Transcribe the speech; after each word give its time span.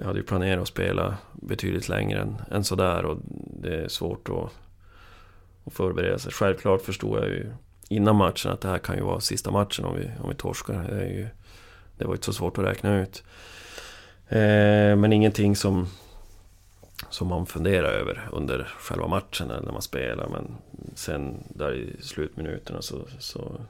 jag 0.00 0.06
hade 0.06 0.18
ju 0.18 0.24
planerat 0.24 0.62
att 0.62 0.68
spela 0.68 1.18
betydligt 1.32 1.88
längre 1.88 2.20
än, 2.20 2.36
än 2.50 2.64
sådär 2.64 3.04
och 3.04 3.18
det 3.62 3.76
är 3.76 3.88
svårt 3.88 4.28
att, 4.28 4.50
att 5.64 5.72
förbereda 5.72 6.18
sig. 6.18 6.32
Självklart 6.32 6.82
förstod 6.82 7.18
jag 7.18 7.28
ju 7.28 7.52
innan 7.88 8.16
matchen 8.16 8.52
att 8.52 8.60
det 8.60 8.68
här 8.68 8.78
kan 8.78 8.96
ju 8.96 9.02
vara 9.02 9.20
sista 9.20 9.50
matchen 9.50 9.84
om 9.84 9.96
vi, 9.96 10.10
om 10.22 10.28
vi 10.28 10.34
torskar. 10.34 10.86
Det, 10.90 11.02
är 11.02 11.08
ju, 11.08 11.28
det 11.98 12.04
var 12.04 12.14
inte 12.14 12.24
så 12.24 12.32
svårt 12.32 12.58
att 12.58 12.64
räkna 12.64 13.00
ut. 13.00 13.22
Eh, 14.28 14.96
men 14.96 15.12
ingenting 15.12 15.56
som, 15.56 15.86
som 17.10 17.28
man 17.28 17.46
funderar 17.46 17.92
över 17.92 18.28
under 18.32 18.64
själva 18.78 19.06
matchen 19.06 19.50
eller 19.50 19.62
när 19.62 19.72
man 19.72 19.82
spelar. 19.82 20.28
Men 20.28 20.56
sen 20.94 21.44
där 21.48 21.74
i 21.74 21.96
slutminuterna 22.02 22.82
så, 22.82 23.06
så, 23.18 23.60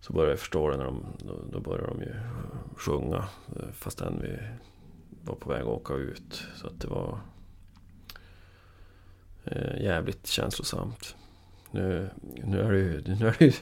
så 0.00 0.12
börjar 0.12 0.30
jag 0.30 0.38
förstå 0.38 0.70
det 0.70 0.76
när 0.76 0.84
de, 0.84 1.06
då, 1.18 1.34
då 1.52 1.60
börjar 1.60 1.86
de 1.86 2.00
ju 2.00 2.14
sjunga 2.76 3.24
eh, 3.56 3.72
fastän 3.72 4.18
vi 4.22 4.38
var 5.24 5.34
på 5.34 5.48
väg 5.48 5.60
att 5.60 5.66
åka 5.66 5.94
ut. 5.94 6.46
Så 6.56 6.66
att 6.66 6.80
det 6.80 6.88
var 6.88 7.18
eh, 9.44 9.82
jävligt 9.82 10.26
känslosamt. 10.26 11.14
Nu, 11.70 12.10
nu 12.44 12.60
är 12.60 12.72
det 12.72 12.78
ju... 12.78 13.02
Nu 13.06 13.28
är 13.28 13.36
det 13.38 13.44
ju 13.44 13.52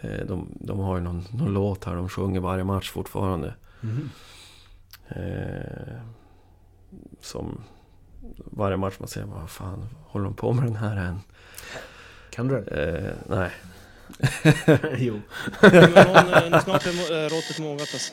eh, 0.00 0.26
de, 0.26 0.48
de 0.60 0.78
har 0.78 0.96
ju 0.96 1.02
någon, 1.02 1.24
någon 1.32 1.52
låt 1.52 1.84
här 1.84 1.96
de 1.96 2.08
sjunger 2.08 2.40
varje 2.40 2.64
match 2.64 2.90
fortfarande. 2.90 3.54
Mm. 3.82 4.10
Eh, 5.08 6.00
som 7.20 7.62
varje 8.36 8.76
match 8.76 8.94
man 8.98 9.08
ser, 9.08 9.24
vad 9.24 9.50
fan 9.50 9.86
håller 10.06 10.24
de 10.24 10.34
på 10.34 10.52
med 10.52 10.64
den 10.64 10.76
här 10.76 10.96
än? 10.96 11.20
Kan 12.30 12.48
du 12.48 12.60
det? 12.60 12.98
Eh, 12.98 13.14
nej. 13.28 13.50
jo. 14.98 15.20
Men 16.50 16.60
snart 16.60 16.86
är 16.86 17.28
råttet 17.28 17.58
mogat 17.58 17.80
alltså. 17.80 18.12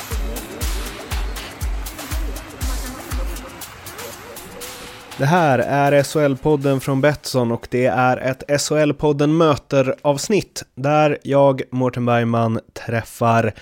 Det 5.21 5.27
här 5.27 5.59
är 5.59 6.03
SHL-podden 6.03 6.79
från 6.79 7.01
Betsson 7.01 7.51
och 7.51 7.67
det 7.71 7.85
är 7.85 8.17
ett 8.17 8.43
SHL-podden 8.47 9.27
möter-avsnitt 9.27 10.63
där 10.75 11.17
jag, 11.23 11.61
Mårten 11.71 12.05
Bergman, 12.05 12.59
träffar 12.73 13.53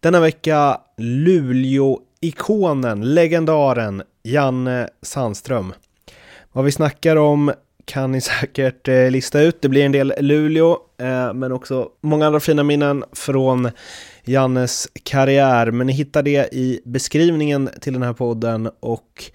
denna 0.00 0.20
vecka 0.20 0.80
Luleå-ikonen, 0.96 3.14
legendaren 3.14 4.02
Janne 4.22 4.88
Sandström. 5.02 5.72
Vad 6.52 6.64
vi 6.64 6.72
snackar 6.72 7.16
om 7.16 7.52
kan 7.84 8.12
ni 8.12 8.20
säkert 8.20 8.88
eh, 8.88 9.10
lista 9.10 9.40
ut. 9.40 9.62
Det 9.62 9.68
blir 9.68 9.84
en 9.84 9.92
del 9.92 10.14
Luleå, 10.20 10.78
eh, 10.98 11.34
men 11.34 11.52
också 11.52 11.88
många 12.00 12.26
andra 12.26 12.40
fina 12.40 12.62
minnen 12.62 13.04
från 13.12 13.70
Jannes 14.24 14.88
karriär. 15.02 15.70
Men 15.70 15.86
ni 15.86 15.92
hittar 15.92 16.22
det 16.22 16.54
i 16.54 16.80
beskrivningen 16.84 17.70
till 17.80 17.92
den 17.92 18.02
här 18.02 18.12
podden 18.12 18.70
och 18.80 19.30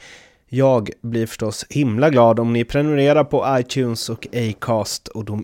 jag 0.50 0.90
blir 1.02 1.28
förstås 1.28 1.66
himla 1.70 2.10
glad 2.10 2.40
om 2.40 2.54
ni 2.54 2.66
prenumererar 2.66 3.24
på 3.24 3.58
iTunes 3.60 4.10
och 4.10 4.28
Acast 4.34 5.08
och 5.08 5.26
då 5.26 5.42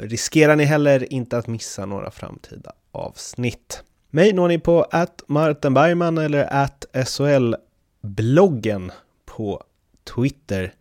riskerar 0.00 0.56
ni 0.56 0.64
heller 0.64 1.12
inte 1.12 1.38
att 1.38 1.46
missa 1.46 1.86
några 1.86 2.10
framtida 2.10 2.72
avsnitt. 2.92 3.82
Mig 4.10 4.32
når 4.32 4.48
ni 4.48 4.58
på 4.58 4.86
att 4.90 5.22
Martin 5.26 5.74
Bergman 5.74 6.18
eller 6.18 6.52
att 6.52 6.84
SHL-bloggen 6.92 8.92
på 9.24 9.62
Twitter. 10.14 10.74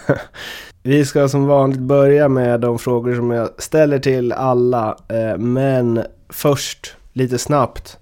vi 0.83 1.05
ska 1.05 1.29
som 1.29 1.45
vanligt 1.45 1.79
börja 1.79 2.29
med 2.29 2.59
de 2.59 2.79
frågor 2.79 3.15
som 3.15 3.31
jag 3.31 3.49
ställer 3.57 3.99
till 3.99 4.31
alla. 4.31 4.97
Eh, 5.07 5.37
men 5.37 6.03
först, 6.29 6.95
lite 7.13 7.37
snabbt. 7.37 7.99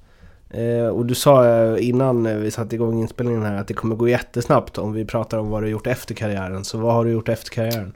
Eh, 0.54 0.88
och 0.88 1.06
du 1.06 1.16
sa 1.16 1.46
eh, 1.46 1.88
innan 1.88 2.26
eh, 2.26 2.38
vi 2.38 2.52
satte 2.52 2.76
igång 2.76 3.02
inspelningen 3.02 3.44
här 3.44 3.58
att 3.58 3.68
det 3.68 3.74
kommer 3.74 3.96
gå 3.96 4.08
jättesnabbt 4.08 4.78
om 4.78 4.94
vi 4.94 5.06
pratar 5.06 5.38
om 5.38 5.50
vad 5.50 5.64
du 5.64 5.70
gjort 5.70 5.88
efter 5.88 6.16
karriären. 6.16 6.64
Så 6.64 6.78
vad 6.78 6.94
har 6.94 7.06
du 7.06 7.12
gjort 7.12 7.30
efter 7.30 7.52
karriären? 7.52 7.94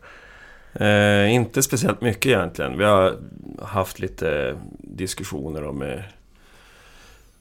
Eh, 0.74 1.34
inte 1.34 1.64
speciellt 1.64 2.02
mycket 2.02 2.26
egentligen. 2.26 2.78
Vi 2.78 2.84
har 2.84 3.18
haft 3.62 4.00
lite 4.00 4.58
diskussioner 4.80 5.64
om 5.64 5.78
med, 5.78 6.04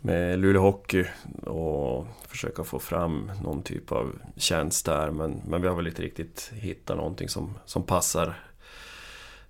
med 0.00 0.38
Luleå 0.38 0.62
Hockey 0.62 1.04
och 1.44 2.06
försöka 2.28 2.64
få 2.64 2.78
fram 2.78 3.30
någon 3.42 3.62
typ 3.62 3.92
av 3.92 4.18
tjänst 4.36 4.86
där. 4.86 5.10
Men, 5.10 5.40
men 5.48 5.62
vi 5.62 5.68
har 5.68 5.76
väl 5.76 5.86
inte 5.86 6.02
riktigt 6.02 6.52
hittat 6.54 6.96
någonting 6.96 7.28
som, 7.28 7.58
som 7.64 7.82
passar 7.82 8.34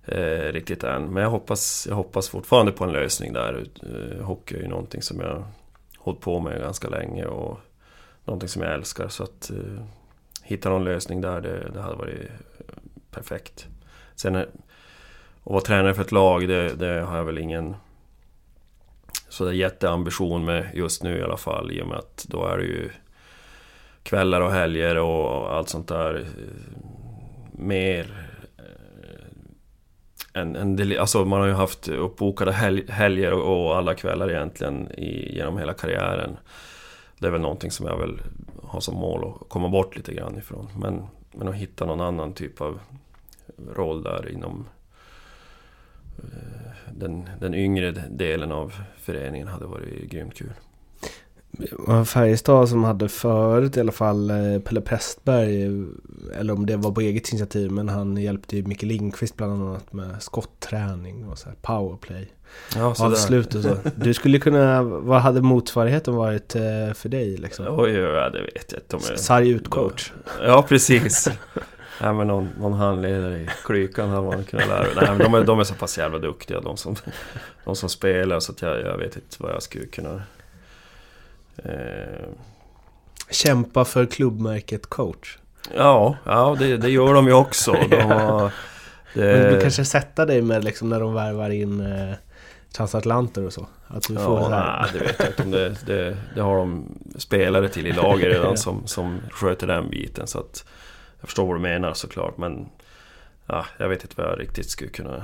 eh, 0.05 0.51
riktigt 0.53 0.83
än. 0.83 1.13
Men 1.13 1.23
jag 1.23 1.29
hoppas, 1.29 1.87
jag 1.89 1.95
hoppas 1.95 2.29
fortfarande 2.29 2.71
på 2.71 2.83
en 2.83 2.91
lösning 2.91 3.33
där. 3.33 3.65
Eh, 3.83 4.25
hockey 4.25 4.55
är 4.55 4.61
ju 4.61 4.67
någonting 4.67 5.01
som 5.01 5.19
jag 5.19 5.43
hållit 6.07 6.21
på 6.21 6.39
med 6.39 6.61
ganska 6.61 6.89
länge 6.89 7.25
och 7.25 7.59
någonting 8.25 8.49
som 8.49 8.61
jag 8.61 8.73
älskar. 8.73 9.07
Så 9.07 9.23
att 9.23 9.49
eh, 9.49 9.83
hitta 10.43 10.69
någon 10.69 10.83
lösning 10.83 11.21
där, 11.21 11.41
det, 11.41 11.69
det 11.73 11.81
hade 11.81 11.95
varit 11.95 12.19
eh, 12.19 12.75
perfekt. 13.11 13.67
Sen 14.15 14.35
eh, 14.35 14.41
att 14.41 15.51
vara 15.53 15.61
tränare 15.61 15.93
för 15.93 16.01
ett 16.01 16.11
lag, 16.11 16.47
det, 16.47 16.73
det 16.73 17.01
har 17.01 17.17
jag 17.17 17.23
väl 17.23 17.37
ingen 17.37 17.75
sådär 19.29 19.51
jätteambition 19.51 20.45
med 20.45 20.69
just 20.73 21.03
nu 21.03 21.17
i 21.17 21.23
alla 21.23 21.37
fall. 21.37 21.71
I 21.71 21.81
och 21.81 21.87
med 21.87 21.97
att 21.97 22.25
då 22.29 22.45
är 22.45 22.57
det 22.57 22.63
ju 22.63 22.89
kvällar 24.03 24.41
och 24.41 24.51
helger 24.51 24.97
och 24.97 25.55
allt 25.55 25.69
sånt 25.69 25.87
där. 25.87 26.15
Eh, 26.15 26.87
mer 27.51 28.26
en, 30.37 30.55
en 30.55 30.75
del, 30.75 30.97
alltså 30.97 31.25
man 31.25 31.39
har 31.39 31.47
ju 31.47 31.53
haft 31.53 31.87
uppbokade 31.87 32.51
helg, 32.51 32.91
helger 32.91 33.31
och 33.31 33.77
alla 33.77 33.95
kvällar 33.95 34.31
egentligen 34.31 34.91
i, 34.91 35.35
genom 35.35 35.57
hela 35.57 35.73
karriären. 35.73 36.37
Det 37.19 37.27
är 37.27 37.31
väl 37.31 37.41
någonting 37.41 37.71
som 37.71 37.85
jag 37.85 37.97
väl 37.97 38.19
har 38.63 38.79
som 38.79 38.95
mål 38.95 39.27
att 39.27 39.49
komma 39.49 39.69
bort 39.69 39.95
lite 39.95 40.13
grann 40.13 40.37
ifrån. 40.37 40.67
Men, 40.79 41.03
men 41.31 41.47
att 41.47 41.55
hitta 41.55 41.85
någon 41.85 42.01
annan 42.01 42.33
typ 42.33 42.61
av 42.61 42.79
roll 43.75 44.03
där 44.03 44.31
inom 44.31 44.65
eh, 46.17 46.71
den, 46.91 47.29
den 47.39 47.55
yngre 47.55 47.91
delen 47.91 48.51
av 48.51 48.73
föreningen 48.97 49.47
hade 49.47 49.65
varit 49.65 50.09
grymt 50.09 50.35
kul 50.35 50.53
Färjestad 52.05 52.69
som 52.69 52.83
hade 52.83 53.09
förut 53.09 53.77
i 53.77 53.79
alla 53.79 53.91
fall 53.91 54.29
eh, 54.29 54.59
Pelle 54.59 54.81
Prästberg, 54.81 55.85
eller 56.39 56.53
om 56.53 56.65
det 56.65 56.77
var 56.77 56.91
på 56.91 57.01
eget 57.01 57.29
initiativ, 57.29 57.71
men 57.71 57.89
han 57.89 58.17
hjälpte 58.17 58.57
ju 58.57 58.63
Micke 58.63 58.83
Lindqvist 58.83 59.37
bland 59.37 59.53
annat 59.53 59.93
med 59.93 60.21
skottträning 60.21 61.25
och 61.25 61.37
så 61.37 61.49
här 61.49 61.55
powerplay. 61.61 62.27
Ja, 62.75 62.95
Avslutet 62.99 63.63
så. 63.63 63.77
Du 63.95 64.13
skulle 64.13 64.39
kunna, 64.39 64.83
vad 64.83 65.21
hade 65.21 65.41
motsvarigheten 65.41 66.15
varit 66.15 66.55
eh, 66.55 66.93
för 66.93 67.09
dig 67.09 67.37
liksom? 67.37 67.65
Oj, 67.69 67.91
ja, 67.91 68.29
det 68.29 68.41
vet 68.41 68.73
jag 68.73 68.99
inte. 68.99 69.17
Sarg 69.17 69.49
ut-coach. 69.49 70.11
Ja, 70.41 70.65
precis. 70.67 71.29
Nej 72.01 72.13
men 72.13 72.27
någon, 72.27 72.49
någon 72.59 72.73
handledare 72.73 73.37
i 73.37 73.49
klykan 73.65 74.09
hade 74.09 74.27
man 74.27 74.43
kunnat 74.43 74.67
lära 74.67 74.87
Nej 74.95 75.07
men 75.07 75.17
de 75.17 75.33
är, 75.33 75.45
de 75.45 75.59
är 75.59 75.63
så 75.63 75.73
pass 75.73 75.97
jävla 75.97 76.19
duktiga 76.19 76.61
de 76.61 76.77
som, 76.77 76.95
de 77.65 77.75
som 77.75 77.89
spelar 77.89 78.39
så 78.39 78.51
att 78.51 78.61
jag, 78.61 78.81
jag 78.81 78.97
vet 78.97 79.15
inte 79.15 79.35
vad 79.39 79.51
jag 79.51 79.63
skulle 79.63 79.85
kunna 79.85 80.21
Eh, 81.65 82.27
Kämpa 83.29 83.85
för 83.85 84.05
klubbmärket 84.05 84.87
coach. 84.87 85.37
Ja, 85.75 86.17
ja 86.25 86.55
det, 86.59 86.77
det 86.77 86.89
gör 86.89 87.13
de 87.13 87.27
ju 87.27 87.33
också. 87.33 87.71
De 87.89 88.01
har, 88.01 88.51
det... 89.13 89.37
Men 89.43 89.53
du 89.53 89.61
kanske 89.61 89.85
sätta 89.85 90.25
dig 90.25 90.41
med 90.41 90.63
liksom 90.63 90.89
när 90.89 90.99
de 90.99 91.13
värvar 91.13 91.49
in 91.49 91.79
eh, 91.79 92.13
transatlanter 92.73 93.45
och 93.45 93.53
så? 93.53 93.67
Att 93.87 94.07
du 94.07 94.15
får 94.15 94.39
Ja, 94.39 94.43
så 94.43 94.49
här- 94.49 94.81
nej, 94.81 94.89
det 94.93 94.99
vet 94.99 95.19
jag 95.19 95.27
inte 95.27 95.43
om 95.43 95.51
det, 95.51 95.69
det, 95.85 96.17
det 96.35 96.41
har 96.41 96.57
de 96.57 96.85
spelare 97.17 97.69
till 97.69 97.87
i 97.87 97.91
laget 97.93 98.25
redan 98.33 98.57
som, 98.57 98.87
som 98.87 99.19
sköter 99.31 99.67
den 99.67 99.89
biten. 99.89 100.27
Så 100.27 100.39
att 100.39 100.65
jag 101.19 101.27
förstår 101.29 101.45
vad 101.47 101.55
du 101.55 101.59
menar 101.59 101.93
såklart, 101.93 102.37
men 102.37 102.69
ja, 103.45 103.65
jag 103.77 103.89
vet 103.89 104.01
inte 104.03 104.21
vad 104.21 104.31
jag 104.31 104.39
riktigt 104.39 104.69
skulle 104.69 104.89
kunna, 104.91 105.23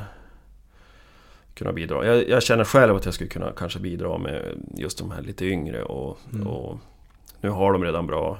kunna 1.56 1.74
bidra. 1.74 2.06
Jag, 2.06 2.30
jag 2.30 2.44
känner 2.44 2.64
själv 2.64 2.96
att 2.96 3.06
jag 3.06 3.14
skulle 3.14 3.30
kunna 3.30 3.52
kanske 3.52 3.80
bidra 3.80 4.18
med 4.18 4.56
just 4.76 4.98
de 4.98 5.12
här 5.12 5.22
lite 5.22 5.46
yngre 5.46 5.84
och, 5.84 6.18
Mm. 6.34 6.48
och 6.48 6.78
nu 7.42 7.50
har 7.50 7.74
de 7.74 7.84
redan 7.84 8.08
bra 8.08 8.38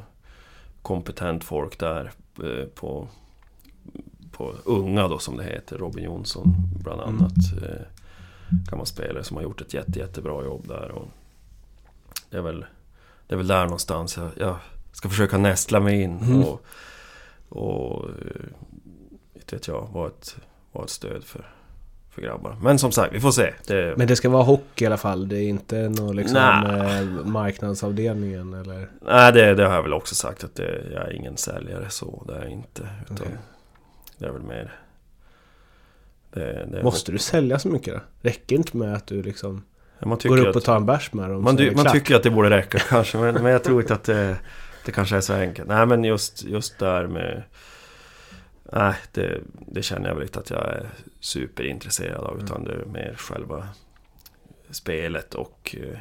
kompetent 0.82 1.44
folk 1.44 1.80
där 1.80 2.12
eh, 2.44 2.66
på, 2.76 3.08
på 4.32 4.54
unga 4.66 5.08
då 5.08 5.20
som 5.20 5.38
det 5.38 5.44
heter. 5.44 5.78
Robin 5.78 6.04
Jonsson 6.04 6.54
bland 6.84 7.02
Mm. 7.02 7.16
annat. 7.16 7.64
Eh, 7.64 7.82
gammal 8.70 8.86
spelare 8.86 9.24
som 9.24 9.38
har 9.38 9.44
gjort 9.44 9.62
ett 9.62 9.74
jätte, 9.74 10.00
jättebra 10.00 10.44
jobb 10.44 10.68
där. 10.68 10.92
Och 10.92 11.08
det, 12.30 12.38
är 12.38 12.42
väl, 12.42 12.66
det 13.28 13.36
är 13.36 13.38
väl 13.38 13.48
där 13.48 13.64
någonstans 13.64 14.18
jag, 14.18 14.30
jag 14.38 14.56
ska 14.92 15.10
försöka 15.10 15.38
nästla 15.38 15.80
mig 15.80 16.02
in 16.02 16.18
Mm. 16.20 16.44
och, 16.44 16.66
och 17.50 18.10
eh, 18.10 18.46
inte 19.34 19.56
vet 19.56 19.68
jag, 19.68 19.90
vara 19.94 20.08
ett, 20.08 20.36
vara 20.72 20.84
ett 20.86 20.90
stöd 20.92 21.24
för, 21.24 21.46
för 22.14 22.22
grabbar. 22.22 22.58
Men 22.62 22.80
som 22.80 22.92
sagt, 22.92 23.14
vi 23.14 23.20
får 23.20 23.32
se. 23.32 23.54
Det, 23.68 23.94
Men 23.98 24.08
det 24.08 24.16
ska 24.16 24.30
vara 24.30 24.44
hockey 24.44 24.84
i 24.84 24.88
alla 24.88 24.98
fall? 24.98 25.30
Det 25.30 25.38
är 25.38 25.48
inte 25.50 25.90
någon 25.90 26.16
liksom 26.16 26.38
eh, 26.38 27.26
marknadsavdelningen 27.26 28.54
eller? 28.54 28.90
nej, 29.02 29.32
det, 29.34 29.56
det 29.56 29.66
har 29.68 29.76
jag 29.76 29.84
väl 29.84 29.94
också 29.94 30.16
sagt 30.16 30.44
att 30.44 30.56
det, 30.56 30.82
jag 30.94 31.08
är 31.08 31.14
ingen 31.14 31.38
säljare 31.38 31.90
så, 31.90 32.24
det 32.28 32.34
är 32.34 32.42
jag 32.42 32.52
inte. 32.52 32.90
Utan 33.04 33.18
Okej. 33.18 33.38
Det 34.18 34.26
är 34.26 34.30
väl 34.32 34.42
mer... 34.42 34.76
Det, 36.34 36.68
det 36.72 36.84
Måste 36.84 37.12
du 37.12 37.18
sälja 37.18 37.60
så 37.60 37.68
mycket 37.68 37.94
då? 37.94 38.00
Räcker 38.22 38.56
inte 38.56 38.78
med 38.78 38.94
att 38.94 39.08
du 39.08 39.24
liksom 39.24 39.64
går 40.24 40.40
upp 40.40 40.48
att- 40.48 40.56
och 40.56 40.64
tar 40.64 40.76
en 40.76 40.86
bärs 40.86 41.14
med 41.14 41.30
dem? 41.30 41.44
Man, 41.44 41.56
det 41.56 41.76
man 41.76 41.92
tycker 41.92 42.16
att 42.16 42.24
det 42.24 42.30
borde 42.30 42.50
räcka 42.50 42.80
kanske, 42.90 43.18
men, 43.18 43.34
men 43.34 43.52
jag 43.52 43.64
tror 43.64 43.82
inte 43.82 43.94
att 43.94 44.04
det, 44.04 44.38
det 44.86 44.92
kanske 44.92 45.16
är 45.18 45.22
så 45.22 45.34
enkelt. 45.34 45.68
Nej, 45.68 45.86
men 45.86 46.04
just, 46.04 46.44
just 46.44 46.80
där 46.80 47.08
med... 47.08 47.44
Nej, 48.72 48.94
det, 49.12 49.42
det 49.68 49.82
känner 49.82 50.08
jag 50.08 50.16
väl 50.16 50.24
inte 50.24 50.40
att 50.40 50.50
jag 50.50 50.64
är 50.64 50.90
superintresserad 51.24 52.24
av, 52.24 52.40
utan 52.44 52.64
det 52.64 52.74
är 52.74 52.86
mer 52.86 53.16
själva 53.18 53.68
spelet 54.70 55.34
och 55.36 55.76
eh, 55.80 55.98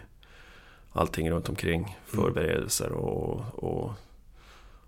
allting 0.92 1.30
runt 1.30 1.48
omkring. 1.48 1.98
Förberedelser 2.06 2.92
och, 2.92 3.64
och 3.64 3.92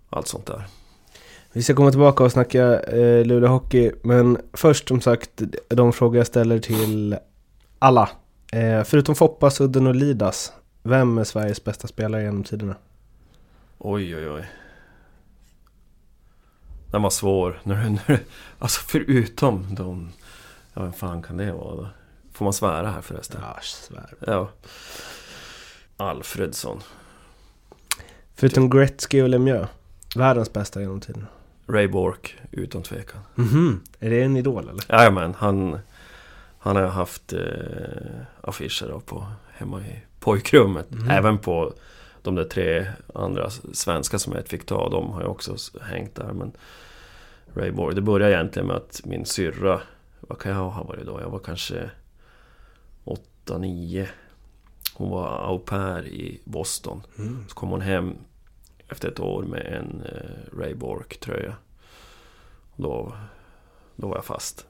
allt 0.09 0.27
sånt 0.27 0.45
där. 0.45 0.63
Vi 1.51 1.63
ska 1.63 1.75
komma 1.75 1.91
tillbaka 1.91 2.23
och 2.23 2.31
snacka 2.31 2.79
eh, 2.79 3.25
Luleå 3.25 3.49
Hockey, 3.49 3.91
men 4.03 4.37
först 4.53 4.87
som 4.87 5.01
sagt 5.01 5.41
de 5.67 5.93
frågor 5.93 6.17
jag 6.17 6.27
ställer 6.27 6.59
till 6.59 7.17
alla. 7.79 8.09
Eh, 8.51 8.83
förutom 8.83 9.15
Foppa, 9.15 9.49
Sudden 9.49 9.87
och 9.87 9.95
Lidas, 9.95 10.53
vem 10.83 11.17
är 11.17 11.23
Sveriges 11.23 11.63
bästa 11.63 11.87
spelare 11.87 12.23
genom 12.23 12.43
tiderna? 12.43 12.75
Oj, 13.77 14.15
oj, 14.15 14.29
oj. 14.29 14.45
Den 16.91 17.01
var 17.01 17.09
svår. 17.09 17.61
Alltså 18.59 18.81
förutom 18.87 19.75
de... 19.75 20.09
Ja, 20.75 20.81
vem 20.81 20.93
fan 20.93 21.21
kan 21.21 21.37
det 21.37 21.51
vara 21.51 21.75
då? 21.75 21.87
Får 22.33 22.45
man 22.45 22.53
svära 22.53 22.89
här 22.89 23.01
förresten? 23.01 23.41
Ja, 23.43 23.59
svär. 23.61 24.13
Ja. 24.19 24.49
Alfredsson. 25.97 26.81
Förutom 28.35 28.69
Gretzky 28.69 29.21
och 29.21 29.29
Lemieux, 29.29 29.69
världens 30.15 30.53
bästa 30.53 30.81
genom 30.81 30.99
tiderna. 30.99 31.27
Ray 31.67 31.87
Bork, 31.87 32.35
utan 32.51 32.83
tvekan. 32.83 33.21
Mhm, 33.35 33.81
är 33.99 34.09
det 34.09 34.23
en 34.23 34.37
idol 34.37 34.69
eller? 34.69 34.83
Jajamän, 34.89 35.33
han... 35.37 35.79
Han 36.59 36.75
har 36.75 36.87
haft 36.87 37.33
eh, 37.33 37.39
affischer 38.41 38.87
då 38.87 38.99
på, 38.99 39.27
hemma 39.51 39.81
i 39.81 40.03
pojkrummet. 40.19 40.91
Mhm. 40.91 41.09
Även 41.09 41.37
på 41.37 41.73
de 42.21 42.35
där 42.35 42.43
tre 42.43 42.87
andra 43.13 43.49
svenska 43.73 44.19
som 44.19 44.33
jag 44.33 44.47
fick 44.47 44.65
ta. 44.65 44.89
De 44.89 45.09
har 45.11 45.21
ju 45.21 45.27
också 45.27 45.55
hängt 45.81 46.15
där. 46.15 46.33
Men 46.33 46.51
Ray 47.53 47.71
Borg, 47.71 47.95
det 47.95 48.01
började 48.01 48.33
egentligen 48.33 48.67
med 48.67 48.75
att 48.75 49.01
min 49.05 49.25
syrra... 49.25 49.81
Vad 50.27 50.39
kan 50.39 50.51
jag 50.51 50.69
ha 50.69 50.83
varit 50.83 51.05
då? 51.05 51.21
Jag 51.21 51.29
var 51.29 51.39
kanske 51.39 51.89
8-9. 53.45 54.07
Hon 54.93 55.09
var 55.09 55.27
au 55.49 55.59
pair 55.59 56.07
i 56.07 56.41
Boston. 56.43 57.01
Mm. 57.17 57.45
Så 57.49 57.55
kom 57.55 57.69
hon 57.69 57.81
hem 57.81 58.13
efter 58.89 59.07
ett 59.09 59.19
år 59.19 59.43
med 59.43 59.65
en 59.65 60.01
eh, 60.05 60.57
Ray 60.59 60.73
Bork-tröja. 60.73 61.55
Då, 62.75 63.13
då 63.95 64.07
var 64.07 64.15
jag 64.15 64.25
fast. 64.25 64.65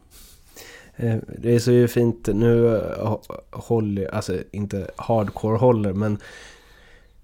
Eh, 0.96 1.18
Det 1.38 1.56
är 1.56 1.60
så 1.60 1.72
ju 1.72 1.88
fint, 1.88 2.28
nu 2.34 2.76
eh, 2.76 3.06
hå- 3.06 3.42
håller, 3.52 4.16
alltså 4.16 4.38
inte 4.52 4.92
hardcore 4.96 5.58
håller, 5.58 5.94
men 5.94 6.18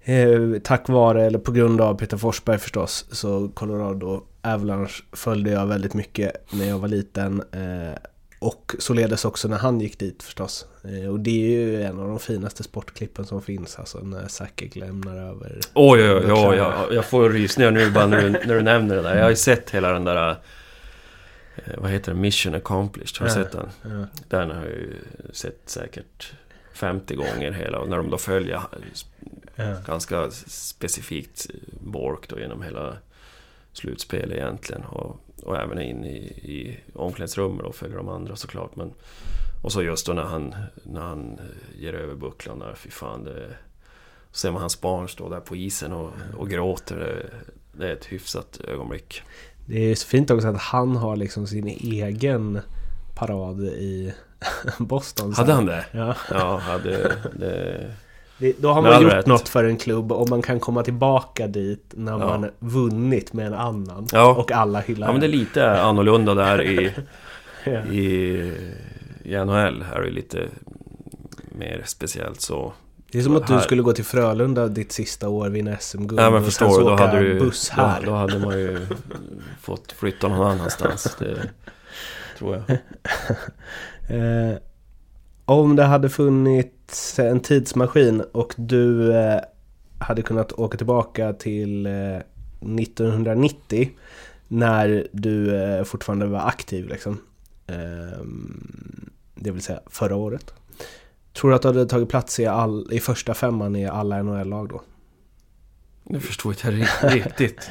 eh, 0.02 0.60
tack 0.62 0.88
vare, 0.88 1.24
eller 1.26 1.38
på 1.38 1.52
grund 1.52 1.80
av 1.80 1.94
Peter 1.94 2.16
Forsberg 2.16 2.58
förstås, 2.58 3.06
så 3.10 3.48
Colorado 3.48 4.22
Avalanche 4.42 5.02
följde 5.12 5.50
jag 5.50 5.66
väldigt 5.66 5.94
mycket 5.94 6.52
när 6.52 6.64
jag 6.64 6.78
var 6.78 6.88
liten. 6.88 7.42
Eh, 7.52 7.94
och 8.42 8.74
således 8.78 9.24
också 9.24 9.48
när 9.48 9.58
han 9.58 9.80
gick 9.80 9.98
dit 9.98 10.22
förstås. 10.22 10.66
Eh, 10.84 11.08
och 11.10 11.20
det 11.20 11.30
är 11.30 11.50
ju 11.50 11.82
en 11.82 11.98
av 12.00 12.08
de 12.08 12.18
finaste 12.18 12.62
sportklippen 12.62 13.24
som 13.26 13.42
finns, 13.42 13.78
alltså 13.78 13.98
när 13.98 14.28
Sakic 14.28 14.76
lämnar 14.76 15.16
över. 15.16 15.60
Oj, 15.74 16.12
oj, 16.12 16.22
oj, 16.24 16.32
oj 16.32 16.56
jag, 16.56 16.92
jag 16.92 17.04
får 17.04 17.30
rysningar 17.30 17.70
nu 17.70 17.90
bara 17.90 18.06
när 18.06 18.22
du, 18.22 18.30
när 18.30 18.54
du 18.54 18.62
nämner 18.62 18.96
det 18.96 19.02
där. 19.02 19.16
Jag 19.16 19.22
har 19.22 19.30
ju 19.30 19.36
sett 19.36 19.70
hela 19.70 19.92
den 19.92 20.04
där... 20.04 20.30
eh, 20.30 21.74
Vad 21.78 21.90
heter 21.90 22.12
det? 22.14 22.18
Mission 22.20 22.54
accomplished. 22.54 23.18
Har 23.18 23.26
du 23.26 23.40
Ja. 23.40 23.44
sett 23.44 23.52
den? 23.52 23.68
Ja. 24.00 24.06
Den 24.28 24.50
har 24.50 24.56
jag 24.62 24.70
ju 24.70 24.94
sett 25.32 25.60
säkert 25.66 26.32
50 26.74 27.14
gånger 27.14 27.52
hela. 27.52 27.78
Och 27.78 27.88
när 27.88 27.96
de 27.96 28.10
då 28.10 28.18
följer 28.18 28.60
Ja. 29.56 29.74
ganska 29.86 30.30
specifikt 30.46 31.46
Bork 31.80 32.28
då 32.28 32.38
genom 32.40 32.62
hela 32.62 32.96
slutspelet 33.72 34.36
egentligen. 34.36 34.82
Och, 34.82 35.20
och 35.42 35.56
även 35.56 35.80
in 35.80 36.04
i, 36.04 36.16
i 36.26 36.78
omklädningsrummet 36.94 37.66
och 37.66 37.74
följer 37.74 37.96
de 37.96 38.08
andra 38.08 38.36
såklart. 38.36 38.76
Men, 38.76 38.92
och 39.62 39.72
så 39.72 39.82
just 39.82 40.06
då 40.06 40.12
när 40.12 40.22
han, 40.22 40.54
när 40.82 41.00
han 41.00 41.38
eh, 41.38 41.82
ger 41.82 41.94
över 41.94 42.14
bucklan 42.14 42.58
där, 42.58 42.74
fy 42.74 42.90
fan. 42.90 43.24
Det, 43.24 43.56
ser 44.32 44.50
man 44.50 44.60
hans 44.60 44.80
barn 44.80 45.08
stå 45.08 45.28
där 45.28 45.40
på 45.40 45.56
isen 45.56 45.92
och, 45.92 46.10
och 46.36 46.50
gråter. 46.50 46.96
Det, 46.96 47.30
det 47.78 47.88
är 47.88 47.92
ett 47.92 48.04
hyfsat 48.04 48.60
ögonblick. 48.68 49.22
Det 49.66 49.90
är 49.90 49.94
så 49.94 50.06
fint 50.06 50.30
också 50.30 50.48
att 50.48 50.60
han 50.60 50.96
har 50.96 51.16
liksom 51.16 51.46
sin 51.46 51.66
egen 51.68 52.60
parad 53.14 53.64
i 53.64 54.14
Boston. 54.78 55.32
Hade 55.32 55.52
han 55.52 55.66
det? 55.66 55.86
Ja. 55.92 56.16
Ja, 56.30 56.56
hade, 56.56 57.16
det... 57.38 57.94
Det, 58.42 58.52
då 58.58 58.68
har 58.72 58.82
man 58.82 59.02
gjort 59.02 59.12
rätt. 59.12 59.26
något 59.26 59.48
för 59.48 59.64
en 59.64 59.76
klubb 59.76 60.12
och 60.12 60.28
man 60.28 60.42
kan 60.42 60.60
komma 60.60 60.82
tillbaka 60.82 61.46
dit 61.46 61.84
när 61.96 62.12
Ja. 62.12 62.18
man 62.18 62.50
vunnit 62.58 63.32
med 63.32 63.46
en 63.46 63.54
annan. 63.54 64.06
Ja. 64.12 64.34
Och 64.34 64.52
alla 64.52 64.80
hyllar 64.80 65.06
Ja 65.06 65.12
men 65.12 65.20
det 65.20 65.26
är 65.26 65.28
lite 65.28 65.80
annorlunda 65.82 66.34
där 66.34 66.62
i, 66.62 66.92
i, 67.90 68.02
i 69.24 69.36
NHL. 69.44 69.82
Här 69.82 69.96
är 69.96 70.02
det 70.04 70.10
lite 70.10 70.48
mer 71.48 71.82
speciellt 71.86 72.40
så. 72.40 72.72
Det 73.12 73.18
är 73.18 73.22
som 73.22 73.36
att 73.36 73.46
du 73.46 73.60
skulle 73.60 73.82
gå 73.82 73.92
till 73.92 74.04
Frölunda 74.04 74.68
ditt 74.68 74.92
sista 74.92 75.28
år, 75.28 75.48
vinna 75.48 75.76
SM-guld 75.80 76.20
Ja 76.20 76.28
och 76.38 76.44
förstår 76.44 76.66
sen 76.66 76.74
så 76.74 76.80
då 76.88 76.94
åka 76.94 77.06
hade 77.06 77.18
du 77.20 77.40
buss 77.40 77.72
då, 77.76 77.82
här. 77.82 78.02
då 78.06 78.12
hade 78.12 78.38
man 78.38 78.58
ju 78.58 78.86
fått 79.60 79.92
flytta 79.92 80.28
någon 80.28 80.46
annanstans. 80.46 81.16
Det 81.18 81.36
tror 82.38 82.64
jag. 82.68 82.78
Om 85.44 85.76
det 85.76 85.84
hade 85.84 86.08
funnits 86.08 87.18
en 87.18 87.40
tidsmaskin 87.40 88.20
och 88.32 88.54
du 88.56 89.16
eh, 89.16 89.40
hade 89.98 90.22
kunnat 90.22 90.52
åka 90.52 90.76
tillbaka 90.76 91.32
till 91.32 91.86
eh, 91.86 92.16
1990 92.60 93.90
när 94.48 95.06
du 95.12 95.56
eh, 95.62 95.84
fortfarande 95.84 96.26
var 96.26 96.40
aktiv 96.48 96.88
liksom. 96.88 97.20
Ehm, 97.66 99.10
det 99.34 99.50
vill 99.50 99.62
säga 99.62 99.80
förra 99.86 100.16
året. 100.16 100.54
Tror 101.32 101.50
du 101.50 101.56
att 101.56 101.62
du 101.62 101.68
hade 101.68 101.86
tagit 101.86 102.08
plats 102.08 102.40
i, 102.40 102.46
all, 102.46 102.88
i 102.92 103.00
första 103.00 103.34
femman 103.34 103.76
i 103.76 103.86
alla 103.86 104.22
NHL-lag 104.22 104.68
då? 104.68 104.82
Nu 106.04 106.20
förstår 106.20 106.52
inte 106.52 106.86
jag 107.02 107.14
riktigt. 107.14 107.70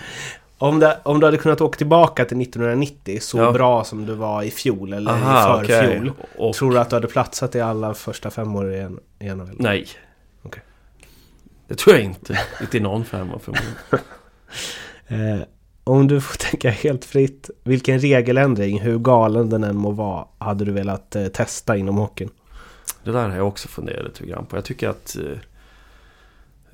Om, 0.61 0.79
det, 0.79 0.97
om 1.03 1.19
du 1.19 1.25
hade 1.27 1.37
kunnat 1.37 1.61
åka 1.61 1.77
tillbaka 1.77 2.25
till 2.25 2.41
1990 2.41 3.17
så 3.21 3.37
Ja. 3.37 3.51
bra 3.51 3.83
som 3.83 4.05
du 4.05 4.13
var 4.13 4.43
i 4.43 4.51
fjol 4.51 4.93
eller 4.93 5.11
Aha, 5.11 5.63
i 5.63 5.67
förfjol. 5.67 6.11
Och, 6.37 6.53
Tror 6.55 6.71
du 6.71 6.79
att 6.79 6.89
du 6.89 6.95
hade 6.95 7.07
platsat 7.07 7.55
i 7.55 7.61
alla 7.61 7.93
första 7.93 8.29
fem 8.29 8.55
år 8.55 8.73
i, 8.73 8.79
en, 8.79 8.99
i 9.19 9.29
NHL? 9.29 9.55
Nej. 9.59 9.87
Okej. 10.43 10.61
Det 11.67 11.75
tror 11.75 11.95
jag 11.95 12.05
inte. 12.05 12.39
Inte 12.61 12.77
i 12.77 12.79
någon 12.79 13.05
femma 13.05 13.39
förmodligen. 13.39 13.75
Eh, 15.07 15.41
om 15.83 16.07
du 16.07 16.21
får 16.21 16.37
tänka 16.37 16.69
helt 16.69 17.05
fritt, 17.05 17.49
vilken 17.63 17.99
regeländring, 17.99 18.79
hur 18.79 18.99
galen 18.99 19.49
den 19.49 19.63
än 19.63 19.77
må 19.77 19.91
vara, 19.91 20.25
hade 20.37 20.65
du 20.65 20.71
velat 20.71 21.15
eh, 21.15 21.27
testa 21.27 21.77
inom 21.77 21.97
hockeyn? 21.97 22.29
Det 23.03 23.11
där 23.11 23.29
har 23.29 23.35
jag 23.37 23.47
också 23.47 23.67
funderat 23.67 24.05
lite 24.05 24.25
grann 24.25 24.45
på. 24.45 24.57
Jag 24.57 24.65
tycker 24.65 24.89
att, 24.89 25.15
eh, 25.15 25.37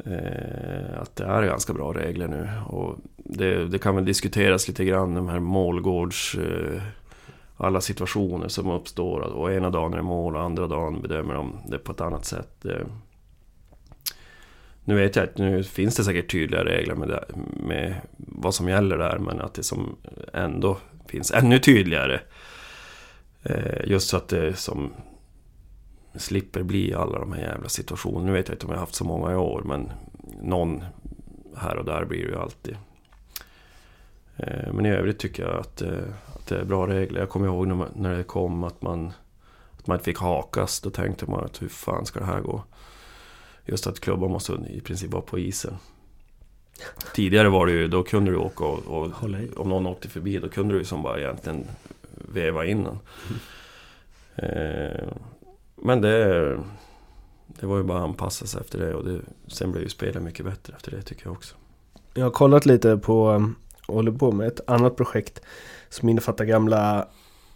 Eh, 0.06 1.02
att 1.02 1.16
det 1.16 1.24
är 1.24 1.44
ganska 1.44 1.74
bra 1.74 1.94
regler 1.94 2.28
nu. 2.28 2.50
Och 2.68 2.96
det, 3.16 3.68
det 3.68 3.80
kan 3.80 3.96
väl 3.96 4.06
diskuteras 4.06 4.68
lite 4.68 4.86
grann 4.86 5.16
de 5.16 5.30
här 5.30 5.40
målgårds... 5.40 6.36
Eh, 6.36 6.82
alla 7.60 7.82
situationer 7.82 8.48
som 8.48 8.70
uppstår. 8.70 9.20
Och 9.20 9.52
ena 9.52 9.70
dagen 9.70 9.94
är 9.94 9.98
det 9.98 10.04
mål 10.04 10.36
och 10.36 10.42
andra 10.42 10.68
dagen 10.68 11.02
bedömer 11.02 11.34
de 11.34 11.60
det 11.68 11.78
på 11.78 11.92
ett 11.92 12.02
annat 12.02 12.26
sätt. 12.26 12.66
Eh, 12.66 12.88
nu 14.84 14.96
vet 14.96 15.16
jag 15.16 15.24
att 15.24 15.38
nu 15.38 15.64
finns 15.64 15.96
det 15.96 16.04
säkert 16.04 16.32
tydliga 16.32 16.66
regler 16.66 16.96
med, 16.96 17.08
det, 17.08 17.26
med 17.68 17.96
vad 18.18 18.56
som 18.56 18.70
gäller 18.70 18.98
där, 18.98 19.18
men 19.18 19.42
att 19.42 19.54
det 19.54 19.64
som 19.64 19.96
ändå 20.34 20.78
finns 21.08 21.32
ännu 21.32 21.60
tydligare. 21.60 22.20
Just 23.84 24.10
så 24.10 24.18
att 24.18 24.28
det 24.28 24.54
som 24.60 24.92
slipper 26.20 26.64
bli 26.64 26.94
alla 26.94 27.20
de 27.20 27.34
här 27.34 27.42
jävla 27.42 27.70
situationerna. 27.70 28.26
Nu 28.26 28.32
vet 28.32 28.48
jag 28.48 28.56
inte 28.56 28.66
om 28.66 28.72
jag 28.72 28.78
har 28.78 28.86
haft 28.86 28.96
så 28.96 29.06
många 29.06 29.32
i 29.32 29.36
år, 29.36 29.62
men 29.66 29.92
någon 30.42 30.84
här 31.58 31.78
och 31.78 31.86
där 31.86 32.06
blir 32.06 32.24
det 32.24 32.30
ju 32.30 32.38
alltid. 32.38 32.78
Eh, 34.38 34.74
men 34.74 34.86
i 34.86 34.90
övrigt 34.90 35.20
tycker 35.20 35.44
jag 35.44 35.60
att, 35.60 35.82
eh, 35.82 36.04
att 36.36 36.48
det 36.48 36.58
är 36.58 36.66
bra 36.66 36.88
regler. 36.88 37.20
Jag 37.20 37.30
kommer 37.30 37.48
ihåg 37.48 37.68
när, 37.96 38.18
det 38.18 38.24
kom 38.24 38.64
att 38.64 38.82
man, 38.82 39.14
att 39.78 39.88
man 39.88 39.96
inte 39.96 40.06
fick 40.06 40.20
hakas. 40.20 40.80
Då 40.80 40.90
tänkte 40.90 41.32
man 41.32 41.44
att 41.44 41.62
hur 41.62 41.68
fan 41.68 42.06
ska 42.06 42.20
det 42.20 42.26
här 42.26 42.42
gå? 42.42 42.64
Just 43.66 43.88
att 43.88 44.00
klubban 44.00 44.32
måste 44.32 44.54
i 44.70 44.82
princip 44.82 45.12
vara 45.12 45.22
på 45.22 45.40
isen. 45.40 45.78
Tidigare 47.14 47.50
var 47.50 47.66
det 47.66 47.72
ju, 47.72 47.88
då 47.88 48.04
kunde 48.04 48.32
du 48.32 48.38
åka 48.38 48.64
och, 48.66 48.88
och 48.88 49.10
om 49.56 49.70
någon 49.70 49.88
åkte 49.88 50.10
förbi 50.10 50.38
då 50.38 50.50
kunde 50.50 50.74
du 50.74 50.80
ju 50.80 50.86
som 50.86 51.04
bara 51.04 51.20
egentligen 51.20 51.66
veva 52.12 52.66
in 52.66 52.84
den. 52.84 53.00
Eh, 54.36 55.08
men 55.82 56.02
det, 56.02 56.60
det 57.48 57.66
var 57.66 57.78
ju 57.78 57.84
bara 57.84 57.98
att 57.98 58.04
anpassa 58.04 58.46
sig 58.46 58.62
efter 58.62 58.80
det 58.80 58.94
och 58.94 59.06
det, 59.06 59.20
sen 59.48 59.72
blev 59.72 59.84
ju 59.84 59.90
spelet 59.90 60.24
mycket 60.24 60.46
bättre 60.46 60.74
efter 60.76 60.92
det 60.92 61.02
tycker 61.02 61.26
jag 61.26 61.34
också. 61.34 61.56
Jag 62.14 62.24
har 62.24 62.32
kollat 62.32 62.66
lite 62.66 62.98
på, 62.98 63.44
och 63.88 63.96
håller 63.96 64.12
på 64.12 64.32
med 64.32 64.48
ett 64.48 64.70
annat 64.70 64.96
projekt 64.96 65.42
som 65.90 66.10
innefattar 66.10 66.46
gamla, 66.46 67.08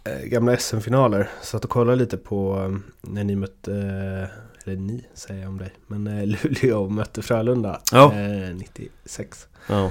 eh, 0.04 0.24
gamla 0.28 0.56
SM-finaler. 0.56 1.30
Så 1.42 1.56
att 1.56 1.64
jag 1.64 1.70
kollade 1.70 1.96
lite 1.98 2.16
på 2.16 2.56
eh, 2.60 2.76
när 3.00 3.24
ni 3.24 3.36
mötte, 3.36 3.72
eh, 3.72 4.38
eller 4.64 4.76
ni 4.80 5.04
säger 5.14 5.40
jag 5.42 5.48
om 5.50 5.58
dig, 5.58 5.72
men 5.86 6.06
eh, 6.06 6.26
Luleå 6.44 6.88
mötte 6.88 7.22
Frölunda 7.22 7.80
Ja. 7.92 8.12
eh, 8.12 8.54
96. 8.54 9.48
Ja, 9.68 9.90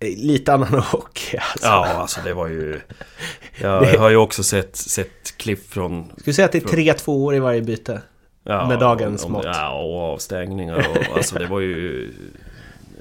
Lite 0.00 0.52
annan 0.54 0.74
hockey 0.74 1.36
alltså. 1.52 1.66
ja 1.66 1.86
alltså 1.86 2.20
det 2.24 2.34
var 2.34 2.46
ju... 2.48 2.80
Jag, 3.60 3.82
Det- 3.82 3.98
har 3.98 4.10
ju 4.10 4.16
också 4.16 4.42
sett, 4.42 4.76
sett 4.76 5.36
klipp 5.36 5.70
från... 5.70 6.04
Ska 6.10 6.22
vi 6.24 6.32
säga 6.32 6.46
att 6.46 6.52
det 6.52 6.58
är 6.72 6.76
3-2 6.94 7.08
år 7.08 7.34
i 7.34 7.38
varje 7.38 7.62
byte? 7.62 8.02
Ja, 8.44 8.68
Med 8.68 8.78
dagens 8.78 9.24
om, 9.24 9.32
mått. 9.32 9.44
Ja, 9.44 9.70
och 9.78 10.00
avstängningar 10.00 10.86
och 10.90 11.16
alltså 11.16 11.38
det 11.38 11.46
var 11.46 11.60
ju... 11.60 12.12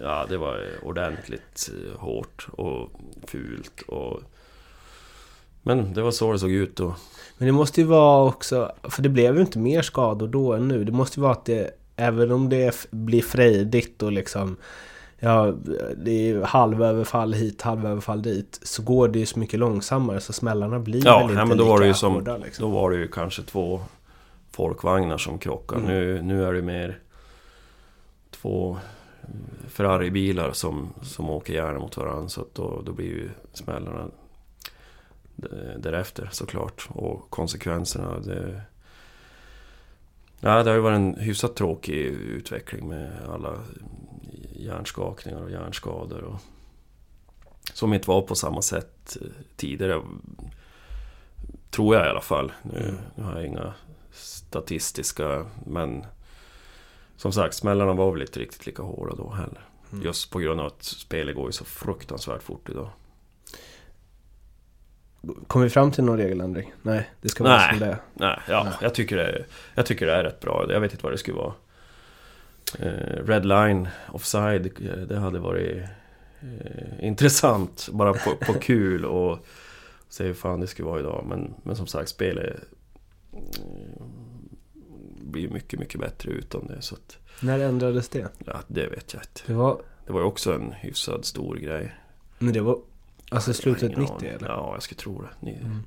Ja, 0.02 0.26
det 0.30 0.38
var 0.38 0.62
ordentligt 0.84 1.70
eh, 1.74 2.00
hårt 2.00 2.48
och 2.52 2.90
fult 3.28 3.82
och... 3.88 4.20
Men 5.62 5.94
det 5.94 6.02
var 6.02 6.12
så 6.12 6.32
det 6.32 6.40
såg 6.40 6.52
ut 6.52 6.76
då. 6.76 6.96
Men 7.38 7.46
det 7.46 7.52
måste 7.52 7.82
ju 7.82 7.88
vara 7.88 8.24
också, 8.30 8.72
för 8.90 9.02
det 9.02 9.10
blev 9.10 9.36
ju 9.36 9.42
inte 9.42 9.60
mer 9.60 9.82
skador 9.82 10.28
då 10.28 10.54
än 10.54 10.68
nu. 10.68 10.84
Det 10.84 10.92
måste 10.92 11.20
ju 11.20 11.22
vara 11.22 11.32
att 11.32 11.46
det, 11.46 11.72
även 11.96 12.32
om 12.32 12.50
det 12.50 12.88
blir 12.92 13.22
frejdigt 13.22 14.04
och 14.04 14.12
liksom 14.12 14.58
Ja, 15.26 15.54
det 15.98 16.30
är 16.30 16.42
halvöverfall 16.42 17.34
hit, 17.34 17.62
halvöverfall 17.62 18.22
dit. 18.22 18.60
Så 18.64 18.84
går 18.84 19.08
det 19.08 19.20
ju 19.20 19.26
så 19.26 19.40
mycket 19.40 19.60
långsammare 19.60 20.20
så 20.20 20.34
smällarna 20.34 20.80
blir 20.80 21.06
Ja, 21.06 21.18
väl 21.18 21.24
inte 21.24 21.36
nej, 21.36 21.46
men 21.46 21.58
då 21.58 21.64
lika 21.64 21.72
var 21.74 21.80
det 21.80 21.88
ju 21.88 21.94
som... 21.94 22.14
hårda 22.14 22.38
liksom. 22.38 22.66
Då 22.66 22.76
var 22.76 22.92
det 22.92 22.98
ju 22.98 23.08
kanske 23.08 23.42
två 23.42 23.82
folkvagnar 24.52 25.18
som 25.18 25.40
krockade. 25.40 25.82
Mm. 25.82 25.94
Nu, 25.94 26.22
nu 26.22 26.46
är 26.46 26.54
det 26.54 26.62
mer 26.62 27.00
två 28.32 28.78
Ferrari-bilar 29.68 30.52
som, 30.52 30.94
som 31.02 31.30
åker 31.30 31.54
gärna 31.54 31.80
mot 31.80 31.98
varandra. 31.98 32.30
Så 32.30 32.46
då, 32.54 32.82
då 32.86 32.92
blir 32.92 33.06
ju 33.06 33.30
smällarna 33.54 34.08
därefter 35.78 36.30
såklart. 36.32 36.88
Och 36.90 37.30
konsekvenserna. 37.30 38.20
Det, 38.20 38.62
ja, 40.40 40.64
det 40.64 40.70
har 40.70 40.76
ju 40.76 40.82
varit 40.82 40.96
en 40.96 41.16
hyfsat 41.16 41.56
tråkig 41.56 42.06
utveckling 42.08 42.88
med 42.88 43.12
alla 43.34 43.54
hjärnskakningar 44.60 45.42
och 45.42 45.52
hjärnskador. 45.52 46.24
Och, 46.24 46.40
som 47.74 47.94
inte 47.94 48.08
var 48.10 48.22
på 48.22 48.36
samma 48.36 48.62
sätt 48.62 49.18
eh, 49.22 49.28
tidigare. 49.56 50.02
Tror 51.72 51.96
jag 51.96 52.06
i 52.06 52.10
alla 52.10 52.22
fall. 52.22 52.52
Nu, 52.64 52.80
Mm. 52.80 52.96
nu 53.16 53.24
har 53.24 53.36
jag 53.36 53.46
inga 53.46 53.74
statistiska, 54.12 55.46
men 55.66 56.06
som 57.18 57.32
sagt, 57.32 57.56
smällarna 57.56 57.94
var 57.94 58.12
väl 58.12 58.22
inte 58.22 58.40
riktigt 58.40 58.66
lika 58.66 58.84
hårda 58.84 59.16
då 59.16 59.30
heller. 59.30 59.62
Mm. 59.92 60.06
Just 60.06 60.32
på 60.32 60.40
grund 60.40 60.60
av 60.60 60.66
att 60.66 60.84
spelet 60.84 61.36
går 61.36 61.46
ju 61.46 61.52
så 61.52 61.66
fruktansvärt 61.66 62.44
fort 62.44 62.70
idag. 62.70 62.90
Kom 65.48 65.62
vi 65.62 65.70
fram 65.70 65.92
till 65.92 66.04
någon 66.04 66.18
regeländring? 66.18 66.74
Nej, 66.82 67.10
det 67.22 67.30
ska 67.30 67.44
vara 67.44 67.58
Nej. 67.58 67.70
som 67.70 67.80
det 67.80 67.86
är. 67.86 67.98
Nej, 68.14 68.40
ja, 68.48 68.64
Nej. 68.64 68.74
Jag, 68.82 68.96
tycker 68.96 69.18
det 69.18 69.46
jag 69.76 69.86
tycker 69.86 70.06
det 70.06 70.14
är 70.14 70.24
rätt 70.24 70.40
bra. 70.40 70.66
Jag 70.70 70.80
vet 70.80 70.92
inte 70.92 71.04
vad 71.04 71.14
det 71.14 71.18
skulle 71.18 71.38
vara. 71.38 71.54
Eh, 72.80 73.24
red 73.26 73.46
line, 73.46 73.88
offside, 74.12 74.66
eh, 74.66 74.98
det 75.08 75.18
hade 75.18 75.40
varit 75.40 75.84
eh, 76.42 77.06
intressant. 77.08 77.90
Bara 77.92 78.14
på, 78.14 78.36
på 78.46 78.54
kul 78.54 79.06
och 79.06 79.40
se 80.10 80.24
hur 80.24 80.34
fan 80.34 80.60
det 80.60 80.68
skulle 80.68 80.88
vara 80.88 81.00
idag. 81.00 81.26
Men, 81.30 81.54
men 81.64 81.76
som 81.76 81.88
sagt, 81.88 82.10
spelet 82.10 82.60
blir 85.22 85.50
mycket, 85.50 85.80
mycket 85.80 86.00
bättre 86.02 86.32
utan 86.32 86.68
det. 86.68 86.82
Så 86.82 86.96
att, 86.96 87.18
När 87.42 87.60
ändrades 87.60 88.10
det? 88.10 88.28
ja, 88.46 88.60
det 88.68 88.88
vet 88.88 89.14
jag 89.14 89.22
inte. 89.24 89.42
Det 89.46 89.54
var, 89.54 89.82
Det 90.06 90.14
var 90.14 90.20
ju 90.20 90.26
också 90.26 90.54
en 90.54 90.72
hyfsad 90.72 91.26
stor 91.26 91.56
grej. 91.56 91.96
men 92.40 92.54
det 92.54 92.62
var 92.62 92.80
alltså 93.32 93.54
slutet 93.54 93.84
ingen 93.84 94.00
90 94.02 94.14
aning. 94.16 94.30
eller? 94.30 94.48
Ja, 94.48 94.70
jag 94.74 94.84
skulle 94.84 95.00
tro 95.00 95.22
det. 95.22 95.30
Ni, 95.40 95.58
Mm. 95.58 95.84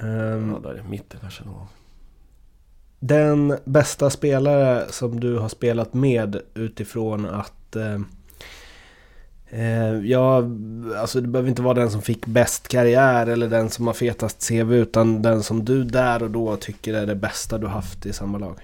Ehm, 0.00 0.50
ja, 0.50 0.58
där 0.70 0.78
i 0.78 0.82
mitten 0.90 1.20
kanske 1.20 1.44
någon. 1.44 1.66
Den 3.00 3.56
bästa 3.64 4.10
spelare 4.10 4.86
som 4.90 5.20
du 5.20 5.38
har 5.38 5.48
spelat 5.48 5.94
med 5.94 6.40
utifrån 6.54 7.26
att 7.26 7.76
eh, 7.76 8.00
eh, 9.50 9.94
Ja, 10.04 10.42
alltså 10.96 11.20
det 11.20 11.28
behöver 11.28 11.48
inte 11.48 11.62
vara 11.62 11.74
den 11.74 11.90
som 11.90 12.02
fick 12.02 12.26
bäst 12.26 12.68
karriär 12.68 13.26
eller 13.26 13.48
den 13.48 13.70
som 13.70 13.86
har 13.86 13.94
fetast 13.94 14.48
CV 14.48 14.72
utan 14.74 15.22
den 15.22 15.42
som 15.42 15.64
du 15.64 15.84
där 15.84 16.22
och 16.22 16.30
då 16.30 16.56
tycker 16.56 16.94
är 16.94 17.06
det 17.06 17.14
bästa 17.14 17.58
du 17.58 17.66
haft 17.66 18.06
i 18.06 18.12
samma 18.12 18.38
lag. 18.38 18.56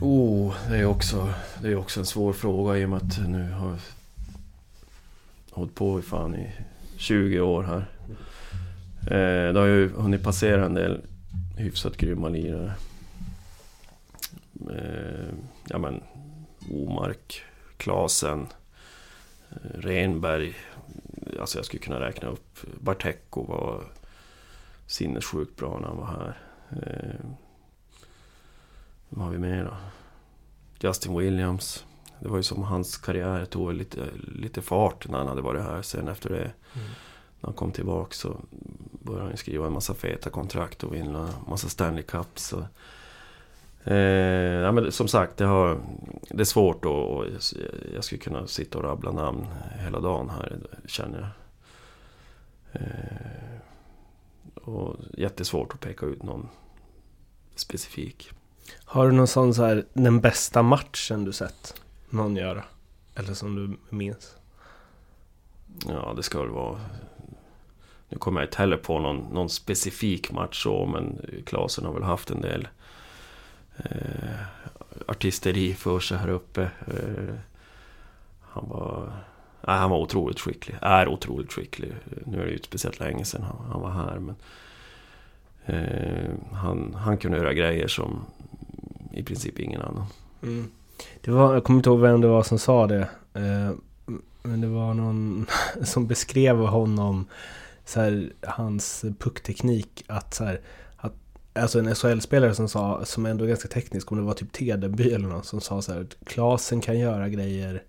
Oh, 0.00 0.54
det 0.70 0.76
är 0.76 0.84
också, 0.84 1.28
det 1.62 1.68
är 1.68 1.76
också 1.76 2.00
en 2.00 2.06
svår 2.06 2.32
fråga 2.32 2.78
i 2.78 2.84
och 2.84 2.88
med 2.88 2.96
att 2.96 3.28
nu 3.28 3.50
har 3.50 3.68
jag 3.70 3.78
hållit 5.50 5.74
på 5.74 5.98
i 5.98 6.02
fan 6.02 6.34
i 6.34 6.52
20 6.96 7.40
år 7.40 7.62
här. 7.62 7.86
Eh, 9.06 9.52
det 9.52 9.60
har 9.60 9.66
ju 9.66 9.92
hunnit 9.92 10.22
passera 10.22 10.66
en 10.66 10.74
del 10.74 11.00
hyfsat 11.56 11.96
grymma 11.96 12.28
lirare. 12.28 12.74
Eh, 14.70 15.34
ja 15.68 15.78
men, 15.78 16.02
Omark, 16.70 17.42
Klasen, 17.76 18.46
eh, 19.50 19.56
Renberg. 19.74 20.54
Alltså 21.40 21.58
jag 21.58 21.64
skulle 21.64 21.82
kunna 21.82 22.00
räkna 22.00 22.28
upp. 22.28 22.58
Bartekko 22.80 23.42
var 23.42 23.84
sinnessjukt 24.86 25.56
bra 25.56 25.78
när 25.78 25.88
han 25.88 25.96
var 25.96 26.06
här. 26.06 26.38
Eh, 26.70 27.30
vad 29.08 29.24
har 29.24 29.32
vi 29.32 29.38
mer 29.38 29.64
då? 29.64 29.76
Justin 30.88 31.18
Williams. 31.18 31.84
Det 32.20 32.28
var 32.28 32.36
ju 32.36 32.42
som 32.42 32.62
hans 32.62 32.96
karriär 32.96 33.44
tog 33.44 33.74
lite, 33.74 34.08
lite 34.14 34.62
fart 34.62 35.08
när 35.08 35.18
han 35.18 35.28
hade 35.28 35.42
varit 35.42 35.62
här. 35.62 35.82
Sen 35.82 36.08
efter 36.08 36.30
det, 36.30 36.52
mm 36.74 36.88
när 37.44 37.48
han 37.48 37.54
kom 37.54 37.72
tillbaka 37.72 38.12
så 38.12 38.36
började 39.02 39.28
han 39.28 39.36
skriva 39.36 39.66
en 39.66 39.72
massa 39.72 39.94
feta 39.94 40.30
kontrakt 40.30 40.84
och 40.84 40.94
vinna 40.94 41.28
en 41.28 41.50
massa 41.50 41.68
Stanley 41.68 42.02
Cups. 42.02 42.46
Så. 42.46 42.66
Eh, 43.84 43.96
ja, 44.64 44.72
men 44.72 44.92
som 44.92 45.08
sagt, 45.08 45.36
det, 45.36 45.44
har, 45.44 45.80
det 46.30 46.40
är 46.40 46.44
svårt 46.44 46.84
och 46.84 47.16
och 47.16 47.26
jag 47.94 48.04
skulle 48.04 48.18
kunna 48.18 48.46
sitta 48.46 48.78
och 48.78 48.84
rabbla 48.84 49.12
namn 49.12 49.46
hela 49.84 50.00
dagen 50.00 50.30
här, 50.30 50.58
känner 50.86 51.18
jag. 51.18 51.28
Eh, 52.82 53.58
och 54.54 54.96
jättesvårt 55.16 55.74
att 55.74 55.80
peka 55.80 56.06
ut 56.06 56.22
någon 56.22 56.48
specifik. 57.54 58.30
Har 58.84 59.06
du 59.06 59.12
någon 59.12 59.26
sån 59.26 59.54
så 59.54 59.64
här, 59.64 59.84
den 59.92 60.20
bästa 60.20 60.62
matchen 60.62 61.24
du 61.24 61.32
sett 61.32 61.82
någon 62.10 62.36
göra? 62.36 62.64
Eller 63.14 63.34
som 63.34 63.54
du 63.54 63.76
minns? 63.96 64.36
Ja, 65.88 66.12
det 66.16 66.22
ska 66.22 66.40
väl 66.40 66.50
vara... 66.50 66.80
Nu 68.08 68.18
kommer 68.18 68.40
jag 68.40 68.48
inte 68.48 68.58
heller 68.58 68.76
på 68.76 68.98
någon, 68.98 69.16
någon 69.32 69.50
specifik 69.50 70.32
match 70.32 70.62
så, 70.62 70.86
men 70.86 71.20
Klasen 71.46 71.84
har 71.84 71.92
väl 71.92 72.02
haft 72.02 72.30
en 72.30 72.40
del 72.40 72.68
eh, 73.76 74.40
artisteri 75.06 75.74
för 75.74 76.00
sig 76.00 76.18
här 76.18 76.28
uppe. 76.28 76.62
Eh, 76.62 77.34
han 78.40 78.68
var... 78.68 79.12
Nej, 79.66 79.76
han 79.76 79.90
var 79.90 79.98
otroligt 79.98 80.40
skicklig. 80.40 80.76
Är 80.80 81.08
otroligt 81.08 81.52
skicklig. 81.52 81.92
Nu 82.26 82.40
är 82.40 82.44
det 82.44 82.50
ju 82.50 82.56
inte 82.56 82.66
speciellt 82.66 83.00
länge 83.00 83.24
sedan 83.24 83.42
han, 83.42 83.56
han 83.70 83.80
var 83.80 83.90
här, 83.90 84.18
men... 84.18 84.36
Eh, 85.66 86.30
han, 86.52 86.94
han 86.94 87.18
kunde 87.18 87.38
göra 87.38 87.52
grejer 87.52 87.88
som 87.88 88.24
i 89.12 89.22
princip 89.22 89.60
ingen 89.60 89.80
annan. 89.80 90.06
Mm. 90.42 90.70
Det 91.20 91.30
var, 91.30 91.54
jag 91.54 91.64
kommer 91.64 91.78
inte 91.78 91.90
ihåg 91.90 92.00
vem 92.00 92.20
det 92.20 92.28
var 92.28 92.42
som 92.42 92.58
sa 92.58 92.86
det. 92.86 93.08
Eh, 93.34 93.70
men 94.42 94.60
det 94.60 94.66
var 94.66 94.94
någon 94.94 95.46
som 95.84 96.06
beskrev 96.06 96.56
honom 96.56 97.26
så 97.84 98.00
här, 98.00 98.32
hans 98.46 99.04
puckteknik 99.18 100.04
att 100.06 100.34
så 100.34 100.44
här, 100.44 100.60
att, 100.96 101.12
alltså 101.52 101.78
en 101.78 101.94
SHL-spelare 101.94 102.54
som 102.54 102.68
sa, 102.68 103.04
som 103.04 103.26
ändå 103.26 103.44
är 103.44 103.48
ganska 103.48 103.68
teknisk, 103.68 104.12
om 104.12 104.18
det 104.18 104.24
var 104.24 104.34
typ 104.34 104.52
Tedenby 104.52 105.12
eller 105.12 105.28
någon 105.28 105.44
som 105.44 105.60
sa 105.60 105.82
så 105.82 105.92
här, 105.92 106.00
att 106.00 106.26
Klasen 106.26 106.80
kan 106.80 106.98
göra 106.98 107.28
grejer 107.28 107.82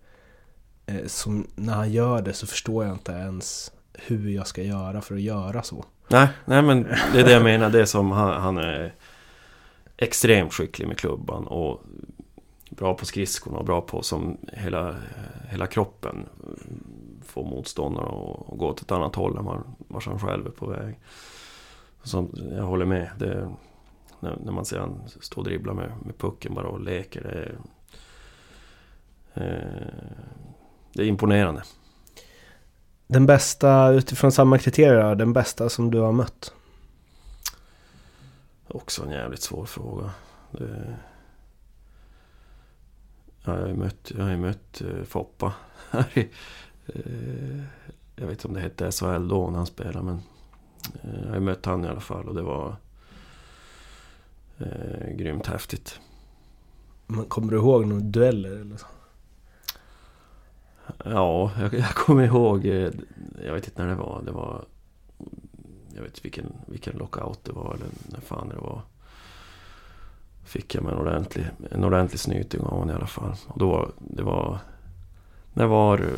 eh, 0.86 1.06
som 1.06 1.48
när 1.56 1.74
han 1.74 1.92
gör 1.92 2.22
det 2.22 2.34
så 2.34 2.48
förstår 2.48 2.86
jag 2.86 2.94
inte 2.94 3.12
ens 3.12 3.72
hur 3.94 4.30
jag 4.30 4.48
ska 4.48 4.64
göra 4.64 5.02
för 5.02 5.16
att 5.16 5.22
göra 5.22 5.64
så. 5.64 5.86
Nej, 6.08 6.28
nej 6.46 6.62
men 6.62 6.84
det 7.14 7.20
är 7.20 7.24
det 7.24 7.32
jag 7.32 7.44
menar. 7.44 7.70
Det 7.70 7.82
är 7.82 7.86
som 7.86 8.12
han, 8.12 8.42
han 8.42 8.58
är 8.58 8.94
extremt 9.98 10.54
skicklig 10.54 10.88
med 10.88 10.98
klubban 10.98 11.48
och 11.48 11.84
bra 12.70 12.94
på 12.94 13.06
skridskorna 13.06 13.58
och 13.58 13.66
bra 13.66 13.82
på 13.82 14.02
som 14.02 14.38
hela, 14.54 14.96
hela 15.50 15.68
kroppen 15.68 16.26
får 17.36 17.46
motståndare 17.46 18.06
att 18.06 18.58
gå 18.58 18.68
åt 18.68 18.82
ett 18.82 18.92
annat 18.92 19.16
håll 19.16 19.38
än 19.38 19.46
var 19.46 19.64
han 20.06 20.20
själv 20.20 20.48
är 20.48 20.52
på 20.52 20.68
väg. 20.68 21.00
Så 22.04 22.28
jag 22.52 22.64
håller 22.64 22.86
med. 22.86 23.10
Det, 23.18 23.52
när, 24.20 24.38
när 24.44 24.52
man 24.52 24.66
ser 24.66 24.80
han 24.80 25.02
stå 25.22 25.38
och 25.38 25.44
dribbla 25.44 25.74
med, 25.74 25.92
med 26.06 26.18
pucken 26.18 26.54
bara 26.54 26.68
och 26.68 26.80
leker. 26.80 27.22
Det 27.22 27.32
är, 27.34 27.58
eh, 29.34 30.20
det 30.94 31.04
är 31.04 31.08
imponerande. 31.08 31.64
Den 33.08 33.26
bästa, 33.26 33.90
utifrån 33.90 34.32
samma 34.32 34.58
kriterier, 34.58 35.16
den 35.16 35.34
bästa 35.34 35.70
som 35.70 35.92
du 35.92 36.00
har 36.00 36.12
mött? 36.12 36.54
Också 38.68 39.04
en 39.04 39.12
jävligt 39.12 39.42
svår 39.42 39.66
fråga. 39.66 40.12
Det... 40.52 40.98
Ja, 43.46 43.54
jag 43.54 43.62
har 43.62 43.68
ju 43.68 43.76
mött, 43.76 44.12
jag 44.18 44.24
har 44.24 44.38
mött 44.38 44.82
uh, 44.82 45.04
Foppa 45.04 45.54
här 45.90 46.18
i, 46.18 46.30
Jag 48.16 48.28
vet 48.28 48.32
inte 48.32 48.48
om 48.48 48.54
det 48.54 48.60
hette 48.60 48.92
SHL 48.92 49.28
då 49.28 49.50
när 49.50 49.58
han 49.58 49.66
spelade 49.66 50.02
men 50.02 50.22
uh, 51.06 51.26
Jag 51.26 51.34
har 51.34 51.40
mött 51.40 51.66
han 51.66 51.86
i 51.86 51.88
alla 51.88 52.00
fall 52.00 52.28
och 52.28 52.36
det 52.36 52.42
var 52.42 52.76
uh, 54.62 55.16
grymt 55.16 55.48
häftigt. 55.48 56.00
Men 57.08 57.26
kommer 57.26 57.52
du 57.52 57.58
ihåg 57.58 57.86
några 57.86 58.02
dueller 58.02 58.52
eller 58.52 58.78
så? 58.78 58.86
Ja, 61.06 61.52
jag, 61.60 61.74
jag 61.74 61.90
kommer 61.90 62.24
ihåg 62.24 62.66
Jag 63.46 63.54
vet 63.54 63.68
inte 63.68 63.84
när 63.84 63.90
det 63.90 63.96
var. 63.96 64.22
Det 64.26 64.32
var 64.32 64.66
jag 65.96 66.02
vet 66.02 66.12
inte 66.12 66.20
vilken, 66.24 66.54
vilken 66.66 66.98
lockout 66.98 67.44
det 67.44 67.52
var 67.52 67.74
eller 67.74 67.88
när 68.12 68.20
fan 68.20 68.50
det 68.50 68.56
var. 68.56 68.82
Fick 70.44 70.76
jag 70.76 70.84
mig 70.84 70.94
en 70.94 71.00
ordentlig, 71.00 71.46
en 71.72 71.84
ordentlig 71.84 72.20
snyting 72.20 72.62
av 72.62 72.68
honom 72.68 72.90
i 72.90 72.94
alla 72.94 73.08
fall. 73.08 73.36
Och 73.48 73.60
då, 73.60 73.92
det 73.98 74.24
var... 74.24 74.60
När 75.56 75.66
var... 75.66 76.10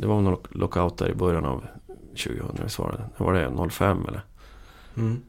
Det 0.00 0.06
var 0.06 0.20
någon 0.20 0.38
lockout 0.50 0.98
där 0.98 1.10
i 1.10 1.14
början 1.14 1.44
av 1.44 1.64
2000, 2.10 2.58
visst 2.62 2.78
var 2.78 2.92
det? 2.92 3.04
När 3.16 3.26
var 3.26 3.62
det? 3.64 3.70
05 3.70 4.06
eller? 4.08 4.24
Mm. 4.96 5.22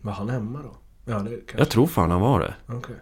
Var 0.00 0.12
han 0.12 0.28
hemma 0.28 0.62
då? 0.62 0.70
Ja, 1.12 1.18
det 1.18 1.30
kanske... 1.30 1.58
Jag 1.58 1.70
tror 1.70 1.86
fan 1.86 2.10
han 2.10 2.20
var 2.20 2.40
det. 2.40 2.74
Okay. 2.74 2.96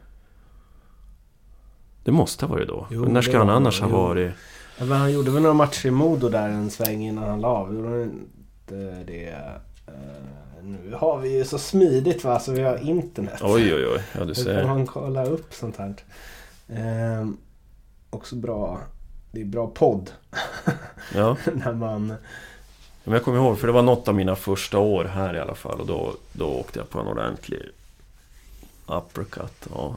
Det 2.04 2.12
måste 2.12 2.46
ha 2.46 2.54
varit 2.54 2.68
då. 2.68 2.87
Jo, 2.90 3.04
när 3.04 3.23
ska 3.23 3.38
han 3.38 3.50
annars 3.50 3.80
ha 3.80 3.88
varit? 3.88 4.32
Ja, 4.78 4.85
men 4.85 4.99
han 4.99 5.12
gjorde 5.12 5.30
väl 5.30 5.42
några 5.42 5.54
matcher 5.54 5.87
i 5.87 5.90
Modo 5.90 6.28
där 6.28 6.49
en 6.49 6.70
sväng 6.70 7.02
innan 7.06 7.25
han 7.25 7.40
la 7.40 7.49
av. 7.49 7.75
Gjorde 7.75 7.88
han 7.88 8.02
inte 8.02 9.04
det? 9.06 9.35
Uh, 9.88 10.64
nu 10.64 10.94
har 10.94 11.18
vi 11.18 11.38
ju 11.38 11.44
så 11.44 11.58
smidigt 11.58 12.25
va, 12.25 12.40
så 12.40 12.52
vi 12.52 12.62
har 12.62 12.76
internet. 12.76 13.40
Oj 13.42 13.75
oj 13.75 13.87
oj, 13.87 14.02
ja 14.18 14.25
du 14.25 14.35
ser. 14.35 14.54
Då 14.54 14.61
kan 14.61 14.68
man 14.68 14.87
kolla 14.87 15.25
upp 15.25 15.54
sånt 15.54 15.76
här. 15.76 15.94
Uh, 16.70 17.30
också 18.11 18.37
bra. 18.37 18.80
Det 19.36 19.42
är 19.42 19.44
bra 19.44 19.66
podd. 19.66 20.10
Ja. 21.14 21.36
När 21.54 21.72
man... 21.72 22.06
Men 23.04 23.14
jag 23.14 23.24
kommer 23.24 23.38
ihåg, 23.38 23.58
för 23.58 23.66
det 23.66 23.72
var 23.72 23.82
något 23.82 24.08
av 24.08 24.14
mina 24.14 24.36
första 24.36 24.78
år 24.78 25.04
här 25.04 25.36
i 25.36 25.40
alla 25.40 25.54
fall. 25.54 25.80
Och 25.80 25.86
då, 25.86 26.14
då 26.32 26.46
åkte 26.46 26.78
jag 26.78 26.90
på 26.90 27.00
en 27.00 27.06
ordentlig 27.06 27.62
uppercut. 28.86 29.66
Och... 29.66 29.94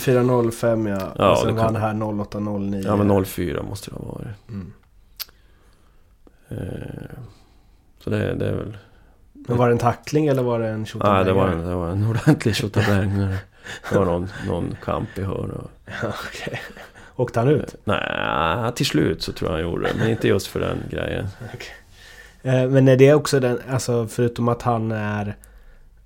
0405 0.00 0.86
ja. 0.86 1.12
ja. 1.18 1.32
Och 1.32 1.38
sen 1.38 1.56
var 1.56 1.64
han 1.64 1.76
här 1.76 1.94
0809. 1.94 2.82
Ja 2.86 2.96
men 2.96 3.24
04 3.24 3.62
måste 3.62 3.90
det 3.90 3.96
ha 3.96 4.04
varit. 4.04 4.48
Mm. 4.48 4.72
Uh, 6.52 7.18
så 7.98 8.10
det, 8.10 8.34
det 8.34 8.48
är 8.48 8.54
väl... 8.54 8.76
Men 9.32 9.56
var 9.56 9.66
det 9.66 9.72
en 9.72 9.78
tackling 9.78 10.26
eller 10.26 10.42
var 10.42 10.58
det 10.60 10.68
en 10.68 10.86
tjotabäng? 10.86 11.14
Nej, 11.14 11.24
det 11.24 11.32
var 11.32 11.48
en, 11.48 11.66
det 11.66 11.74
var 11.74 11.88
en 11.88 12.06
ordentlig 12.06 12.56
tjotabäng. 12.56 13.18
det 13.90 13.98
var 13.98 14.04
någon, 14.04 14.28
någon 14.46 14.76
kamp 14.84 15.18
i 15.18 15.22
hörn. 15.22 15.50
Och... 15.50 15.70
Ja, 16.02 16.08
okay. 16.08 16.58
Åkte 17.22 17.40
han 17.40 17.48
ut? 17.48 17.74
Nej, 17.84 18.72
till 18.74 18.86
slut 18.86 19.22
så 19.22 19.32
tror 19.32 19.50
jag 19.50 19.56
han 19.56 19.70
gjorde 19.70 19.88
det. 19.88 19.94
Men 19.98 20.08
inte 20.08 20.28
just 20.28 20.46
för 20.46 20.60
den 20.60 20.78
grejen. 20.90 21.26
Okay. 21.54 21.72
Eh, 22.42 22.68
men 22.68 22.88
är 22.88 22.96
det 22.96 23.14
också 23.14 23.40
den, 23.40 23.60
alltså 23.70 24.06
förutom 24.06 24.48
att 24.48 24.62
han 24.62 24.92
är 24.92 25.36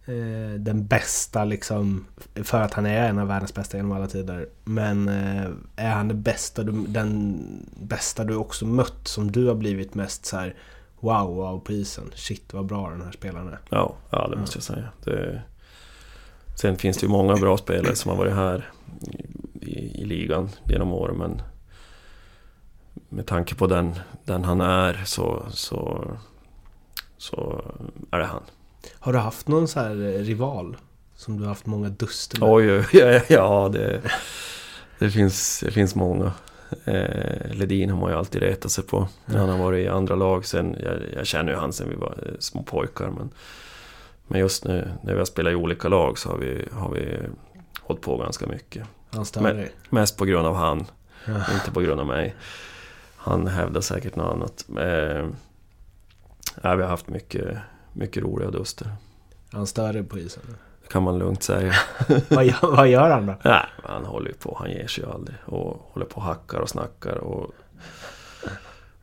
eh, 0.06 0.58
den 0.58 0.86
bästa 0.86 1.44
liksom, 1.44 2.06
för 2.34 2.60
att 2.60 2.74
han 2.74 2.86
är 2.86 3.08
en 3.08 3.18
av 3.18 3.28
världens 3.28 3.54
bästa 3.54 3.76
genom 3.76 3.92
alla 3.92 4.06
tider. 4.06 4.48
Men 4.64 5.08
eh, 5.08 5.50
är 5.76 5.90
han 5.90 6.08
den 6.08 6.22
bästa, 6.22 6.62
den 6.62 7.38
bästa 7.80 8.24
du 8.24 8.34
också 8.34 8.66
mött 8.66 9.08
som 9.08 9.32
du 9.32 9.46
har 9.46 9.54
blivit 9.54 9.94
mest 9.94 10.26
så 10.26 10.36
här 10.36 10.54
wow, 11.00 11.34
wow 11.34 11.58
på 11.58 11.72
isen. 11.72 12.10
Shit 12.14 12.54
vad 12.54 12.66
bra 12.66 12.90
den 12.90 13.02
här 13.02 13.12
spelaren 13.12 13.48
är. 13.48 13.58
Ja, 13.70 13.94
ja 14.10 14.28
det 14.28 14.36
måste 14.36 14.56
jag 14.56 14.64
säga. 14.64 14.88
Det... 15.04 15.42
Sen 16.54 16.76
finns 16.76 16.96
det 16.96 17.06
ju 17.06 17.12
många 17.12 17.34
bra 17.34 17.56
spelare 17.56 17.96
som 17.96 18.10
har 18.10 18.18
varit 18.18 18.34
här 18.34 18.70
i, 19.68 20.02
i, 20.02 20.04
ligan 20.04 20.48
genom 20.64 20.92
åren 20.92 21.16
men 21.16 21.42
med 23.08 23.26
tanke 23.26 23.54
på 23.54 23.66
den, 23.66 23.94
den 24.24 24.44
han 24.44 24.60
är 24.60 25.02
så, 25.04 25.46
så, 25.50 26.04
så 27.18 27.64
är 28.10 28.18
det 28.18 28.24
han. 28.24 28.42
Har 28.98 29.12
du 29.12 29.18
haft 29.18 29.48
någon 29.48 29.68
så 29.68 29.80
här 29.80 29.94
rival? 30.24 30.76
Som 31.14 31.36
du 31.36 31.42
har 31.42 31.48
haft 31.48 31.66
många 31.66 31.88
duster 31.88 32.40
med? 32.40 32.48
Oj, 32.50 32.72
oj, 32.72 33.22
ja 33.28 33.70
det, 33.72 34.00
det, 34.98 35.10
finns, 35.10 35.60
det 35.64 35.70
finns 35.70 35.94
många. 35.94 36.32
Eh, 36.84 37.50
Ledin 37.54 37.90
har 37.90 38.00
man 38.00 38.10
ju 38.10 38.16
alltid 38.16 38.42
retat 38.42 38.72
sig 38.72 38.84
på. 38.84 39.08
När 39.26 39.38
han 39.38 39.48
har 39.48 39.58
varit 39.58 39.84
i 39.84 39.88
andra 39.88 40.14
lag 40.14 40.46
sen. 40.46 40.76
Jag, 40.82 40.96
jag 41.14 41.26
känner 41.26 41.52
ju 41.52 41.58
han 41.58 41.72
sen 41.72 41.88
vi 41.88 41.94
var 41.94 42.18
eh, 42.26 42.32
små 42.38 42.62
pojkar. 42.62 43.10
Men, 43.10 43.30
men 44.26 44.40
just 44.40 44.64
nu 44.64 44.88
när 45.02 45.12
vi 45.12 45.18
har 45.18 45.24
spelat 45.24 45.52
i 45.52 45.56
olika 45.56 45.88
lag 45.88 46.18
så 46.18 46.28
har 46.28 46.38
vi, 46.38 46.64
har 46.72 46.90
vi 46.90 47.18
hållit 47.80 48.02
på 48.02 48.16
ganska 48.16 48.46
mycket. 48.46 48.86
Han 49.10 49.26
Men, 49.40 49.68
Mest 49.90 50.18
på 50.18 50.24
grund 50.24 50.46
av 50.46 50.54
han. 50.54 50.86
Ja. 51.26 51.54
Inte 51.54 51.70
på 51.70 51.80
grund 51.80 52.00
av 52.00 52.06
mig. 52.06 52.34
Han 53.16 53.46
hävdar 53.46 53.80
säkert 53.80 54.16
något 54.16 54.32
annat. 54.32 54.64
Eh, 54.68 55.26
vi 56.76 56.82
har 56.82 56.88
haft 56.88 57.08
mycket, 57.08 57.58
mycket 57.92 58.22
roliga 58.22 58.50
duster. 58.50 58.88
Han 59.52 59.66
större 59.66 60.02
på 60.02 60.18
isen? 60.18 60.42
kan 60.88 61.02
man 61.02 61.18
lugnt 61.18 61.42
säga. 61.42 61.72
vad, 62.28 62.44
gör, 62.44 62.76
vad 62.76 62.88
gör 62.88 63.10
han 63.10 63.26
då? 63.26 63.34
Nej, 63.42 63.66
han 63.82 64.04
håller 64.04 64.28
ju 64.28 64.34
på. 64.34 64.56
Han 64.60 64.70
ger 64.70 64.86
sig 64.86 65.04
ju 65.04 65.10
aldrig. 65.10 65.36
Och 65.44 65.90
håller 65.92 66.06
på 66.06 66.16
och 66.16 66.22
hackar 66.22 66.58
och 66.58 66.68
snackar. 66.68 67.16
Och... 67.16 67.54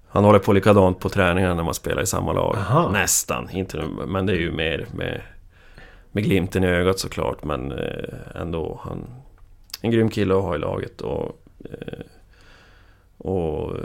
Han 0.08 0.24
håller 0.24 0.40
på 0.40 0.54
likadant 0.54 1.00
på 1.00 1.10
träningarna 1.10 1.54
när 1.54 1.64
man 1.64 1.74
spelar 1.74 2.02
i 2.02 2.08
samma 2.08 2.34
lag. 2.34 2.56
Aha. 2.58 2.90
Nästan. 2.90 3.50
Inte 3.50 3.78
nu, 3.78 3.88
men 4.06 4.26
det 4.26 4.34
är 4.34 4.38
ju 4.38 4.52
mer 4.52 4.88
med, 4.94 5.22
med 6.12 6.24
glimten 6.24 6.64
i 6.64 6.68
ögat 6.68 7.00
såklart. 7.00 7.44
Men 7.44 7.72
eh, 7.72 8.42
ändå. 8.42 8.82
Han, 8.84 9.08
en 9.84 9.92
grym 9.92 10.10
kille 10.10 10.36
att 10.36 10.44
ha 10.44 10.56
i 10.56 10.60
laget. 10.60 11.02
Och, 11.02 11.42
eh, 11.66 12.06
och 13.18 13.78
eh, 13.78 13.84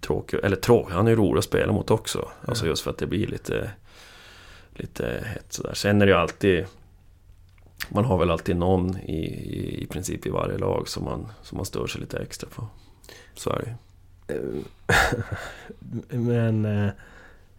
tråkig, 0.00 0.40
eller 0.42 0.56
tråkig, 0.56 0.94
han 0.94 1.06
är 1.06 1.10
ju 1.10 1.16
rolig 1.16 1.38
att 1.38 1.44
spela 1.44 1.72
mot 1.72 1.90
också. 1.90 2.28
Alltså 2.44 2.66
just 2.66 2.82
för 2.82 2.90
att 2.90 2.98
det 2.98 3.06
blir 3.06 3.26
lite, 3.26 3.70
lite 4.74 5.24
hett 5.26 5.52
sådär. 5.52 5.74
Sen 5.74 6.02
är 6.02 6.06
det 6.06 6.12
ju 6.12 6.18
alltid 6.18 6.66
man 7.88 8.04
har 8.04 8.18
väl 8.18 8.30
alltid 8.30 8.56
någon 8.56 8.98
i, 8.98 9.24
i, 9.26 9.82
i 9.82 9.86
princip 9.86 10.26
i 10.26 10.30
varje 10.30 10.58
lag 10.58 10.88
som 10.88 11.04
man, 11.04 11.32
som 11.42 11.56
man 11.56 11.64
stör 11.64 11.86
sig 11.86 12.00
lite 12.00 12.18
extra 12.18 12.48
på. 12.54 12.66
Så 13.34 13.50
är 13.50 13.58
det 13.58 13.74
Men 16.16 16.64
eh, 16.64 16.90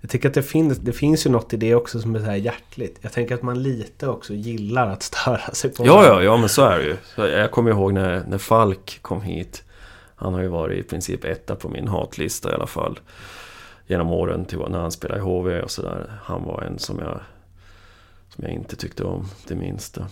jag 0.05 0.09
tycker 0.09 0.27
att 0.29 0.33
det 0.33 0.43
finns, 0.43 0.77
det 0.77 0.93
finns 0.93 1.25
ju 1.25 1.29
något 1.29 1.53
i 1.53 1.57
det 1.57 1.75
också 1.75 1.99
som 1.99 2.15
är 2.15 2.19
så 2.19 2.25
här 2.25 2.35
hjärtligt. 2.35 2.99
Jag 3.01 3.11
tänker 3.11 3.35
att 3.35 3.41
man 3.41 3.63
lite 3.63 4.07
också 4.07 4.33
gillar 4.33 4.87
att 4.87 5.03
störa 5.03 5.53
sig 5.53 5.73
på 5.73 5.85
Ja, 5.85 6.05
ja, 6.05 6.23
ja 6.23 6.37
men 6.37 6.49
så 6.49 6.61
är 6.65 6.79
det 6.79 6.85
ju. 6.85 7.31
Jag 7.31 7.51
kommer 7.51 7.71
ihåg 7.71 7.93
när, 7.93 8.23
när 8.27 8.37
Falk 8.37 8.99
kom 9.01 9.21
hit. 9.21 9.63
Han 10.15 10.33
har 10.33 10.41
ju 10.41 10.47
varit 10.47 10.85
i 10.85 10.89
princip 10.89 11.25
etta 11.25 11.55
på 11.55 11.69
min 11.69 11.87
hatlista 11.87 12.51
i 12.51 12.53
alla 12.53 12.67
fall. 12.67 12.99
Genom 13.87 14.11
åren 14.11 14.45
till 14.45 14.57
när 14.57 14.79
han 14.79 14.91
spelade 14.91 15.19
i 15.19 15.23
HV 15.23 15.61
och 15.61 15.71
sådär. 15.71 16.19
Han 16.23 16.43
var 16.43 16.61
en 16.61 16.79
som 16.79 16.99
jag 16.99 17.19
som 18.29 18.43
jag 18.43 18.53
inte 18.53 18.75
tyckte 18.75 19.03
om 19.03 19.27
det 19.47 19.55
minsta. 19.55 20.07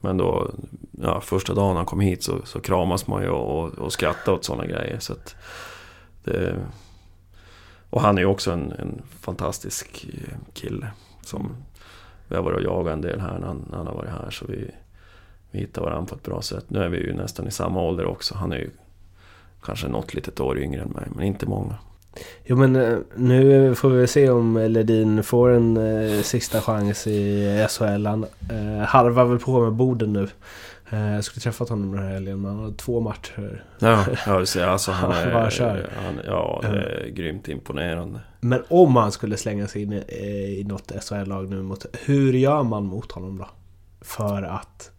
Men 0.00 0.16
då, 0.16 0.50
ja, 0.90 1.20
första 1.20 1.54
dagen 1.54 1.76
han 1.76 1.86
kom 1.86 2.00
hit 2.00 2.22
så, 2.22 2.40
så 2.44 2.60
kramas 2.60 3.06
man 3.06 3.22
ju 3.22 3.28
och, 3.28 3.78
och 3.78 3.92
skrattar 3.92 4.32
åt 4.32 4.44
sådana 4.44 4.66
grejer. 4.66 4.98
Så 4.98 5.14
det, 6.24 6.56
och 7.96 8.02
han 8.02 8.18
är 8.18 8.22
ju 8.22 8.26
också 8.26 8.50
en, 8.50 8.72
en, 8.78 9.02
fantastisk 9.20 10.06
eh, 10.14 10.34
kille. 10.52 10.86
Som 11.22 11.56
vi 12.28 12.36
har 12.36 12.42
varit 12.42 12.56
och 12.56 12.62
jagat 12.62 12.92
en 12.92 13.00
del 13.00 13.20
här 13.20 13.38
när 13.38 13.46
han, 13.46 13.66
när 13.70 13.76
han 13.76 13.86
har 13.86 13.94
varit 13.94 14.10
här. 14.10 14.30
Så 14.30 14.44
vi, 14.48 14.70
vi 15.50 15.58
hittar 15.58 15.82
varandra 15.82 16.08
på 16.08 16.14
ett 16.14 16.22
bra 16.22 16.42
sätt. 16.42 16.64
Nu 16.68 16.78
är 16.78 16.88
vi 16.88 16.98
ju 16.98 17.14
nästan 17.14 17.46
i 17.46 17.50
samma 17.50 17.82
ålder 17.82 18.06
också. 18.06 18.34
Han 18.34 18.52
är 18.52 18.56
ju 18.56 18.70
kanske 19.62 19.88
något 19.88 20.14
litet 20.14 20.40
år 20.40 20.58
yngre 20.58 20.82
än 20.82 20.88
mig, 20.88 21.04
men 21.14 21.24
inte 21.24 21.46
många. 21.46 21.74
Jo 22.44 22.56
men 22.56 22.76
eh, 22.76 22.98
nu 23.14 23.74
får 23.74 23.88
vi 23.88 24.06
se 24.06 24.30
om 24.30 24.56
Ledin 24.56 25.22
får 25.22 25.50
en 25.50 25.76
eh, 25.76 26.22
sista 26.22 26.60
chans 26.60 27.06
i 27.06 27.66
SHL. 27.68 28.06
Han 28.06 28.26
eh, 28.50 28.86
harvar 28.86 29.24
väl 29.24 29.38
på 29.38 29.60
med 29.60 29.72
borden 29.72 30.12
nu. 30.12 30.28
Eh, 30.90 31.14
jag 31.14 31.24
skulle 31.24 31.40
träffat 31.40 31.68
honom 31.68 31.92
den 31.92 32.04
här 32.04 32.12
helgen 32.12 32.40
men 32.40 32.50
han 32.50 32.64
har 32.64 32.72
två 32.72 33.00
matcher. 33.00 33.64
Ja, 33.78 34.06
ja 34.26 34.38
du 34.38 34.46
ser, 34.46 34.66
alltså 34.66 34.92
han 34.92 35.12
är... 35.12 35.32
Bara 35.32 35.50
kör. 35.50 35.90
Han, 36.04 36.20
ja, 36.26 36.60
det 36.62 36.68
är 36.68 37.08
grymt 37.08 37.48
imponerande. 37.48 38.20
Men 38.40 38.64
om 38.68 38.96
han 38.96 39.12
skulle 39.12 39.36
slänga 39.36 39.66
sig 39.66 39.82
in 39.82 39.92
i, 39.92 40.04
eh, 40.08 40.60
i 40.60 40.64
något 40.64 40.92
SHL-lag 41.04 41.50
nu 41.50 41.62
mot... 41.62 41.86
Hur 42.04 42.32
gör 42.32 42.62
man 42.62 42.84
mot 42.84 43.12
honom 43.12 43.38
då? 43.38 43.48
För 44.00 44.42
att... 44.42 44.90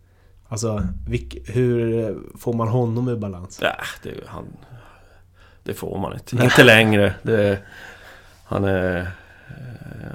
Alltså, 0.50 0.88
vilk, 1.08 1.38
hur 1.50 2.17
får 2.38 2.54
man 2.54 2.67
honom 2.67 3.08
ur 3.08 3.15
balans? 3.15 3.60
Ja, 3.62 3.76
det, 4.04 4.13
han, 4.26 4.45
det 5.63 5.73
får 5.73 6.00
man 6.00 6.13
inte. 6.13 6.36
Inte 6.43 6.63
längre. 6.63 7.13
Det, 7.23 7.60
han 8.43 8.63
är... 8.63 9.12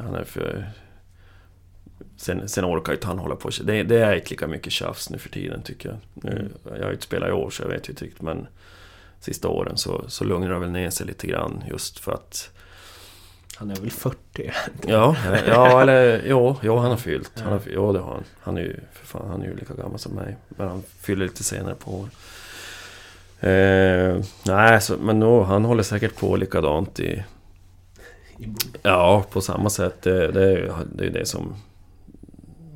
Han 0.05 0.15
är 0.15 0.25
för... 0.25 0.71
Sen, 2.23 2.49
sen 2.49 2.65
orkar 2.65 2.93
ju 2.93 2.97
inte 2.97 3.07
han 3.07 3.19
hålla 3.19 3.37
på. 3.37 3.51
Det, 3.63 3.83
det 3.83 3.99
är 3.99 4.15
inte 4.15 4.31
lika 4.31 4.47
mycket 4.47 4.73
tjafs 4.73 5.11
nu 5.11 5.19
för 5.19 5.29
tiden 5.29 5.63
tycker 5.63 5.89
jag. 5.89 5.99
Nu, 6.15 6.49
jag 6.65 6.81
har 6.81 6.87
ju 6.87 6.93
inte 6.93 7.05
spelat 7.05 7.29
i 7.29 7.33
år 7.33 7.51
så 7.51 7.63
jag 7.63 7.69
vet 7.69 7.89
ju 7.89 7.93
inte 7.93 8.05
riktigt 8.05 8.23
men... 8.23 8.47
Sista 9.23 9.49
åren 9.49 9.77
så, 9.77 10.05
så 10.09 10.25
lugnar 10.25 10.49
det 10.49 10.59
väl 10.59 10.71
ner 10.71 10.91
sig 10.91 11.07
lite 11.07 11.27
grann 11.27 11.65
just 11.71 11.99
för 11.99 12.13
att... 12.13 12.51
Han 13.57 13.71
är 13.71 13.77
väl 13.77 13.91
40? 13.91 14.53
Ja, 14.87 15.17
ja 15.47 15.83
eller 15.83 16.23
jo, 16.27 16.57
jo 16.63 16.77
han 16.77 16.91
har 16.91 16.97
fyllt. 16.97 17.41
Han 17.41 17.53
har, 17.53 17.61
jo, 17.71 17.93
det 17.93 17.99
har 17.99 18.13
han. 18.13 18.25
Han 18.41 18.57
är 18.57 18.63
ju 18.63 18.81
för 18.93 19.07
fan, 19.07 19.29
han 19.31 19.43
är 19.43 19.47
ju 19.47 19.57
lika 19.57 19.75
gammal 19.75 19.99
som 19.99 20.15
mig. 20.15 20.37
Men 20.49 20.69
han 20.69 20.83
fyller 21.01 21.27
lite 21.27 21.45
senare 21.45 21.75
på 21.75 21.91
år. 21.91 22.09
Eh, 23.49 24.25
nej, 24.43 24.81
så, 24.81 24.97
men 24.97 25.21
no, 25.21 25.43
han 25.43 25.65
håller 25.65 25.83
säkert 25.83 26.17
på 26.17 26.37
likadant 26.37 27.01
i... 27.01 27.25
Ja, 28.83 29.25
på 29.31 29.41
samma 29.41 29.71
sätt. 29.71 30.03
Det, 30.03 30.33
det, 30.33 30.53
är 30.53 30.73
det 30.95 31.07
är 31.07 31.11
det 31.11 31.27
som... 31.27 31.55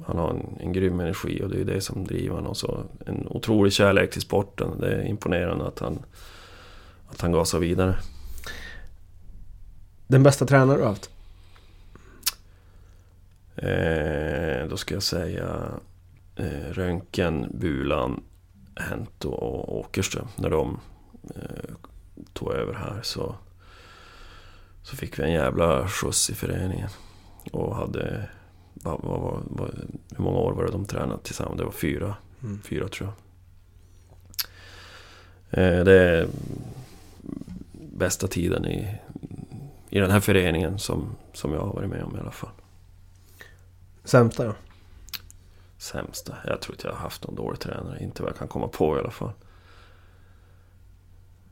Han 0.07 0.19
har 0.19 0.31
en, 0.31 0.57
en 0.61 0.73
grym 0.73 1.01
energi 1.01 1.43
och 1.43 1.51
det 1.51 1.61
är 1.61 1.65
det 1.65 1.81
som 1.81 2.05
driver 2.05 2.35
honom. 2.35 2.51
Och 2.51 2.57
så 2.57 2.83
en 3.07 3.27
otrolig 3.29 3.73
kärlek 3.73 4.11
till 4.11 4.23
sporten. 4.23 4.81
Det 4.81 4.95
är 4.95 5.07
imponerande 5.07 5.67
att 5.67 5.79
han, 5.79 5.99
att 7.09 7.21
han 7.21 7.33
gasar 7.33 7.59
vidare. 7.59 7.97
Den 10.07 10.23
bästa 10.23 10.47
tränare 10.47 10.77
du 10.77 10.83
har 10.83 10.89
haft? 10.89 11.11
Eh, 13.57 14.69
då 14.69 14.77
ska 14.77 14.95
jag 14.95 15.03
säga 15.03 15.71
eh, 16.37 16.71
Röntgen, 16.73 17.47
Bulan, 17.55 18.23
Hento 18.77 19.29
och 19.29 19.79
Åkerström. 19.79 20.29
När 20.37 20.51
de 20.51 20.81
eh, 21.35 21.75
tog 22.33 22.53
över 22.53 22.75
här 22.75 23.01
så, 23.03 23.35
så 24.83 24.97
fick 24.97 25.19
vi 25.19 25.23
en 25.23 25.33
jävla 25.33 25.89
skjuts 25.89 26.31
i 26.31 26.35
föreningen. 26.35 26.89
Och 27.53 27.77
hade... 27.77 28.29
Vad, 28.87 29.01
vad, 29.03 29.21
vad, 29.21 29.43
vad, 29.47 29.71
hur 30.17 30.25
många 30.25 30.39
år 30.39 30.53
var 30.53 30.65
det 30.65 30.73
de 30.73 30.85
tränade 30.85 31.23
tillsammans? 31.23 31.59
Det 31.59 31.65
var 31.65 31.73
fyra. 31.73 32.17
Mm. 32.43 32.61
Fyra 32.63 32.89
tror 32.89 33.09
jag. 33.09 33.17
Eh, 35.51 35.85
det 35.85 36.01
är 36.01 36.29
bästa 37.73 38.27
tiden 38.27 38.67
i, 38.67 38.99
i 39.91 39.99
den 39.99 40.11
här 40.11 40.21
föreningen 40.21 40.79
som, 40.79 41.17
som 41.33 41.53
jag 41.53 41.61
har 41.61 41.73
varit 41.73 41.91
med 41.91 42.03
om 42.03 42.17
i 42.17 42.21
alla 42.21 42.31
fall. 42.31 42.51
Sämsta 44.05 44.45
då? 44.45 44.55
Sämsta? 45.79 46.37
Jag 46.47 46.61
tror 46.61 46.75
inte 46.75 46.87
jag 46.87 46.95
har 46.95 47.01
haft 47.01 47.25
någon 47.27 47.35
dålig 47.35 47.61
tränare. 47.61 48.03
Inte 48.03 48.23
vad 48.23 48.31
jag 48.31 48.39
kan 48.39 48.49
komma 48.49 48.69
på 48.69 48.97
i 48.97 49.01
alla 49.01 49.11
fall. 49.11 49.33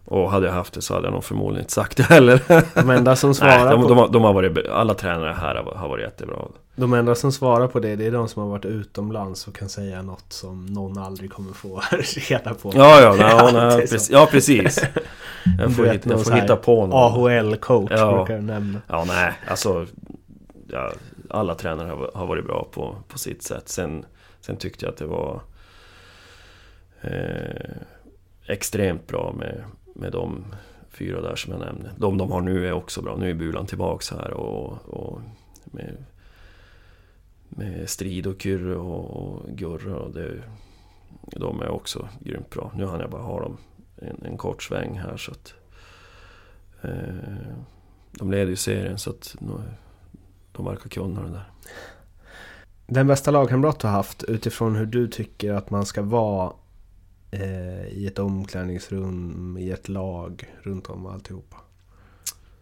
Och 0.07 0.31
hade 0.31 0.47
jag 0.47 0.53
haft 0.53 0.75
det 0.75 0.83
så 0.83 0.95
hade 0.95 1.07
jag 1.07 1.13
nog 1.13 1.25
förmodligen 1.25 1.63
inte 1.63 1.73
sagt 1.73 1.97
det 1.97 2.03
heller. 2.03 2.41
De 2.75 2.91
enda 2.91 3.17
som 3.17 3.29
Nej, 3.31 3.35
svarar 3.35 3.71
de, 3.71 3.83
på... 3.83 3.89
de, 3.89 3.99
har, 3.99 4.09
de 4.09 4.23
har 4.25 4.33
varit, 4.33 4.67
alla 4.69 4.95
tränare 4.95 5.33
här 5.41 5.55
har, 5.55 5.75
har 5.75 5.89
varit 5.89 6.05
jättebra. 6.05 6.37
De 6.77 6.93
enda 6.95 7.15
som 7.15 7.33
svarar 7.33 7.69
på 7.69 7.81
det, 7.81 7.97
det 7.97 8.07
är 8.07 8.11
de 8.11 8.29
som 8.29 8.43
har 8.43 8.51
varit 8.51 8.65
utomlands 8.65 9.49
och 9.49 9.55
kan 9.57 9.69
säga 9.69 10.03
något 10.03 10.25
som 10.33 10.67
någon 10.67 10.99
aldrig 10.99 11.33
kommer 11.33 11.53
få 11.53 11.83
reda 12.29 12.55
på. 12.55 12.73
Ja, 12.75 13.01
ja, 13.01 13.15
nej, 13.19 13.53
nej, 13.53 13.81
precis. 13.81 14.11
Ja, 14.11 14.29
precis. 14.31 14.85
Jag 15.59 15.69
Du 15.69 15.75
får, 15.75 15.83
vet, 15.83 15.95
hitta, 15.95 16.11
jag 16.11 16.25
får 16.25 16.33
hitta 16.33 16.57
på 16.57 16.87
någon. 16.87 16.93
AHL-coach 16.93 17.91
Ja. 17.91 18.17
brukar 18.17 18.35
jag 18.35 18.45
nämna. 18.45 18.81
Ja, 18.87 19.05
nej, 19.07 19.33
alltså... 19.49 19.87
Ja, 20.69 20.93
alla 21.31 21.55
tränare 21.55 21.89
har, 21.89 22.11
har 22.15 22.27
varit 22.27 22.45
bra 22.47 22.69
på, 22.73 22.97
på 23.09 23.19
sitt 23.19 23.43
sätt. 23.43 23.69
Sen, 23.69 24.05
sen 24.41 24.57
tyckte 24.57 24.85
jag 24.85 24.93
att 24.93 24.99
det 24.99 25.07
var 25.07 25.41
eh, 27.01 27.77
extremt 28.47 29.07
bra 29.07 29.35
med, 29.39 29.65
med 29.95 30.13
de 30.13 30.45
fyra 30.91 31.21
där 31.21 31.37
som 31.37 31.53
jag 31.53 31.61
nämnde. 31.61 31.91
De 31.97 32.19
de 32.19 32.31
har 32.31 32.41
nu 32.41 32.67
är 32.67 32.73
också 32.73 33.03
bra. 33.03 33.17
Nu 33.17 33.31
är 33.31 33.35
Bulan 33.35 33.67
tillbaks 33.67 34.11
här 34.11 34.31
och, 34.31 34.89
och 34.89 35.21
med, 35.65 36.05
med 37.49 37.91
Strid 37.91 38.27
och 38.27 38.43
Kyrre 38.43 38.77
och, 38.77 39.11
och 39.17 39.49
Gurra. 39.49 39.97
Och 39.97 40.15
det, 40.15 40.43
de 41.23 41.61
är 41.61 41.69
också 41.69 42.09
grymt 42.21 42.51
bra. 42.51 42.73
Nu 42.75 42.87
hann 42.87 43.01
jag 43.01 43.11
bara 43.11 43.23
ha 43.23 43.41
dem 43.41 43.57
en, 43.97 44.25
en 44.25 44.37
kort 44.37 44.63
sväng 44.63 44.99
här 44.99 45.17
så 45.17 45.31
att... 45.31 45.55
Eh, 46.83 47.15
de 48.19 48.31
leder 48.31 48.51
ju 48.51 48.57
serien 48.57 48.99
så 48.99 49.11
att 49.11 49.37
nu- 49.41 49.75
de 50.53 50.65
verkar 50.65 50.89
kunna 50.89 51.23
det 51.23 51.31
där. 51.31 51.45
Den 52.87 53.07
bästa 53.07 53.31
lagkamrat 53.31 53.81
du 53.81 53.87
har 53.87 53.95
haft 53.95 54.23
utifrån 54.25 54.77
hur 54.77 54.87
du 54.87 55.09
tycker 55.09 55.53
att 55.53 55.71
man 55.71 55.87
ska 55.87 56.03
vara 56.03 56.53
eh, 57.35 57.87
i 57.87 58.07
ett 58.07 58.19
omklädningsrum, 58.19 59.57
i 59.59 59.71
ett 59.71 59.89
lag, 59.89 60.55
runt 60.63 60.87
om 60.87 61.07
alltihopa. 61.07 61.57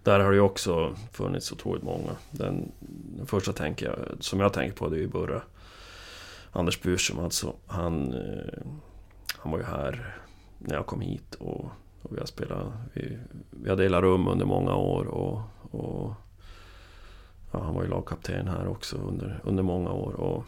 Där 0.02 0.20
har 0.20 0.30
det 0.30 0.36
ju 0.36 0.42
också 0.42 0.96
funnits 1.12 1.52
otroligt 1.52 1.82
många. 1.82 2.16
Den, 2.30 2.72
den 3.16 3.26
första 3.26 3.52
tänker 3.52 3.86
jag, 3.86 4.24
som 4.24 4.40
jag 4.40 4.52
tänker 4.52 4.76
på 4.76 4.88
det 4.88 4.96
är 4.96 5.00
ju 5.00 5.08
Burra. 5.08 5.42
Anders 6.52 6.82
Burström 6.82 7.18
alltså. 7.18 7.54
Han, 7.66 8.12
eh, 8.12 8.62
han 9.38 9.52
var 9.52 9.58
ju 9.58 9.64
här 9.64 10.16
när 10.58 10.74
jag 10.74 10.86
kom 10.86 11.00
hit 11.00 11.34
och, 11.34 11.64
och 12.02 12.12
vi 12.12 12.18
har 12.18 12.26
spelat... 12.26 12.72
Vi, 12.92 13.18
vi 13.50 13.70
har 13.70 13.76
delat 13.76 14.02
rum 14.02 14.28
under 14.28 14.46
många 14.46 14.74
år 14.74 15.04
och... 15.04 15.40
och 15.70 16.14
ja, 17.52 17.62
han 17.62 17.74
var 17.74 17.82
ju 17.82 17.88
lagkapten 17.88 18.48
här 18.48 18.68
också 18.68 18.96
under, 18.96 19.40
under 19.44 19.62
många 19.62 19.92
år 19.92 20.12
och... 20.12 20.44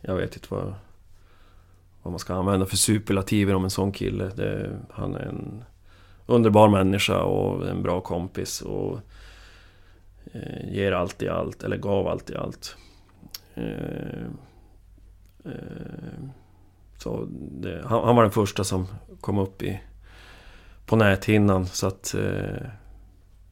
Jag 0.00 0.16
vet 0.16 0.34
inte 0.34 0.48
vad, 0.50 0.74
vad 2.02 2.12
man 2.12 2.18
ska 2.18 2.34
använda 2.34 2.66
för 2.66 2.76
superlativer 2.76 3.54
om 3.54 3.64
en 3.64 3.70
sån 3.70 3.92
kille. 3.92 4.30
Det, 4.36 4.78
han 4.90 5.14
är 5.14 5.20
en 5.20 5.64
underbar 6.26 6.68
människa 6.68 7.22
och 7.22 7.68
en 7.68 7.82
bra 7.82 8.00
kompis 8.00 8.60
och 8.60 8.98
eh, 10.32 10.74
ger 10.74 10.92
allt 10.92 11.22
i 11.22 11.28
allt, 11.28 11.62
eller 11.62 11.76
gav 11.76 12.08
allt 12.08 12.30
i 12.30 12.36
allt. 12.36 12.76
Eh, 13.54 14.24
eh, 15.44 16.20
så 16.98 17.26
det, 17.50 17.84
han, 17.86 18.04
han 18.04 18.16
var 18.16 18.22
den 18.22 18.32
första 18.32 18.64
som 18.64 18.86
kom 19.20 19.38
upp 19.38 19.62
i 19.62 19.80
på 20.86 20.96
näthinnan 20.96 21.66
så 21.66 21.86
att 21.86 22.14
eh, 22.14 22.66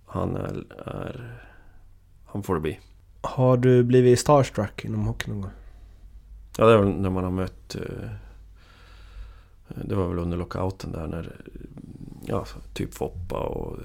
han 0.06 0.36
är, 0.36 0.64
är... 0.86 1.40
Han 2.26 2.42
får 2.42 2.54
det 2.54 2.60
bli. 2.60 2.80
Har 3.20 3.56
du 3.56 3.84
blivit 3.84 4.18
starstruck 4.18 4.84
inom 4.84 5.06
hockey 5.06 5.30
någon 5.30 5.40
gång? 5.40 5.50
Ja, 6.58 6.66
det 6.66 6.76
var 6.76 6.84
när 6.84 7.10
man 7.10 7.24
har 7.24 7.30
mött... 7.30 7.76
Det 9.68 9.94
var 9.94 10.08
väl 10.08 10.18
under 10.18 10.36
lockouten 10.36 10.92
där 10.92 11.06
när... 11.06 11.36
Ja, 12.26 12.46
typ 12.74 12.94
Foppa 12.94 13.40
och 13.40 13.78
eh, 13.78 13.84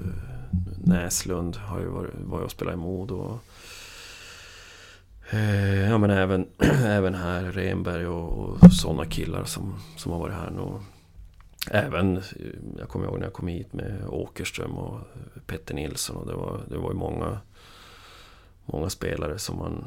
Näslund 0.84 1.56
har 1.56 1.80
ju 1.80 1.88
varit, 1.88 2.12
var 2.16 2.40
och 2.40 2.52
spelat 2.52 2.74
i 2.74 2.78
Modo. 2.78 3.16
Och, 3.16 3.40
eh, 5.34 5.90
ja, 5.90 5.98
men 5.98 6.10
även, 6.10 6.48
även 6.86 7.16
här 7.16 7.44
Renberg 7.44 8.08
och, 8.08 8.50
och 8.64 8.74
sådana 8.74 9.06
killar 9.06 9.44
som, 9.44 9.76
som 9.98 10.12
har 10.12 10.20
varit 10.20 10.36
här 10.36 10.52
nu. 10.52 10.80
Även, 11.72 12.18
eh, 12.18 12.24
jag 12.78 12.90
kommer 12.90 13.06
ihåg 13.06 13.20
när 13.20 13.26
jag 13.26 13.34
kom 13.34 13.48
hit 13.48 13.74
med 13.74 14.06
Åkerström 14.08 14.78
och 14.78 14.96
eh, 14.96 15.42
Petter 15.46 15.76
Nilsson 15.76 16.16
och 16.18 16.28
det 16.28 16.34
var, 16.34 16.62
det 16.70 16.78
var 16.78 16.92
ju 16.92 16.98
många, 16.98 17.40
många 18.66 18.90
spelare 18.90 19.40
som 19.40 19.58
man 19.58 19.86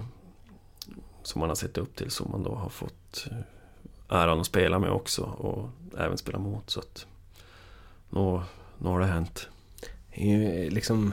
som 1.22 1.40
man 1.40 1.48
har 1.48 1.56
sett 1.56 1.78
upp 1.78 1.96
till 1.96 2.10
som 2.10 2.30
man 2.30 2.42
då 2.42 2.54
har 2.54 2.68
fått 2.68 3.28
äran 4.08 4.40
att 4.40 4.46
spela 4.46 4.78
med 4.78 4.90
också 4.90 5.22
och 5.22 5.68
även 5.98 6.18
spela 6.18 6.38
mot 6.38 6.70
så 6.70 6.80
att 6.80 7.06
nu, 8.10 8.40
nu 8.78 8.88
har 8.88 9.00
det 9.00 9.06
hänt. 9.06 9.48
Det 10.14 10.22
är 10.22 10.38
ju 10.38 10.70
liksom... 10.70 11.12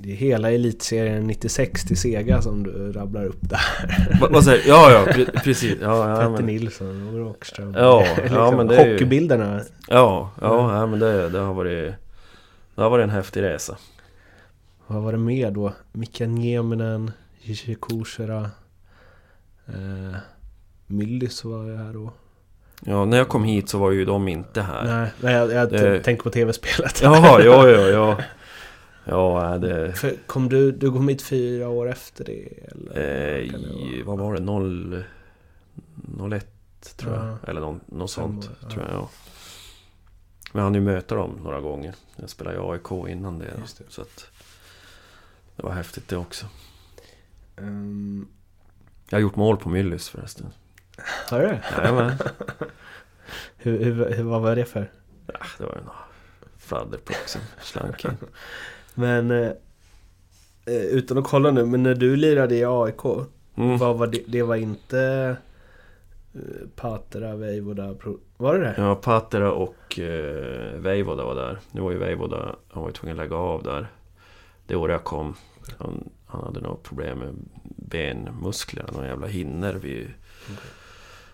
Det 0.00 0.12
är 0.12 0.16
hela 0.16 0.50
elitserien 0.50 1.26
96 1.26 1.84
till 1.84 1.96
Sega 1.96 2.42
som 2.42 2.62
du 2.62 2.92
rabblar 2.92 3.24
upp 3.24 3.38
där. 3.40 3.60
Va, 4.20 4.28
vad 4.30 4.44
säger 4.44 4.68
Ja, 4.68 4.90
ja, 4.92 5.12
pre- 5.12 5.40
precis. 5.44 5.76
Ja, 5.82 6.10
ja, 6.22 6.30
Petter 6.30 6.42
Nilsson 6.44 7.08
och 7.08 7.14
Rockström. 7.18 7.74
Ja, 7.74 8.06
ja, 8.30 8.50
men 8.56 8.66
det 8.66 8.76
är 8.76 8.86
ju- 8.86 8.92
Hockeybilderna. 8.92 9.60
ja, 9.88 10.30
ja, 10.40 10.78
ja 10.78 10.86
men 10.86 10.98
det, 10.98 11.28
det 11.28 11.38
har 11.38 11.54
varit 11.54 11.94
Det 12.74 12.82
har 12.82 12.90
varit 12.90 13.02
en 13.04 13.10
häftig 13.10 13.42
resa. 13.42 13.76
Vad 14.86 15.02
var 15.02 15.12
det 15.12 15.18
mer 15.18 15.50
då? 15.50 15.72
Mika 15.92 16.26
Nieminen, 16.26 17.10
Jiri 17.42 17.74
Kuusera. 17.82 18.50
Eh, 19.66 20.16
Myllys 20.86 21.44
var 21.44 21.64
ju 21.64 21.76
här 21.76 21.92
då. 21.92 22.12
Ja, 22.84 23.04
när 23.04 23.16
jag 23.16 23.28
kom 23.28 23.44
hit 23.44 23.68
så 23.68 23.78
var 23.78 23.90
ju 23.90 24.04
de 24.04 24.28
inte 24.28 24.62
här. 24.62 24.84
Nej, 24.84 25.10
nej 25.20 25.34
jag, 25.34 25.52
jag 25.52 25.70
Det- 25.70 26.02
tänker 26.02 26.22
på 26.22 26.30
tv-spelet. 26.30 27.00
Jaha, 27.02 27.42
ja, 27.42 27.68
ja, 27.68 27.80
ja. 27.88 28.18
Ja, 29.04 29.58
det... 29.58 29.92
För 29.92 30.14
kom 30.26 30.48
du, 30.48 30.72
du 30.72 30.92
kom 30.92 31.08
hit 31.08 31.22
fyra 31.22 31.68
år 31.68 31.90
efter 31.90 32.24
det? 32.24 32.48
Eller? 32.72 33.38
Eh, 33.42 33.52
det 33.52 34.02
vad 34.02 34.18
var 34.18 34.34
det? 34.34 34.40
0... 34.40 35.04
01 36.32 36.46
tror 36.96 37.14
jag. 37.14 37.24
Ja. 37.26 37.38
Eller 37.50 37.60
någon, 37.60 37.80
något 37.86 38.10
sånt 38.10 38.44
år, 38.44 38.50
ja. 38.62 38.68
tror 38.70 38.84
jag. 38.84 38.94
Ja. 38.94 39.08
Men 40.52 40.62
han 40.62 40.74
ju 40.74 40.80
möta 40.80 41.14
dem 41.14 41.40
några 41.44 41.60
gånger. 41.60 41.94
Jag 42.16 42.30
spelade 42.30 42.56
i 42.56 42.60
AIK 42.60 43.08
innan 43.08 43.38
det. 43.38 43.44
Det. 43.44 43.84
Så 43.88 44.02
att 44.02 44.26
det 45.56 45.62
var 45.62 45.72
häftigt 45.72 46.08
det 46.08 46.16
också. 46.16 46.46
Ehm, 47.56 48.28
Jag 49.10 49.16
har 49.16 49.22
gjort 49.22 49.36
mål 49.36 49.56
på 49.56 49.68
Myllys 49.68 50.08
förresten. 50.08 50.46
Har 51.04 51.40
du? 51.40 51.58
Jajamän. 51.78 52.12
Hur, 53.56 53.84
hur, 53.84 54.10
hur, 54.16 54.22
vad 54.24 54.42
var 54.42 54.56
det 54.56 54.64
för? 54.64 54.90
Ja, 55.26 55.38
det 55.58 55.64
var 55.64 55.72
en 55.76 55.88
fladderpuck 56.58 57.16
som 57.28 57.40
slank 57.60 58.04
in. 58.04 58.16
Men 58.94 59.30
eh, 59.30 59.50
eh, 60.66 60.74
utan 60.82 61.18
att 61.18 61.24
kolla 61.24 61.50
nu, 61.50 61.64
men 61.66 61.82
när 61.82 61.94
du 61.94 62.16
lirade 62.16 62.54
i 62.54 62.64
AIK, 62.64 63.04
Mm. 63.56 63.78
vad 63.78 63.98
var 63.98 64.06
det? 64.06 64.22
Det 64.26 64.42
var 64.42 64.56
inte 64.56 65.36
eh, 66.34 66.40
Patera, 66.76 67.36
Veivoda. 67.36 67.94
Var 68.36 68.54
det 68.54 68.60
det? 68.60 68.74
Ja, 68.76 68.94
Patera 68.94 69.52
och 69.52 69.98
eh, 69.98 70.72
Veivoda 70.80 71.24
var 71.24 71.34
där. 71.34 71.58
Nu 71.72 71.80
var 71.80 71.90
ju 71.90 71.98
Veivoda, 71.98 72.56
han 72.70 72.82
var 72.82 72.88
ju 72.88 72.92
tvungen 72.94 73.16
att 73.20 73.24
lägga 73.24 73.36
av 73.36 73.62
där. 73.62 73.86
Det 74.66 74.76
året 74.76 74.92
jag 74.92 75.04
kom. 75.04 75.34
Han, 75.78 76.08
han 76.26 76.44
hade 76.44 76.60
något 76.60 76.82
problem 76.82 77.18
med 77.18 77.34
benmusklerna, 77.76 78.92
någon 78.92 79.04
jävla 79.06 79.26
hinner 79.26 79.74
vi, 79.74 80.06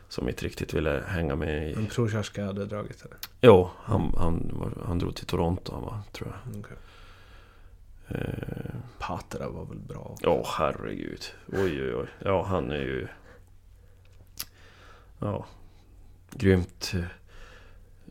Som 0.08 0.28
inte 0.28 0.44
riktigt 0.44 0.74
ville 0.74 1.04
hänga 1.06 1.36
med 1.36 1.70
i... 1.70 1.72
En 1.72 1.86
Prochaska 1.86 2.44
hade 2.44 2.66
dragit 2.66 3.02
det? 3.02 3.28
Jo, 3.40 3.70
han, 3.76 4.14
han, 4.16 4.50
var, 4.52 4.86
han 4.86 4.98
drog 4.98 5.16
till 5.16 5.26
Toronto 5.26 5.72
han 5.72 5.82
var, 5.82 6.00
tror 6.12 6.32
jag. 6.32 6.58
Okay. 6.58 6.76
Eh, 8.08 8.74
Patera 8.98 9.48
var 9.48 9.64
väl 9.64 9.78
bra? 9.78 10.16
Ja, 10.20 10.44
herregud. 10.58 11.24
Oj, 11.52 11.82
oj, 11.82 11.94
oj. 11.94 12.06
Ja, 12.18 12.44
han 12.44 12.70
är 12.70 12.80
ju... 12.80 13.08
Ja, 15.18 15.46
grymt. 16.30 16.92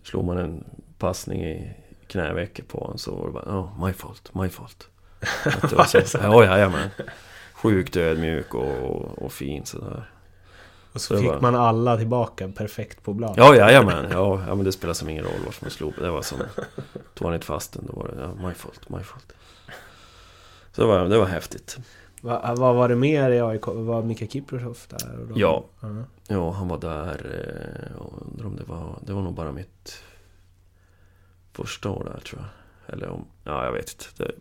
Slår 0.04 0.24
man 0.24 0.38
en 0.38 0.64
passning 0.98 1.46
i 1.46 1.76
knävecket 2.08 2.68
på 2.68 2.80
honom 2.80 2.98
så 2.98 3.16
var 3.16 3.28
det 3.28 3.34
bara 3.34 3.46
ja, 3.48 3.88
my 3.88 3.94
fault, 3.94 4.34
my 4.34 4.50
fault. 4.50 4.90
Att 5.46 5.70
det 5.70 5.76
var 5.76 6.04
så, 6.06 6.18
ja, 6.18 6.46
jajamän. 6.46 6.90
Sjukt 7.54 7.98
ödmjuk 7.98 8.54
och, 8.54 9.24
och 9.24 9.34
fin 9.34 9.66
sådär. 9.66 10.13
Och 10.94 11.02
Så 11.02 11.16
så 11.16 11.22
fick 11.22 11.30
var- 11.32 11.42
man 11.42 11.56
alla 11.56 11.98
tillbaka 11.98 12.50
perfekt 12.50 13.04
på 13.04 13.14
blad. 13.14 13.34
Ja, 13.38 13.56
jajamän. 13.56 14.06
Ja, 14.12 14.42
ja, 14.48 14.56
men 14.56 14.66
det 14.66 14.72
spelar 14.72 14.94
som 14.94 15.10
ingen 15.10 15.24
roll 15.24 15.40
vart 15.46 15.62
man 15.62 15.72
slog. 15.72 15.94
Det 16.00 16.12
var 16.12 16.22
som... 16.22 16.38
Tog 17.14 17.26
han 17.28 17.34
inte 17.34 17.46
fast 17.46 17.74
den, 17.74 17.86
då 17.86 17.94
var 17.94 18.08
det 18.08 18.22
ja, 18.22 18.48
my 18.48 18.54
fault, 18.54 18.90
my 18.90 19.04
fault. 19.04 19.34
Så 20.72 20.82
det 20.82 20.88
var, 20.88 21.06
det 21.06 21.18
var 21.18 21.26
häftigt. 21.26 21.78
Va, 22.22 22.56
vad 22.58 22.76
var 22.76 22.90
det 22.90 22.96
mer 22.96 23.32
i 23.32 23.42
AIK? 23.42 23.68
Var 23.68 24.04
Mika 24.04 24.28
Kiprosov 24.28 24.78
där? 24.90 25.20
Och 25.20 25.28
då? 25.28 25.34
Ja. 25.38 25.64
Ja. 25.80 25.88
Ja, 26.28 26.52
han 26.52 26.68
var 26.68 26.78
där... 26.78 27.16
eh, 27.26 27.92
Jag 27.98 28.14
undrar 28.32 28.46
om 28.46 28.56
det 28.56 28.64
var... 28.64 29.00
Det 29.02 29.14
var 29.14 29.22
nog 29.22 29.34
bara 29.34 29.52
mitt 29.52 30.00
första 31.54 31.90
år 31.90 32.04
där 32.14 32.20
tror 32.22 32.42
jag. 32.42 32.94
Eller 32.96 33.10
om... 33.10 33.26
Ja, 33.44 33.66
jag 33.66 33.72
vet 33.72 33.92
inte. 33.92 34.24
Det, 34.24 34.32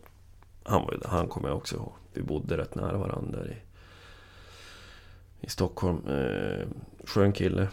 han 0.71 0.83
var. 0.83 0.99
Han 1.07 1.29
kommer 1.29 1.49
jag 1.49 1.57
också 1.57 1.77
ihåg. 1.77 1.93
Vi 2.13 2.23
bodde 2.23 2.57
rätt 2.57 2.75
nära 2.75 2.97
varandra 2.99 3.39
i, 3.47 3.57
i 5.43 5.51
Stockholm. 5.51 6.09
Eh, 6.09 6.67
skön 7.05 7.33
kille. 7.33 7.69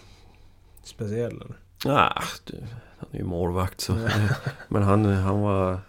Speciell 0.84 1.42
eller? 1.42 1.58
Ah, 1.86 2.24
du, 2.44 2.58
han 2.98 3.10
är 3.12 3.18
ju 3.18 3.24
målvakt 3.24 3.82
så... 3.82 3.94
Men 4.68 4.84
han, 4.84 5.06
han 5.06 5.42
var... 5.42 5.80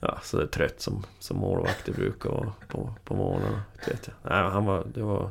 Ja, 0.00 0.18
så 0.22 0.36
det 0.36 0.42
är 0.42 0.46
trött 0.46 0.80
som, 0.80 1.06
som 1.18 1.36
målvakter 1.36 1.92
brukar 1.92 2.30
vara 2.30 2.52
på, 2.68 2.94
på 3.04 3.14
morgnarna. 3.14 3.62
Vet 3.86 4.06
jag. 4.06 4.32
Nej, 4.32 4.50
han 4.50 4.64
var... 4.64 4.86
Det 4.94 5.02
var... 5.02 5.30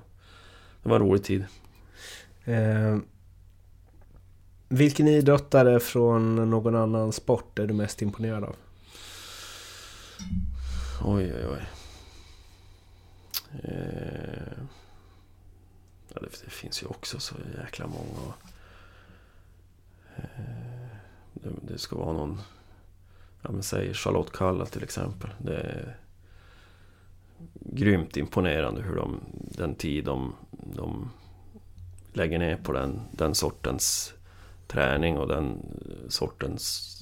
Det 0.84 0.90
var 0.90 0.96
en 0.96 1.02
rolig 1.02 1.24
tid. 1.24 1.46
Eh, 2.44 2.98
vilken 4.70 5.08
idrottare 5.08 5.80
från 5.80 6.50
någon 6.50 6.76
annan 6.76 7.12
sport 7.12 7.60
är 7.60 7.68
du 7.68 7.74
mest 7.74 8.02
imponerad 8.02 8.44
av? 8.44 8.56
Oj, 11.06 11.34
oj, 11.34 11.46
oj. 11.48 11.66
Eh, 13.64 14.64
ja, 16.22 16.28
det, 16.46 16.52
finns 16.52 16.84
ju 16.84 16.88
också 16.88 17.20
så 17.20 17.36
jäkla 17.62 17.88
många. 17.88 18.34
Eh, 20.16 20.24
det, 21.34 21.50
det 21.62 21.78
ska 21.78 21.96
vara 21.96 22.14
någon... 22.14 22.42
Ja, 23.42 23.52
men 23.52 23.64
säg 23.64 23.94
Charlotte 23.94 24.32
Kalla 24.32 24.66
till 24.66 24.84
exempel. 24.84 25.30
Det 25.38 25.56
är 25.56 25.98
grymt 27.54 28.18
imponerande 28.18 28.82
hur 28.82 28.96
de... 28.96 29.20
Den 29.32 29.76
tid 29.76 30.06
de, 30.06 30.36
de 30.52 31.10
lägger 32.14 32.40
ner 32.40 32.58
på 32.58 32.72
den, 32.72 33.02
den 33.12 33.36
sortens 33.36 34.14
träning 34.68 35.18
och 35.18 35.28
den 35.28 35.58
sortens 36.10 36.96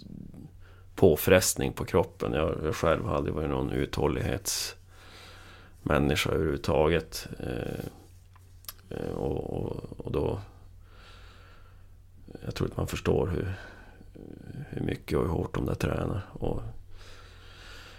påfrestning 0.96 1.74
på 1.74 1.86
kroppen. 1.86 2.34
Jag, 2.34 2.58
jag 2.64 2.76
själv 2.76 3.06
har 3.06 3.16
aldrig 3.16 3.36
varit 3.36 3.50
någon 3.50 3.72
uthållighetsmänniska 3.72 6.30
överhuvudtaget. 6.30 7.28
Eh, 7.40 7.86
och, 9.16 9.54
och, 9.54 10.00
och 10.06 10.12
då... 10.12 10.40
Jag 12.46 12.56
tror 12.56 12.68
att 12.68 12.78
man 12.78 12.88
förstår 12.88 13.28
hur, 13.28 13.54
hur 14.70 14.82
mycket 14.82 15.18
och 15.18 15.24
hur 15.24 15.32
hårt 15.32 15.54
de 15.56 15.66
där 15.66 15.76
tränar. 15.76 16.22
Och, 16.34 16.62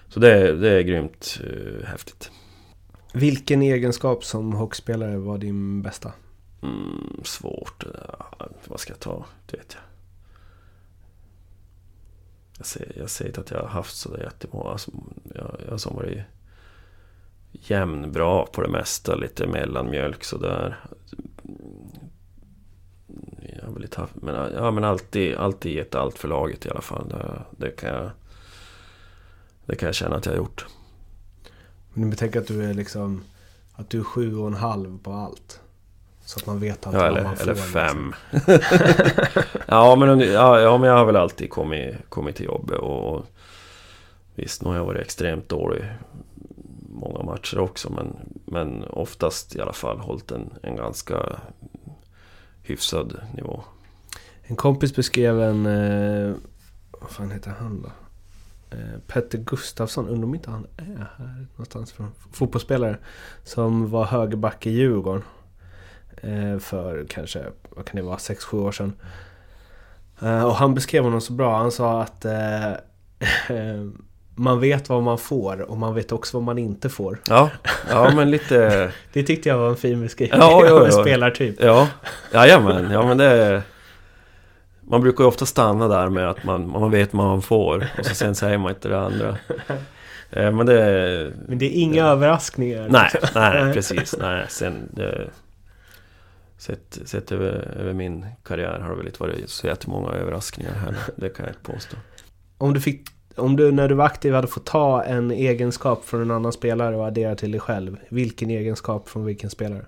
så 0.09 0.21
det, 0.21 0.33
är- 0.33 0.53
det 0.53 0.71
är 0.71 0.81
grymt 0.83 1.41
eh, 1.45 1.87
häftigt. 1.87 2.31
Vilken 3.15 3.63
egenskap 3.63 4.25
som 4.25 4.53
hockeyspelare 4.53 5.17
var 5.19 5.39
din 5.39 5.83
bästa? 5.83 6.13
Mm, 6.63 7.21
svårt. 7.25 7.85
Vad 8.67 8.81
ska 8.81 8.93
jag 8.93 9.01
ta? 9.01 9.25
Det 9.47 9.57
vet 9.57 9.73
jag. 9.75 9.83
Jag 12.59 12.67
säger, 12.67 12.99
jag 12.99 13.11
säger 13.11 13.29
inte 13.31 13.41
att 13.41 13.51
jag 13.51 13.59
har 13.61 13.69
haft 13.69 13.97
sådär 13.97 14.23
jättemånga. 14.23 14.71
Alltså, 14.71 14.91
jag, 15.35 15.57
jag 15.65 15.71
har 15.71 15.79
som 15.79 15.97
varit 15.97 16.23
jämnbra 17.53 18.47
på 18.47 18.63
det 18.63 18.69
mesta. 18.69 19.15
Lite 19.15 19.47
mellanmjölk 19.47 20.25
sådär. 20.25 20.77
Jag 23.63 23.67
har 23.67 24.01
haft, 24.01 24.15
men, 24.23 24.53
ja, 24.55 24.71
men 24.71 24.85
alltid, 24.85 25.35
alltid 25.35 25.73
gett 25.73 25.95
allt 25.95 26.19
för 26.19 26.29
laget 26.29 26.67
i 26.67 26.71
alla 26.71 26.81
fall. 26.81 27.09
Det, 27.09 27.43
det, 27.51 27.71
kan 27.71 27.95
jag, 27.95 28.11
det 29.67 29.77
kan 29.77 29.87
jag 29.87 29.95
känna 29.95 30.17
att 30.17 30.27
jag 30.27 30.33
har 30.33 30.39
gjort. 30.39 30.67
Men 31.93 32.11
du 32.11 32.17
tänker 32.17 32.41
att 32.41 32.47
du 32.47 32.65
är 32.65 32.75
liksom... 32.75 33.23
Att 33.73 33.91
du 33.91 33.99
är 33.99 34.05
sju 34.05 34.37
och 34.37 34.47
en 34.47 34.55
halv 34.55 34.99
på 34.99 35.13
allt. 35.13 35.61
Så 36.25 36.39
att 36.41 36.47
man 36.47 36.61
vet 36.61 36.87
alltid 36.87 37.01
Ja, 37.01 37.05
vad 37.05 37.13
eller, 37.13 37.23
man 37.23 37.37
får. 37.37 37.43
eller 37.43 37.55
liksom. 37.55 37.73
fem. 37.73 38.15
ja, 39.67 39.97
men, 39.97 40.21
ja, 40.21 40.61
ja, 40.61 40.79
men 40.79 40.89
jag 40.89 40.97
har 40.97 41.05
väl 41.05 41.17
alltid 41.17 41.51
kommit, 41.51 41.95
kommit 42.09 42.37
till 42.37 42.47
jobbet 42.47 42.79
och 42.79 43.27
visst, 44.35 44.63
nu 44.63 44.69
har 44.69 44.77
jag 44.77 44.85
varit 44.85 45.03
extremt 45.03 45.49
dålig 45.49 45.85
många 46.99 47.23
matcher 47.23 47.59
också, 47.59 47.93
men, 47.93 48.17
men 48.45 48.85
oftast 48.85 49.57
i 49.57 49.61
alla 49.61 49.73
fall 49.73 49.99
hållit 49.99 50.31
en, 50.31 50.51
en 50.63 50.77
ganska 50.77 51.41
hyfsad 52.63 53.21
nivå. 53.35 53.63
En 54.43 54.57
kompis 54.57 54.97
beskrev 54.97 55.43
en... 55.43 55.67
Eh, 55.67 56.35
vad 56.91 57.11
fan 57.11 57.31
heter 57.31 57.51
han 57.51 57.83
då? 57.83 57.89
Eh, 58.77 59.01
Petter 59.07 59.39
Gustafsson, 59.39 60.09
undrar 60.09 60.25
om 60.25 60.35
inte 60.35 60.51
han 60.51 60.67
är 60.77 61.09
här 61.19 61.47
någonstans 61.51 61.93
från 61.93 62.13
fotbollsspelare. 62.33 62.99
Som 63.45 63.91
var 63.91 64.05
högerback 64.05 64.67
i 64.67 64.71
Djurgården. 64.71 65.23
Eh, 66.17 66.59
för 66.59 67.07
kanske, 67.09 67.45
vad 67.71 67.85
kan 67.85 67.97
det 67.97 68.03
vara, 68.03 68.17
6-7 68.17 68.57
år 68.57 68.73
sedan. 68.73 68.93
Eh, 70.21 70.45
och 70.45 70.55
han 70.55 70.75
beskrev 70.75 71.05
honom 71.05 71.21
så 71.21 71.33
bra. 71.33 71.59
Han 71.59 71.73
sa 71.73 72.03
att 72.03 72.25
eh, 72.25 72.71
eh 73.49 73.89
man 74.39 74.61
vet 74.61 74.89
vad 74.89 75.03
man 75.03 75.19
får 75.19 75.61
och 75.71 75.77
man 75.77 75.95
vet 75.95 76.13
också 76.13 76.37
vad 76.37 76.45
man 76.45 76.59
inte 76.59 76.89
får. 76.89 77.19
Ja, 77.29 77.51
ja 77.91 78.11
men 78.15 78.31
lite... 78.31 78.93
Det 79.13 79.23
tyckte 79.23 79.49
jag 79.49 79.59
var 79.59 79.69
en 79.69 79.77
fin 79.77 80.03
beskrivning 80.03 80.41
Ja, 80.41 80.67
ja, 80.67 80.75
av 80.77 80.87
en 80.87 80.93
ja. 80.93 81.03
spelartyp. 81.03 81.57
Ja, 81.61 81.89
jajamän. 82.33 82.91
Ja, 82.91 83.07
men 83.07 83.19
det... 83.19 83.63
Man 84.81 85.01
brukar 85.01 85.25
ju 85.25 85.29
ofta 85.29 85.47
stanna 85.47 85.89
där 85.89 86.09
med 86.09 86.31
att 86.31 86.45
man, 86.45 86.69
man 86.71 86.91
vet 86.91 87.15
vad 87.15 87.27
man 87.27 87.43
får 87.43 87.87
och 87.99 88.07
så 88.07 88.15
sen 88.15 88.35
säger 88.35 88.59
man 88.59 88.71
inte 88.71 88.89
det 88.89 89.01
andra. 89.01 89.37
Eh, 90.31 90.53
Men 90.53 90.67
det... 90.67 91.33
Men 91.49 91.59
det 91.59 91.67
är 91.67 91.83
inga 91.83 92.07
överraskningar. 92.07 92.89
Nej, 92.91 93.11
nej, 93.35 93.65
nej, 93.65 93.75
precis. 93.75 94.15
Nej, 94.21 94.45
sen... 94.49 94.89
Det, 94.91 95.31
sett, 96.59 96.99
sett 97.05 97.33
över, 97.33 97.75
över 97.81 97.93
min 97.93 98.27
karriär 98.43 98.79
har 98.81 98.91
det 98.91 98.97
väl 98.97 99.07
inte 99.07 99.23
varit 99.23 99.51
så 99.51 99.67
jättemånga 99.67 100.11
överraskningar 100.11 100.73
heller. 100.73 101.01
Det 101.17 101.29
kan 101.29 101.45
jag 101.45 101.55
inte 101.55 101.73
påstå. 101.73 101.97
Om 102.59 102.75
du 102.75 102.81
fick, 102.81 103.09
om 103.39 103.57
du 103.57 103.73
när 103.73 103.89
du 103.89 103.95
var 103.95 104.05
aktiv 104.05 104.35
hade 104.35 104.47
fått 104.47 104.67
ta 104.67 105.03
en 105.03 105.31
egenskap 105.31 106.05
från 106.05 106.23
en 106.23 106.31
annan 106.31 106.53
spelare 106.53 106.97
och 106.97 107.07
addera 107.07 107.37
till 107.37 107.51
dig 107.51 107.61
själv. 107.61 107.97
Vilken 108.09 108.51
egenskap 108.51 109.09
från 109.09 109.25
vilken 109.25 109.51
spelare? 109.51 109.85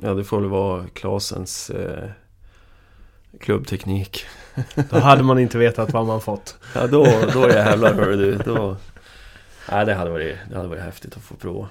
Ja, 0.00 0.14
det 0.14 0.24
får 0.24 0.40
väl 0.40 0.50
vara 0.50 0.84
Klasens 0.92 1.70
eh, 1.70 2.08
klubbteknik. 3.40 4.26
Då 4.90 4.98
hade 4.98 5.22
man 5.22 5.38
inte 5.38 5.58
vetat 5.58 5.92
vad 5.92 6.06
man 6.06 6.20
fått. 6.20 6.58
Ja, 6.74 6.86
då, 6.86 7.06
då 7.32 7.48
jävlar 7.48 7.94
hörru 7.94 8.16
du. 8.16 8.36
Då... 8.36 8.76
Nej, 9.70 9.86
det 9.86 9.94
hade, 9.94 10.10
varit, 10.10 10.36
det 10.50 10.56
hade 10.56 10.68
varit 10.68 10.82
häftigt 10.82 11.16
att 11.16 11.22
få 11.22 11.34
prova. 11.34 11.68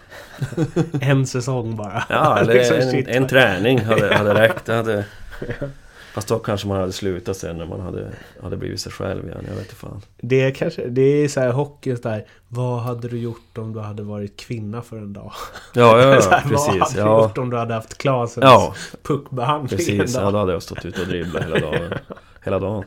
En 1.02 1.28
säsong 1.28 1.76
bara. 1.76 2.04
Ja, 2.10 2.40
eller 2.40 2.54
Liksom, 2.72 2.78
en, 2.78 3.08
en 3.08 3.28
träning 3.28 3.82
hade, 3.82 4.16
hade 4.16 4.34
räckt. 4.34 4.66
Det 4.66 4.74
hade... 4.74 5.06
Fast 6.14 6.28
då 6.28 6.40
kanske 6.40 6.68
man 6.68 6.80
hade 6.80 6.92
slutat 6.92 7.38
sen 7.38 7.58
när 7.58 7.66
man 7.66 7.80
hade, 7.80 8.12
hade 8.42 8.58
blivit 8.58 8.82
sig 8.82 8.92
själv 8.92 9.26
igen. 9.26 9.46
Jag 9.48 9.54
vet 9.56 9.64
inte 9.64 9.76
fan. 9.76 10.02
Det 10.18 10.42
är 10.42 10.52
kanske, 10.52 10.88
det 10.88 11.02
är 11.02 11.28
så 11.28 11.40
här 11.40 11.52
hockey 11.52 11.96
så 11.96 12.02
där. 12.02 12.26
Vad 12.48 12.80
hade 12.80 13.08
du 13.08 13.18
gjort 13.18 13.58
om 13.58 13.74
du 13.74 13.80
hade 13.80 14.04
varit 14.04 14.38
kvinna 14.38 14.82
för 14.82 14.98
en 14.98 15.14
dag? 15.14 15.32
Ja, 15.74 16.02
ja, 16.02 16.08
ja 16.16 16.22
här, 16.30 16.44
Vad 16.44 16.52
precis. 16.52 16.98
hade 16.98 17.10
du 17.10 17.24
gjort 17.24 17.38
om 17.38 17.50
du 17.50 17.58
hade 17.58 17.74
haft 17.74 17.98
Klasens 17.98 18.44
ja 18.44 18.76
puckbehandling 19.02 19.78
precis. 19.78 20.16
Ja, 20.16 20.32
då 20.32 20.38
hade 20.38 20.54
jag 20.54 20.64
stått 20.64 20.86
ute 20.86 21.02
och 21.02 21.08
dribblat 21.08 21.44
hela 21.44 21.60
dagen. 21.60 21.94
Hela 22.46 22.60
dagen. 22.60 22.84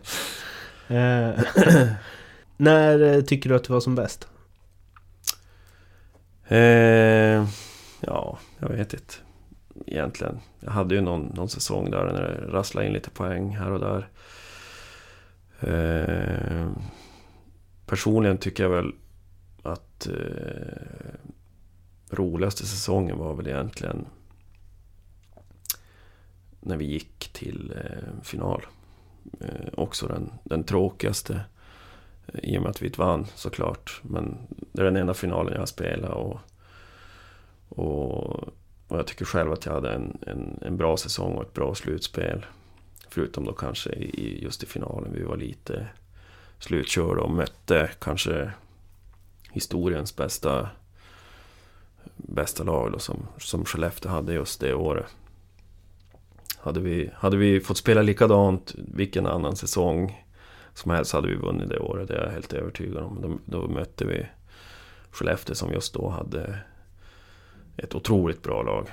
Eh, 0.88 1.30
när 2.56 3.02
eh, 3.02 3.20
tycker 3.20 3.50
du 3.50 3.56
att 3.56 3.64
du 3.64 3.72
var 3.72 3.80
som 3.80 3.94
bäst? 3.94 4.28
Eh, 6.48 6.58
ja, 8.00 8.38
jag 8.58 8.68
vet 8.68 8.92
inte. 8.92 9.14
Egentligen. 9.86 10.40
Jag 10.60 10.70
hade 10.70 10.94
ju 10.94 11.00
någon, 11.00 11.32
någon 11.34 11.48
säsong 11.48 11.90
där 11.90 12.04
när 12.04 12.22
det 12.22 12.52
rasslade 12.52 12.86
in 12.86 12.92
lite 12.92 13.10
poäng 13.10 13.56
här 13.56 13.70
och 13.70 13.80
där. 13.80 14.08
Eh, 15.60 16.68
personligen 17.86 18.38
tycker 18.38 18.62
jag 18.62 18.70
väl 18.70 18.92
att 19.62 20.06
eh, 20.06 21.14
roligaste 22.10 22.66
säsongen 22.66 23.18
var 23.18 23.34
väl 23.34 23.48
egentligen 23.48 24.06
när 26.66 26.76
vi 26.76 26.84
gick 26.84 27.28
till 27.32 27.74
eh, 27.76 28.22
final. 28.22 28.66
Eh, 29.40 29.68
också 29.74 30.06
den, 30.06 30.32
den 30.44 30.64
tråkigaste. 30.64 31.40
Eh, 32.26 32.40
I 32.42 32.58
och 32.58 32.62
med 32.62 32.70
att 32.70 32.82
vi 32.82 32.86
inte 32.86 33.00
vann 33.00 33.26
såklart. 33.34 34.00
Men 34.02 34.38
det 34.72 34.80
är 34.80 34.84
den 34.84 34.96
enda 34.96 35.14
finalen 35.14 35.52
jag 35.52 35.60
har 35.60 35.66
spelat. 35.66 36.10
Och, 36.10 36.40
och, 37.68 38.48
och 38.88 38.98
jag 38.98 39.06
tycker 39.06 39.24
själv 39.24 39.52
att 39.52 39.66
jag 39.66 39.72
hade 39.72 39.92
en, 39.92 40.18
en, 40.26 40.58
en 40.62 40.76
bra 40.76 40.96
säsong 40.96 41.34
och 41.34 41.42
ett 41.42 41.54
bra 41.54 41.74
slutspel. 41.74 42.46
Förutom 43.08 43.44
då 43.44 43.52
kanske 43.52 43.90
i, 43.90 44.42
just 44.42 44.62
i 44.62 44.66
finalen. 44.66 45.12
Vi 45.12 45.22
var 45.22 45.36
lite 45.36 45.86
slutkörda 46.58 47.22
och 47.22 47.30
mötte 47.30 47.90
kanske 47.98 48.50
historiens 49.50 50.16
bästa, 50.16 50.68
bästa 52.16 52.64
lag 52.64 52.92
då, 52.92 52.98
som, 52.98 53.26
som 53.38 53.64
Skellefteå 53.64 54.10
hade 54.10 54.34
just 54.34 54.60
det 54.60 54.74
året. 54.74 55.16
Hade 56.58 56.80
vi, 56.80 57.10
hade 57.14 57.36
vi 57.36 57.60
fått 57.60 57.76
spela 57.76 58.02
likadant 58.02 58.74
vilken 58.76 59.26
annan 59.26 59.56
säsong 59.56 60.26
som 60.74 60.90
helst 60.90 61.12
hade 61.12 61.28
vi 61.28 61.34
vunnit 61.34 61.68
det 61.68 61.78
året. 61.78 62.08
Det 62.08 62.14
är 62.14 62.24
jag 62.24 62.32
helt 62.32 62.52
övertygad 62.52 63.02
om. 63.02 63.20
Då, 63.22 63.58
då 63.60 63.68
mötte 63.68 64.04
vi 64.04 64.26
Skellefteå 65.10 65.54
som 65.54 65.72
just 65.72 65.94
då 65.94 66.08
hade 66.08 66.58
ett 67.76 67.94
otroligt 67.94 68.42
bra 68.42 68.62
lag. 68.62 68.88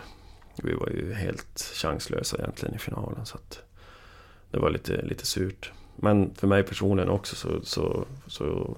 Vi 0.63 0.73
var 0.73 0.89
ju 0.89 1.13
helt 1.13 1.59
chanslösa 1.75 2.37
egentligen 2.37 2.75
i 2.75 2.79
finalen. 2.79 3.25
Så 3.25 3.35
att 3.37 3.61
det 4.51 4.59
var 4.59 4.69
lite, 4.69 5.01
lite 5.01 5.25
surt. 5.25 5.71
Men 5.95 6.33
för 6.35 6.47
mig 6.47 6.63
personligen 6.63 7.09
också 7.09 7.35
så, 7.35 7.61
så, 7.63 8.05
så 8.27 8.77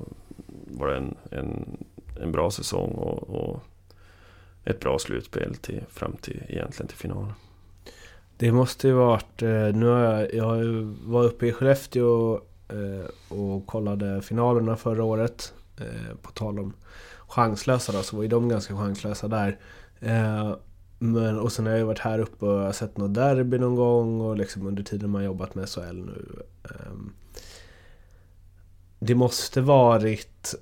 var 0.68 0.88
det 0.88 0.98
en, 0.98 1.16
en, 1.32 1.78
en 2.22 2.32
bra 2.32 2.52
säsong 2.52 2.92
och, 2.92 3.30
och 3.30 3.60
ett 4.64 4.80
bra 4.80 5.00
slutspel 5.00 5.56
till, 5.56 5.84
fram 5.90 6.14
till 6.22 6.44
egentligen 6.48 6.88
till 6.88 6.98
finalen. 6.98 7.34
Det 8.38 8.52
måste 8.52 8.88
ju 8.88 8.94
varit... 8.94 9.42
Eh, 9.42 9.50
nu 9.50 9.86
har 9.86 10.00
jag, 10.00 10.34
jag 10.34 10.44
har 10.44 10.56
ju- 10.56 10.96
var 11.04 11.24
uppe 11.24 11.48
i 11.48 11.52
Skellefteå 11.54 12.36
eh, 12.70 13.36
och 13.38 13.68
kollade 13.68 14.22
finalerna 14.22 14.76
förra 14.76 15.04
året. 15.04 15.54
Eh, 15.78 16.16
på 16.22 16.32
tal 16.32 16.60
om 16.60 16.74
chanslösa 17.28 17.92
då, 17.92 18.04
så 18.04 18.16
var 18.16 18.24
ju 18.24 18.30
de 18.30 18.50
ganska 18.50 18.76
chanslösa 18.76 19.28
där. 19.28 19.58
Eh, 20.06 20.56
Men, 21.00 21.40
och 21.40 21.52
sen 21.52 21.66
har 21.66 21.74
jag 21.74 21.86
varit 21.86 22.00
här 22.00 22.20
uppe 22.20 22.46
och 22.46 22.60
jag 22.60 22.66
har 22.66 22.72
sett 22.72 22.98
något 22.98 23.14
derby 23.14 23.58
någon 23.58 23.76
gång 23.76 24.22
och 24.22 24.38
liksom 24.38 24.68
under 24.68 24.84
tiden 24.84 25.10
man 25.10 25.24
jobbat 25.24 25.56
med 25.56 25.70
SHL 25.70 25.96
nu. 25.96 26.44
ehm, 26.64 27.14
Det 29.00 29.16
måste 29.16 29.62
varit 29.62 30.56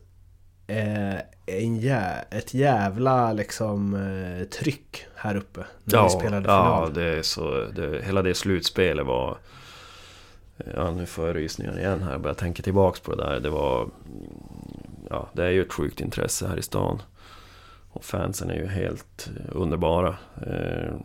eh, 0.68 1.16
en 1.46 1.78
jä, 1.78 2.26
ett 2.32 2.54
jävla 2.54 3.34
liksom 3.34 3.96
eh, 3.96 4.44
tryck 4.48 5.06
här 5.16 5.36
uppe 5.36 5.62
när 5.84 6.04
vi 6.04 6.10
spelade 6.10 6.50
ja, 6.50 6.64
final. 6.86 6.94
det 6.94 7.18
är 7.18 7.22
så, 7.22 7.66
det, 7.76 8.02
hela 8.06 8.22
det 8.22 8.34
slutspelet 8.34 9.06
var... 9.06 9.38
Ja, 10.76 10.92
nu 10.92 11.06
får 11.06 11.28
jag 11.28 11.36
rysningar 11.36 11.80
igen 11.80 12.04
här. 12.04 12.18
Bara 12.18 12.34
tänka 12.34 12.64
tillbaks 12.64 13.00
på 13.00 13.16
det 13.16 13.24
där. 13.24 13.40
Det 13.40 13.50
var... 13.50 13.90
Ja, 15.10 15.30
det 15.34 15.44
är 15.44 15.50
ju 15.50 15.62
ett 15.62 15.74
sjukt 15.74 16.02
intresse 16.02 16.48
här 16.48 16.58
i 16.58 16.62
stan. 16.62 17.02
Och 17.94 18.04
fansen 18.04 18.50
är 18.50 18.56
ju 18.56 18.68
helt 18.68 19.30
eh, 19.40 19.46
underbara. 19.52 20.18
Eh, 20.48 20.96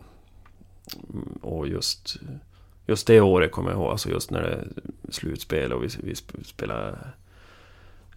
och 1.41 1.67
just, 1.67 2.17
just 2.85 3.07
det 3.07 3.21
året 3.21 3.51
kommer 3.51 3.69
jag 3.69 3.79
ihåg. 3.79 3.91
Alltså 3.91 4.09
just 4.09 4.31
när 4.31 4.41
det 4.41 4.49
är 4.49 4.67
slutspel 5.09 5.73
och 5.73 5.83
vi, 5.83 5.89
vi 6.03 6.15
spelar 6.43 7.13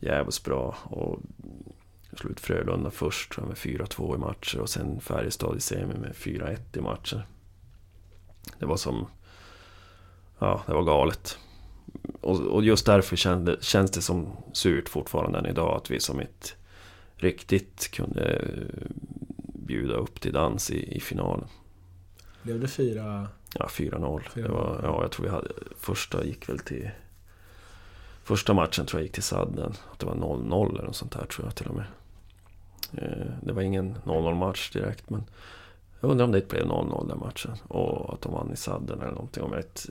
jävligt 0.00 0.44
bra. 0.44 0.76
Och 0.85 1.20
slut 2.16 2.40
Frölunda 2.40 2.90
först 2.90 3.38
med 3.38 3.56
4-2 3.56 4.14
i 4.14 4.18
matcher 4.18 4.61
och 4.61 4.68
sen 4.68 5.00
Färjestad 5.00 5.56
i 5.56 5.61
semi 5.61 5.94
med 5.94 6.12
4-1 6.12 6.58
i 6.72 6.80
matcher. 6.80 7.26
Det 8.58 8.66
var 8.66 8.76
som... 8.76 9.06
Ja, 10.38 10.62
det 10.66 10.72
var 10.72 10.82
galet. 10.82 11.38
Och, 12.20 12.40
och 12.40 12.64
just 12.64 12.87
därför 12.87 13.16
kände, 13.16 13.56
känns 13.61 13.90
det 13.90 14.02
som 14.02 14.37
surt 14.52 14.88
fortfarande 14.88 15.38
än 15.38 15.46
idag 15.46 15.76
att 15.76 15.90
vi 15.90 16.00
som 16.00 16.20
ett 16.20 16.56
riktigt 17.22 17.90
kunde 17.90 18.44
bjuda 19.54 19.94
upp 19.94 20.20
till 20.20 20.32
dans 20.32 20.70
i, 20.70 20.96
i 20.96 21.00
finalen. 21.00 21.48
Blev 22.42 22.61
det 22.61 22.68
fyra? 22.68 23.28
Ja, 23.58 23.66
4-0. 23.66 24.22
Det 24.35 24.40
4-0. 24.42 24.48
var, 24.50 24.80
ja, 24.82 25.02
jag 25.02 25.11
tror 25.11 25.24
vi 25.26 25.30
hade... 25.32 25.48
Första 25.78 26.24
gick 26.24 26.48
väl 26.48 26.58
till... 26.58 26.90
Första 28.24 28.54
matchen 28.54 28.87
tror 28.87 29.00
jag 29.00 29.04
gick 29.04 29.12
till 29.14 29.22
sadden. 29.22 29.72
Att 29.92 29.98
det 29.98 30.06
var 30.06 30.14
0-0 30.14 30.70
eller 30.74 30.82
något 30.82 30.96
sånt 30.96 31.12
där 31.12 31.24
tror 31.24 31.46
jag 31.46 31.54
till 31.54 31.66
och 31.66 31.74
med. 31.74 31.87
Eh, 32.92 33.26
Det 33.42 33.52
var 33.52 33.62
ingen 33.62 33.94
0-0 34.04 34.35
match 34.35 34.70
direkt 34.70 35.11
men... 35.11 35.24
Jag 36.00 36.11
undrar 36.11 36.24
om 36.24 36.32
det 36.32 36.48
blev 36.48 36.66
0-0 36.66 37.08
den 37.08 37.18
matchen. 37.18 37.52
Och 37.68 38.14
att 38.14 38.20
de 38.20 38.32
vann 38.32 38.52
i 38.52 38.56
sadden 38.56 39.00
eller 39.00 39.12
någonting. 39.12 39.42
Om 39.42 39.50
jag 39.50 39.56
vet, 39.56 39.87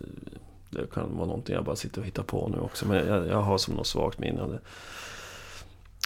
det 0.70 0.92
kan 0.94 1.16
vara 1.18 1.28
någonting 1.28 1.56
jag 1.56 1.64
bara 1.66 1.76
sitter 1.76 2.02
och 2.02 2.08
hittar 2.08 2.24
på 2.24 2.48
nu 2.48 2.60
också. 2.60 2.88
Men 2.88 3.08
jag, 3.08 3.28
jag 3.28 3.42
har 3.42 3.58
som 3.58 3.76
något 3.76 3.88
svagt 3.88 4.20
minne 4.20 4.42
av 4.42 4.58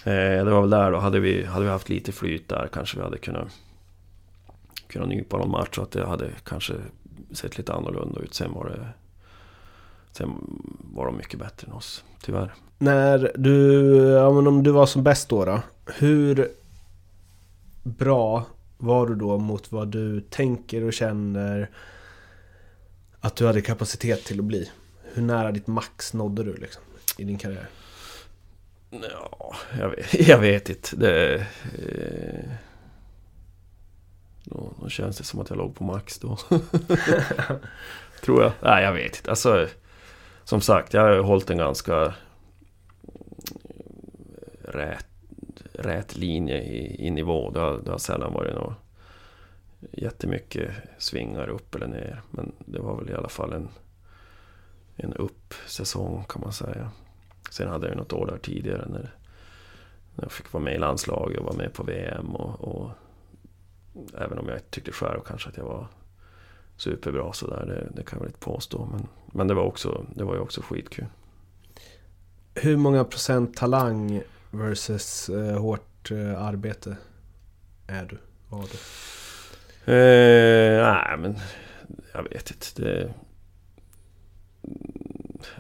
Eh, 0.06 0.46
det. 0.46 0.52
Var 0.52 0.62
väl 0.62 0.70
där 0.70 0.92
då. 0.92 0.98
Hade 0.98 1.20
vi, 1.20 1.46
hade 1.46 1.66
vi 1.66 1.72
haft 1.72 1.90
lite 1.90 2.12
flyt 2.12 2.50
där 2.50 2.70
kanske 2.74 2.98
vi 2.98 3.04
hade 3.04 3.18
kunnat... 3.18 3.48
Kunnat 4.88 5.10
nypa 5.10 5.38
någon 5.38 5.52
match 5.52 5.76
Så 5.76 5.82
att 5.82 5.92
det 5.92 6.06
hade 6.06 6.30
kanske 6.44 6.74
sett 7.32 7.58
lite 7.58 7.74
annorlunda 7.74 8.20
ut. 8.20 8.34
Sen 8.34 8.54
var 8.54 8.66
det... 8.66 8.88
Sen 10.12 10.30
var 10.94 11.06
de 11.06 11.18
mycket 11.18 11.40
bättre 11.40 11.68
än 11.68 11.74
oss, 11.74 12.04
tyvärr. 12.22 12.54
När 12.78 13.32
du, 13.36 13.84
ja 13.96 14.32
men 14.32 14.48
om 14.48 14.64
du 14.64 14.72
var 14.72 14.86
som 14.86 15.04
bäst 15.04 15.30
då, 15.30 15.46
då 15.46 15.62
Hur 15.86 16.52
bra 17.84 18.46
var 18.78 19.08
du 19.08 19.16
då 19.16 19.38
mot 19.38 19.72
vad 19.72 19.88
du 19.88 20.22
tänker 20.22 20.84
och 20.84 20.94
känner 20.94 21.70
att 23.20 23.36
du 23.36 23.48
hade 23.48 23.62
kapacitet 23.62 24.26
till 24.26 24.40
att 24.40 24.46
bli? 24.46 24.72
Hur 25.14 25.22
nära 25.22 25.52
ditt 25.52 25.68
max 25.68 26.14
nådde 26.14 26.44
du 26.44 26.54
liksom 26.54 26.84
i 27.18 27.24
din 27.24 27.38
karriär? 27.38 27.70
Ja, 29.02 29.56
jag 29.80 29.90
vet, 29.90 30.14
jag 30.28 30.40
vet 30.40 30.70
inte. 30.70 30.96
Det... 30.96 31.36
Eh, 31.36 32.52
då, 34.44 34.74
då 34.82 34.90
känns 34.90 35.18
det 35.18 35.24
som 35.24 35.40
att 35.40 35.50
jag 35.50 35.58
låg 35.58 35.76
på 35.76 35.84
max 35.84 36.20
då. 36.20 36.38
Tror 38.22 38.44
jag. 38.44 38.52
Nej, 38.62 38.84
jag 38.84 38.94
vet 38.94 39.16
inte. 39.16 39.30
Alltså, 39.30 39.68
som 40.44 40.62
sagt, 40.62 40.94
jag 40.94 41.02
har 41.02 41.18
hållit 41.18 41.50
en 41.50 41.58
ganska 41.58 42.14
rät, 44.62 45.08
rät 45.74 46.18
linje 46.18 46.62
i, 46.62 47.08
i 47.08 47.10
nivå. 47.10 47.52
Det 47.52 47.60
har, 47.60 47.78
det 47.78 47.92
har 47.92 47.98
sällan 47.98 48.34
varit 48.34 48.56
något 48.56 48.74
jättemycket 49.92 50.72
svingar 50.98 51.48
upp 51.50 51.76
eller 51.76 51.88
ner. 51.88 52.22
Men 52.32 52.52
det 52.60 52.80
var 52.80 52.98
väl 52.98 53.10
i 53.10 53.14
alla 53.14 53.30
fall 53.30 53.54
en, 53.54 53.70
en 54.96 55.14
upp-säsong 55.14 56.26
kan 56.30 56.42
man 56.42 56.54
säga. 56.54 56.92
Sen 57.56 57.68
hade 57.68 57.86
jag 57.88 57.94
ju 57.94 57.98
något 57.98 58.14
år 58.14 58.26
där 58.26 58.38
tidigare 58.38 58.86
när, 58.88 59.16
när 60.16 60.24
jag 60.24 60.32
fick 60.32 60.54
vara 60.54 60.64
med 60.64 60.76
i 60.76 60.78
landslaget 60.78 61.40
och 61.40 61.46
vara 61.46 61.56
med 61.56 61.74
på 61.74 61.84
VM. 61.84 62.36
Och, 62.36 62.62
och 62.62 62.92
även 64.18 64.38
om 64.38 64.48
jag 64.48 64.58
inte 64.58 64.70
tyckte 64.70 64.92
själv 64.92 65.20
kanske 65.26 65.50
att 65.50 65.58
jag 65.58 65.64
var 65.64 65.88
superbra 66.78 67.34
sådär, 67.34 67.66
det, 67.66 67.96
det 67.96 68.04
kan 68.04 68.18
jag 68.18 68.20
väl 68.20 68.30
inte 68.30 68.46
påstå. 68.46 68.86
Men, 68.92 69.08
men 69.26 69.48
det, 69.48 69.54
var 69.54 69.64
också, 69.64 70.06
det 70.16 70.24
var 70.24 70.34
ju 70.34 70.40
också 70.40 70.62
skitkul. 70.62 71.06
Hur 72.56 72.78
många 72.78 73.04
procent 73.04 73.58
talang 73.58 74.22
versus 74.52 75.30
eh, 75.30 75.60
hårt 75.60 76.12
eh, 76.12 76.42
arbete 76.42 76.98
är 77.88 78.06
du? 78.06 78.18
Var 78.50 78.66
du? 78.72 78.78
Eh, 79.94 80.94
nej, 80.94 81.18
men 81.18 81.36
jag 82.14 82.24
vet 82.24 82.52
inte. 82.52 82.82
Det, 82.82 83.14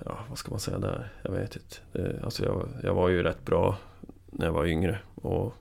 ja, 0.06 0.20
vad 0.30 0.38
ska 0.38 0.52
man 0.52 0.60
säga 0.60 0.80
där? 0.80 1.14
Jag 1.24 1.32
vet 1.32 1.56
inte. 1.56 1.76
Det, 1.92 2.24
alltså 2.24 2.46
jag, 2.46 2.70
jag 2.84 2.94
var 2.94 3.10
ju 3.10 3.24
rätt 3.24 3.46
bra 3.46 3.78
när 4.26 4.46
jag 4.46 4.54
var 4.54 4.66
yngre. 4.66 5.00
Och 5.16 5.54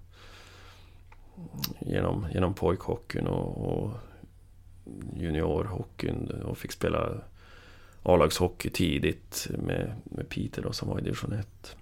genom, 1.81 2.27
genom 2.33 2.55
pojkhockeyn 2.55 3.27
och, 3.27 3.73
och 3.73 3.91
juniorhockeyn 5.17 6.31
och 6.45 6.59
fick 6.59 6.73
spela 6.73 7.21
A-lagshockey 8.03 8.71
tidigt 8.71 9.47
med, 9.59 9.93
med 10.05 10.29
Peter 10.29 10.63
då, 10.63 10.73
som 10.73 10.89
var 10.89 10.99
i 10.99 11.03
division 11.03 11.33
1. 11.33 11.77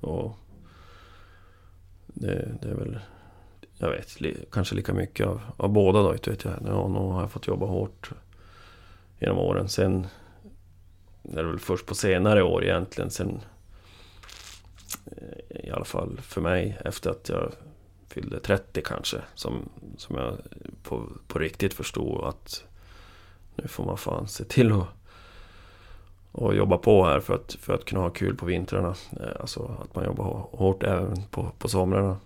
Och 0.00 0.36
det, 2.06 2.58
det 2.62 2.68
är 2.68 2.74
väl, 2.74 2.98
jag 3.78 3.90
vet, 3.90 4.20
li, 4.20 4.36
kanske 4.50 4.74
lika 4.74 4.94
mycket 4.94 5.26
av, 5.26 5.40
av 5.56 5.68
båda 5.68 6.02
då, 6.02 6.12
vet 6.12 6.44
jag. 6.44 6.62
Nu, 6.62 6.70
nu 6.70 6.98
har 6.98 7.20
jag 7.20 7.30
fått 7.30 7.46
jobba 7.46 7.66
hårt 7.66 8.10
genom 9.18 9.38
åren. 9.38 9.68
Sen 9.68 10.06
det 11.32 11.40
är 11.40 11.44
väl 11.44 11.58
först 11.58 11.86
på 11.86 11.94
senare 11.94 12.42
år 12.42 12.64
egentligen, 12.64 13.10
sen 13.10 13.40
eh, 15.06 15.66
i 15.66 15.70
alla 15.70 15.84
fall 15.84 16.20
för 16.22 16.40
mig, 16.40 16.78
efter 16.84 17.10
att 17.10 17.28
jag 17.28 17.52
fyllde 18.08 18.40
30 18.40 18.82
kanske, 18.84 19.16
som, 19.34 19.68
som 19.96 20.16
jag 20.16 20.38
på, 20.82 21.08
på 21.26 21.38
riktigt 21.38 21.74
förstod 21.74 22.24
att 22.24 22.64
nu 23.56 23.68
får 23.68 23.84
man 23.84 23.98
fan 23.98 24.28
se 24.28 24.44
till 24.44 24.72
att 24.72 24.86
och 26.32 26.54
jobba 26.54 26.78
på 26.78 27.04
här 27.04 27.20
för 27.20 27.34
att, 27.34 27.52
för 27.52 27.74
att 27.74 27.84
kunna 27.84 28.02
ha 28.02 28.10
kul 28.10 28.36
på 28.36 28.46
vintrarna. 28.46 28.94
Eh, 29.20 29.40
alltså 29.40 29.76
att 29.82 29.94
man 29.94 30.04
jobbar 30.04 30.24
hårt 30.52 30.82
även 30.82 31.22
på, 31.30 31.52
på 31.58 31.68
somrarna. 31.68 32.16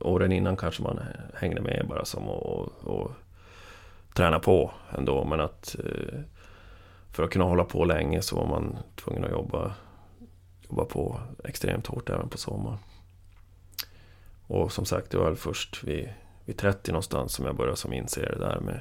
Åren 0.00 0.32
innan 0.32 0.56
kanske 0.56 0.82
man 0.82 1.00
hängde 1.34 1.60
med 1.60 1.86
bara 1.88 2.04
som 2.04 2.28
och, 2.28 2.72
och 2.84 3.10
träna 4.14 4.38
på 4.38 4.70
ändå. 4.98 5.24
Men 5.24 5.40
att 5.40 5.76
eh, 5.78 6.20
för 7.14 7.22
att 7.22 7.30
kunna 7.30 7.44
hålla 7.44 7.64
på 7.64 7.84
länge 7.84 8.22
så 8.22 8.36
var 8.36 8.46
man 8.46 8.78
tvungen 8.96 9.24
att 9.24 9.30
jobba, 9.30 9.74
jobba 10.68 10.84
på 10.84 11.20
extremt 11.44 11.86
hårt 11.86 12.10
även 12.10 12.28
på 12.28 12.38
sommaren. 12.38 12.78
Och 14.46 14.72
som 14.72 14.84
sagt, 14.84 15.10
det 15.10 15.16
var 15.16 15.24
väl 15.24 15.36
först 15.36 15.84
vid, 15.84 16.08
vid 16.44 16.58
30 16.58 16.92
någonstans 16.92 17.32
som 17.32 17.46
jag 17.46 17.56
började 17.56 17.76
som 17.76 17.92
inse 17.92 18.20
det 18.20 18.38
där 18.38 18.60
med 18.60 18.80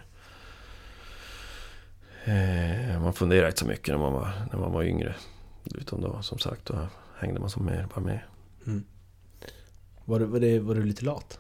Eh, 2.26 3.02
man 3.02 3.14
funderade 3.14 3.48
inte 3.48 3.60
så 3.60 3.66
mycket 3.66 3.88
när 3.88 3.98
man 3.98 4.14
var, 4.14 4.32
när 4.52 4.60
man 4.60 4.72
var 4.72 4.84
yngre. 4.84 5.16
Utan 5.76 6.02
då, 6.02 6.22
som 6.22 6.40
sagt, 6.40 6.66
då 6.66 6.88
hängde 7.18 7.40
man 7.40 7.50
som 7.50 7.66
mer 7.66 7.88
bara 7.96 8.02
med. 8.02 8.20
Mm. 8.66 8.84
Var, 10.06 10.20
du, 10.20 10.26
var, 10.26 10.40
det, 10.40 10.60
var 10.60 10.76
du 10.76 10.84
lite 10.84 11.06
lat? 11.06 11.40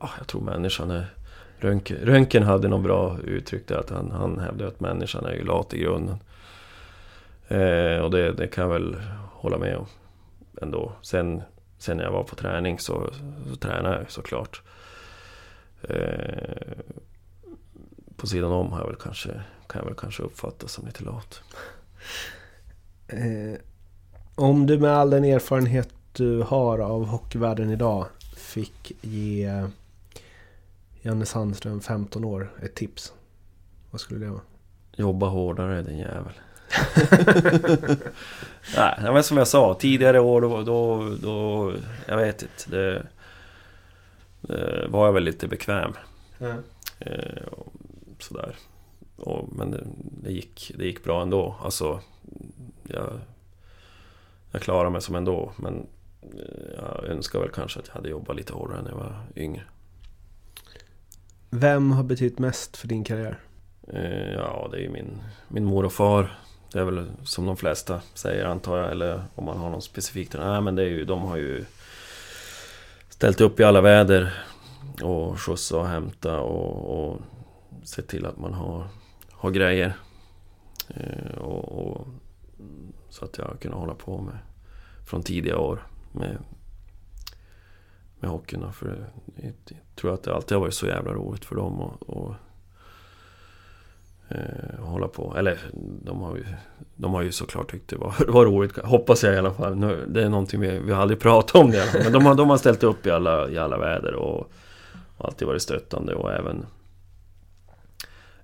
Ja, 0.00 0.10
jag 0.18 0.26
tror 0.26 0.40
människan 0.40 0.90
är... 0.90 1.14
Röntgen, 1.58 1.98
Röntgen 2.02 2.42
hade 2.42 2.68
något 2.68 2.82
bra 2.82 3.18
uttryck 3.24 3.68
där, 3.68 3.76
att 3.76 3.90
han, 3.90 4.10
han 4.10 4.38
hävdade 4.38 4.68
att 4.68 4.80
människan 4.80 5.24
är 5.24 5.32
ju 5.32 5.44
lat 5.44 5.74
i 5.74 5.78
grunden. 5.78 6.18
Eh, 7.48 7.98
och 7.98 8.10
det, 8.10 8.32
det 8.32 8.46
kan 8.46 8.64
jag 8.64 8.72
väl 8.72 8.96
hålla 9.32 9.58
med 9.58 9.76
om 9.76 9.86
ändå. 10.62 10.92
Sen, 11.02 11.42
sen 11.78 11.96
när 11.96 12.04
jag 12.04 12.12
var 12.12 12.24
på 12.24 12.34
träning 12.34 12.78
så, 12.78 13.10
så 13.50 13.56
tränade 13.56 13.96
jag 13.96 14.10
såklart. 14.10 14.62
Eh, 15.82 16.78
på 18.16 18.26
sidan 18.26 18.52
om 18.52 18.72
har 18.72 18.80
jag 18.80 18.86
väl 18.86 18.96
kanske, 18.96 19.28
kan 19.66 19.78
jag 19.80 19.84
väl 19.84 19.94
kanske 19.94 20.22
uppfattas 20.22 20.72
som 20.72 20.86
lite 20.86 21.04
lat. 21.04 21.40
Eh, 23.08 23.60
om 24.34 24.66
du 24.66 24.78
med 24.78 24.90
all 24.90 25.10
den 25.10 25.24
erfarenhet 25.24 25.88
du 26.12 26.42
har 26.42 26.78
av 26.78 27.06
hockeyvärlden 27.06 27.70
idag 27.70 28.06
fick 28.36 28.92
ge 29.00 29.64
Janne 31.06 31.26
Sandström, 31.26 31.80
15 31.80 32.24
år, 32.24 32.52
ett 32.62 32.74
tips. 32.74 33.12
Vad 33.90 34.00
skulle 34.00 34.26
det 34.26 34.30
vara? 34.30 34.40
Jobba 34.96 35.26
hårdare 35.26 35.82
din 35.82 35.98
jävel. 35.98 36.32
Nej, 38.76 39.12
men 39.12 39.24
som 39.24 39.36
jag 39.36 39.48
sa, 39.48 39.74
tidigare 39.74 40.20
år 40.20 40.40
då, 40.40 40.62
då, 40.62 41.10
då 41.22 41.72
jag 42.06 42.16
vet 42.16 42.42
inte. 42.42 42.70
Det, 42.70 43.06
det 44.40 44.86
var 44.88 45.06
jag 45.06 45.12
väl 45.12 45.22
lite 45.22 45.48
bekväm. 45.48 45.92
Mm. 46.38 46.62
Eh, 46.98 47.42
sådär. 48.18 48.56
Och, 49.16 49.48
men 49.52 49.70
det, 49.70 49.86
det, 50.22 50.32
gick, 50.32 50.72
det 50.78 50.84
gick 50.84 51.04
bra 51.04 51.22
ändå. 51.22 51.56
Alltså, 51.62 52.00
jag, 52.82 53.20
jag 54.50 54.62
klarade 54.62 54.90
mig 54.90 55.02
som 55.02 55.14
ändå. 55.14 55.52
Men 55.56 55.86
eh, 56.22 56.74
jag 56.76 57.04
önskar 57.04 57.40
väl 57.40 57.50
kanske 57.50 57.80
att 57.80 57.86
jag 57.86 57.94
hade 57.94 58.08
jobbat 58.08 58.36
lite 58.36 58.52
hårdare 58.52 58.82
när 58.82 58.90
jag 58.90 58.98
var 58.98 59.22
yngre. 59.36 59.62
Vem 61.50 61.92
har 61.92 62.04
betytt 62.04 62.38
mest 62.38 62.76
för 62.76 62.88
din 62.88 63.04
karriär? 63.04 63.38
Eh, 63.88 64.32
ja, 64.32 64.68
det 64.70 64.76
är 64.76 64.80
ju 64.80 64.90
min, 64.90 65.18
min 65.48 65.64
mor 65.64 65.84
och 65.84 65.92
far. 65.92 66.38
Det 66.72 66.78
är 66.78 66.84
väl 66.84 67.06
som 67.24 67.46
de 67.46 67.56
flesta 67.56 68.00
säger 68.14 68.44
antar 68.44 68.78
jag. 68.78 68.90
Eller 68.90 69.24
om 69.34 69.44
man 69.44 69.58
har 69.58 69.70
någon 69.70 69.82
specifikt. 69.82 70.34
Nej 70.38 70.60
men 70.60 70.74
det 70.74 70.82
är 70.82 70.88
ju, 70.88 71.04
de 71.04 71.22
har 71.22 71.36
ju 71.36 71.64
ställt 73.08 73.40
upp 73.40 73.60
i 73.60 73.64
alla 73.64 73.80
väder. 73.80 74.44
Och 75.02 75.40
skjutsa 75.40 75.78
och 75.78 75.88
hämta 75.88 76.40
och, 76.40 76.98
och 76.98 77.20
se 77.84 78.02
till 78.02 78.26
att 78.26 78.38
man 78.38 78.54
har, 78.54 78.88
har 79.30 79.50
grejer. 79.50 79.96
Eh, 80.88 81.38
och, 81.38 81.88
och, 81.88 82.06
så 83.08 83.24
att 83.24 83.38
jag 83.38 83.56
kunnat 83.60 83.78
hålla 83.78 83.94
på 83.94 84.20
med 84.20 84.38
från 85.06 85.22
tidiga 85.22 85.58
år 85.58 85.86
med, 86.12 86.38
med 88.26 88.32
hockeyn. 88.32 88.72
För 88.72 89.06
jag, 89.36 89.52
tror 89.94 90.14
att 90.14 90.22
det 90.22 90.34
alltid 90.34 90.56
har 90.56 90.60
varit 90.60 90.74
så 90.74 90.86
jävla 90.86 91.12
roligt 91.12 91.44
för 91.44 91.56
dem 91.56 91.80
att 91.80 92.02
och, 92.02 92.34
eh, 94.28 94.80
hålla 94.80 95.08
på. 95.08 95.34
Eller 95.36 95.58
de 96.04 96.20
har 96.20 96.36
ju, 96.36 96.44
de 96.96 97.14
har 97.14 97.22
ju 97.22 97.32
såklart 97.32 97.70
tyckt 97.70 97.90
det 97.90 97.96
var, 97.96 98.14
var 98.28 98.44
roligt, 98.44 98.78
hoppas 98.78 99.24
jag 99.24 99.34
i 99.34 99.38
alla 99.38 99.54
fall. 99.54 99.76
Nu, 99.76 100.06
det 100.08 100.22
är 100.22 100.28
någonting 100.28 100.60
vi, 100.60 100.78
vi 100.78 100.92
har 100.92 101.02
aldrig 101.02 101.20
pratat 101.20 101.56
om 101.56 101.70
det 101.70 102.00
Men 102.04 102.12
de 102.12 102.26
har, 102.26 102.34
de 102.34 102.50
har 102.50 102.56
ställt 102.56 102.82
upp 102.82 103.06
i 103.06 103.10
alla, 103.10 103.50
i 103.50 103.58
alla 103.58 103.78
väder 103.78 104.14
och, 104.14 104.50
och 105.16 105.24
alltid 105.24 105.48
varit 105.48 105.62
stöttande 105.62 106.14
och 106.14 106.32
även 106.32 106.66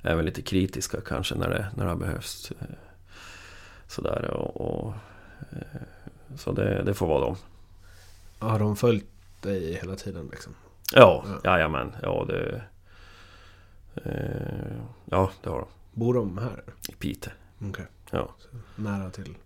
även 0.02 0.24
lite 0.24 0.42
kritiska 0.42 1.00
kanske 1.00 1.34
när 1.34 1.48
det, 1.48 1.66
när 1.76 1.84
det 1.84 1.90
har 1.90 1.96
behövts. 1.96 2.52
Eh, 2.60 2.66
sådär 3.86 4.30
och, 4.30 4.60
och 4.60 4.94
eh, 5.50 5.80
Så 6.36 6.52
det, 6.52 6.82
det 6.82 6.94
får 6.94 7.06
vara 7.06 7.24
dem. 7.24 7.36
Har 8.38 8.58
de 8.58 8.76
följt 8.76 9.11
dig 9.42 9.74
hela 9.74 9.96
tiden 9.96 10.28
liksom? 10.30 10.54
Ja, 10.92 11.24
ja. 11.26 11.50
jajamän. 11.52 11.96
Ja, 12.02 12.24
det... 12.28 12.62
Eh, 13.94 14.76
ja, 15.04 15.30
det 15.42 15.50
har 15.50 15.58
de. 15.58 15.68
Bor 15.92 16.14
de 16.14 16.38
här? 16.38 16.62
I 16.88 16.92
Piteå. 16.92 17.32
Okay. 17.68 17.84
Ja. 18.10 18.34
Så, 18.38 18.48
nära 18.82 19.10
till 19.10 19.36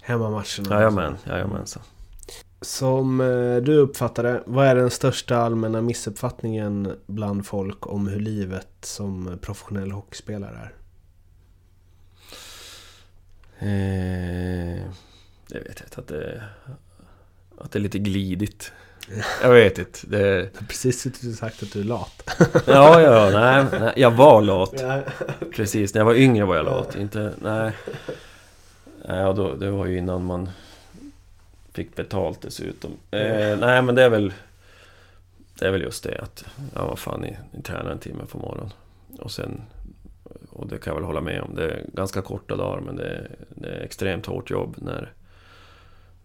hemmamatcherna? 0.00 0.70
Jajamän, 0.70 1.16
jajamensan. 1.26 1.82
Som 2.60 3.20
eh, 3.20 3.56
du 3.56 3.76
uppfattar 3.76 4.22
det, 4.22 4.42
vad 4.46 4.66
är 4.66 4.74
den 4.74 4.90
största 4.90 5.36
allmänna 5.36 5.80
missuppfattningen 5.80 6.96
bland 7.06 7.46
folk 7.46 7.86
om 7.86 8.08
hur 8.08 8.20
livet 8.20 8.68
som 8.80 9.38
professionell 9.42 9.90
hockeyspelare 9.90 10.56
är? 10.56 10.72
Eh, 13.58 14.82
jag 15.48 15.60
vet 15.60 15.80
inte, 15.80 16.00
att 16.00 16.08
det, 16.08 16.42
att 17.58 17.72
det 17.72 17.78
är 17.78 17.80
lite 17.80 17.98
glidigt. 17.98 18.72
Jag 19.42 19.50
vet 19.50 19.78
inte. 19.78 19.98
Det... 20.06 20.28
Jag 20.28 20.60
har 20.60 20.66
precis 20.68 21.02
sagt 21.38 21.62
att 21.62 21.72
du 21.72 21.80
är 21.80 21.84
lat. 21.84 22.30
ja, 22.66 23.00
ja, 23.00 23.30
nej, 23.32 23.80
nej, 23.80 23.92
jag 23.96 24.10
var 24.10 24.42
lat. 24.42 24.84
Precis, 25.54 25.94
när 25.94 26.00
jag 26.00 26.06
var 26.06 26.14
yngre 26.14 26.44
var 26.44 26.56
jag 26.56 26.64
lat. 26.64 26.96
Inte, 26.96 27.32
nej. 27.42 27.72
Nej, 29.08 29.34
då, 29.34 29.54
det 29.54 29.70
var 29.70 29.86
ju 29.86 29.98
innan 29.98 30.24
man 30.24 30.48
Fick 31.72 31.96
betalt 31.96 32.42
dessutom. 32.42 32.90
Eh, 33.10 33.58
nej 33.58 33.82
men 33.82 33.94
det 33.94 34.02
är 34.02 34.08
väl... 34.08 34.32
Det 35.58 35.66
är 35.66 35.70
väl 35.70 35.82
just 35.82 36.04
det 36.04 36.18
att, 36.22 36.44
ja 36.74 36.86
vad 36.86 36.98
fan, 36.98 37.20
ni, 37.20 37.36
ni 37.50 37.62
tränar 37.62 37.90
en 37.90 37.98
timme 37.98 38.24
på 38.30 38.38
morgonen. 38.38 38.70
Och 39.18 39.30
sen... 39.30 39.62
Och 40.50 40.68
det 40.68 40.78
kan 40.78 40.90
jag 40.90 40.94
väl 40.94 41.04
hålla 41.04 41.20
med 41.20 41.42
om. 41.42 41.54
Det 41.54 41.64
är 41.64 41.84
ganska 41.92 42.22
korta 42.22 42.56
dagar 42.56 42.80
men 42.80 42.96
det 42.96 43.04
är, 43.04 43.30
det 43.48 43.68
är 43.68 43.80
extremt 43.80 44.26
hårt 44.26 44.50
jobb 44.50 44.76
när, 44.78 45.12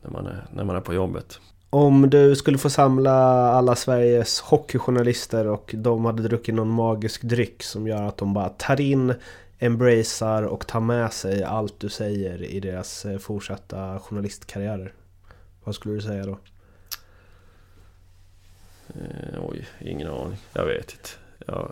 när, 0.02 0.12
man 0.12 0.28
är, 0.28 0.46
när 0.52 0.64
man 0.64 0.76
är 0.76 0.82
på 0.82 0.94
jobbet. 0.94 1.40
Om 1.70 2.10
du 2.10 2.36
skulle 2.36 2.58
få 2.58 2.70
samla 2.70 3.12
alla 3.52 3.76
Sveriges 3.76 4.40
hockeyjournalister 4.40 5.48
och 5.48 5.76
de 5.78 6.06
hade 6.06 6.24
druckit 6.24 6.56
någon 6.56 6.70
magisk 6.70 7.22
dryck 7.22 7.64
som 7.64 7.88
gör 7.88 8.04
att 8.04 8.18
de 8.18 8.34
bara 8.34 8.50
tar 8.50 8.82
in, 8.82 9.14
embracear 9.60 10.44
och 10.44 10.68
tar 10.68 10.80
med 10.80 11.14
sig 11.14 11.44
allt 11.44 11.80
du 11.80 11.90
säger 11.90 12.44
i 12.44 12.60
deras 12.60 13.06
eh, 13.06 13.18
fortsatta 13.18 14.00
journalistkarriärer. 14.00 14.94
Vad 15.64 15.76
skulle 15.76 15.96
du 15.96 16.02
säga 16.02 16.26
då? 16.26 16.38
Eh, 18.88 19.40
oj, 19.50 19.68
ingen 19.80 20.08
aning. 20.08 20.38
Jag 20.54 20.66
vet 20.66 20.92
inte. 20.92 21.10
Jag, 21.46 21.72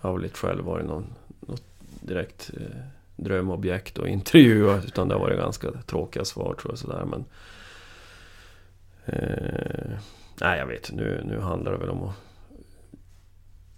jag 0.00 0.08
har 0.08 0.14
väl 0.16 0.24
inte 0.24 0.38
själv 0.38 0.64
varit 0.64 0.86
någon, 0.86 1.14
något 1.40 1.64
direkt 2.00 2.50
eh, 2.60 2.76
drömobjekt 3.16 3.98
att 3.98 4.06
intervjua. 4.08 4.82
Utan 4.86 5.08
det 5.08 5.14
har 5.14 5.20
varit 5.20 5.38
ganska 5.38 5.72
tråkiga 5.86 6.24
svar 6.24 6.54
tror 6.54 6.72
jag 6.72 6.78
sådär. 6.78 7.04
Men, 7.04 7.24
eh, 9.06 9.98
nej, 10.40 10.58
jag 10.58 10.66
vet 10.66 10.92
nu, 10.92 11.22
nu 11.24 11.40
handlar 11.40 11.72
det 11.72 11.78
väl 11.78 11.90
om 11.90 12.02
att 12.02 12.14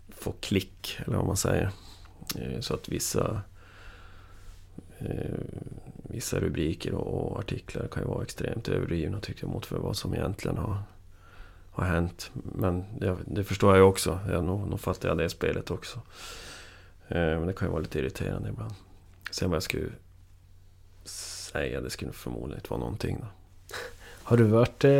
få 0.08 0.32
klick, 0.40 0.98
eller 1.06 1.16
vad 1.16 1.26
man 1.26 1.36
säger. 1.36 1.70
Eh, 2.38 2.60
så 2.60 2.74
att 2.74 2.88
vissa 2.88 3.42
eh, 4.98 5.40
vissa 6.10 6.40
rubriker 6.40 6.94
och, 6.94 7.32
och 7.32 7.38
artiklar 7.38 7.88
kan 7.88 8.02
ju 8.02 8.08
vara 8.08 8.22
extremt 8.22 8.68
överdrivna 8.68 9.20
tycker 9.20 9.44
jag 9.44 9.52
mot 9.52 9.66
för 9.66 9.78
vad 9.78 9.96
som 9.96 10.14
egentligen 10.14 10.58
har, 10.58 10.82
har 11.70 11.84
hänt. 11.84 12.30
Men 12.32 12.84
det, 12.98 13.16
det 13.26 13.44
förstår 13.44 13.70
jag 13.70 13.78
ju 13.78 13.82
också. 13.82 14.20
Jag, 14.30 14.44
nog, 14.44 14.68
nog 14.68 14.80
fattar 14.80 15.08
jag 15.08 15.18
det 15.18 15.28
spelet 15.28 15.70
också. 15.70 16.00
Eh, 17.08 17.16
men 17.16 17.46
det 17.46 17.52
kan 17.52 17.68
ju 17.68 17.72
vara 17.72 17.82
lite 17.82 17.98
irriterande 17.98 18.48
ibland. 18.48 18.74
Sen 19.30 19.50
vad 19.50 19.56
jag 19.56 19.62
skulle 19.62 19.90
säga, 21.04 21.80
det 21.80 21.90
skulle 21.90 22.12
förmodligen 22.12 22.58
inte 22.58 22.70
vara 22.70 22.80
någonting 22.80 23.18
då. 23.20 23.26
Har 24.28 24.36
du 24.36 24.44
varit, 24.44 24.84
eh, 24.84 24.90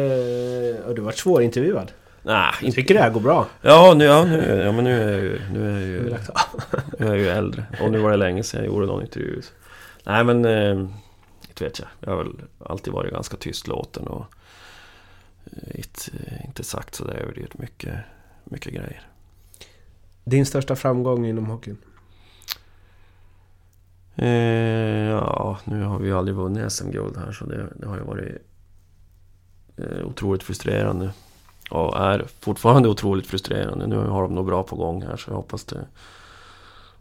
har 0.86 0.94
du 0.94 1.02
varit 1.02 1.18
svårintervjuad? 1.18 1.92
Nej, 2.22 2.52
Jag 2.62 2.74
tycker 2.74 2.94
det 2.94 3.00
här 3.00 3.10
går 3.10 3.20
bra. 3.20 3.46
Ja, 3.62 3.94
nu, 3.96 4.04
ja, 4.04 4.24
nu, 4.24 4.62
ja 4.64 4.72
men 4.72 4.84
nu 4.84 5.02
är 5.02 5.12
jag 5.12 5.20
ju, 5.20 5.40
nu 5.52 5.68
är 5.68 5.72
jag 5.72 5.88
ju, 5.88 6.16
nu 6.98 7.06
är 7.06 7.08
jag 7.08 7.18
ju 7.18 7.28
äldre. 7.28 7.64
Och 7.80 7.92
nu 7.92 7.98
var 7.98 8.10
det 8.10 8.16
länge 8.16 8.42
sedan 8.42 8.60
jag 8.64 8.66
gjorde 8.66 8.86
någon 8.86 9.02
intervju. 9.02 9.42
Nej 10.04 10.24
men, 10.24 10.44
eh, 10.44 10.78
inte 11.48 11.64
vet 11.64 11.78
jag. 11.78 11.88
Jag 12.00 12.10
har 12.10 12.24
väl 12.24 12.32
alltid 12.58 12.92
varit 12.92 13.12
ganska 13.12 13.36
tystlåten 13.36 14.06
och 14.06 14.24
eh, 15.44 15.78
inte, 15.78 16.00
inte 16.46 16.64
sagt 16.64 16.94
sådär 16.94 17.14
överdrivet 17.14 17.58
mycket, 17.58 17.94
mycket 18.44 18.72
grejer. 18.72 19.02
Din 20.24 20.46
största 20.46 20.76
framgång 20.76 21.26
inom 21.26 21.46
hockeyn? 21.46 21.78
Eh, 24.16 25.08
ja, 25.08 25.58
nu 25.64 25.82
har 25.82 25.98
vi 25.98 26.12
aldrig 26.12 26.36
vunnit 26.36 26.72
SM-guld 26.72 27.16
här 27.16 27.32
så 27.32 27.44
det, 27.44 27.68
det 27.76 27.86
har 27.86 27.96
ju 27.96 28.02
varit 28.02 28.42
Eh, 29.78 30.06
otroligt 30.06 30.42
frustrerande. 30.42 31.12
Och 31.70 32.00
är 32.00 32.26
fortfarande 32.40 32.88
otroligt 32.88 33.26
frustrerande. 33.26 33.86
Nu 33.86 33.96
har 33.96 34.22
de 34.22 34.34
nog 34.34 34.46
bra 34.46 34.62
på 34.62 34.76
gång 34.76 35.02
här 35.02 35.16
så 35.16 35.30
jag 35.30 35.36
hoppas 35.36 35.64
det, 35.64 35.86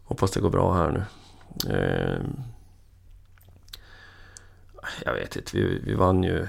hoppas 0.03 0.31
det 0.31 0.39
går 0.39 0.49
bra 0.49 0.73
här 0.73 0.91
nu. 0.91 1.03
Eh, 1.73 2.21
jag 5.05 5.13
vet 5.13 5.35
inte, 5.35 5.57
vi, 5.57 5.79
vi 5.79 5.93
vann 5.93 6.23
ju 6.23 6.47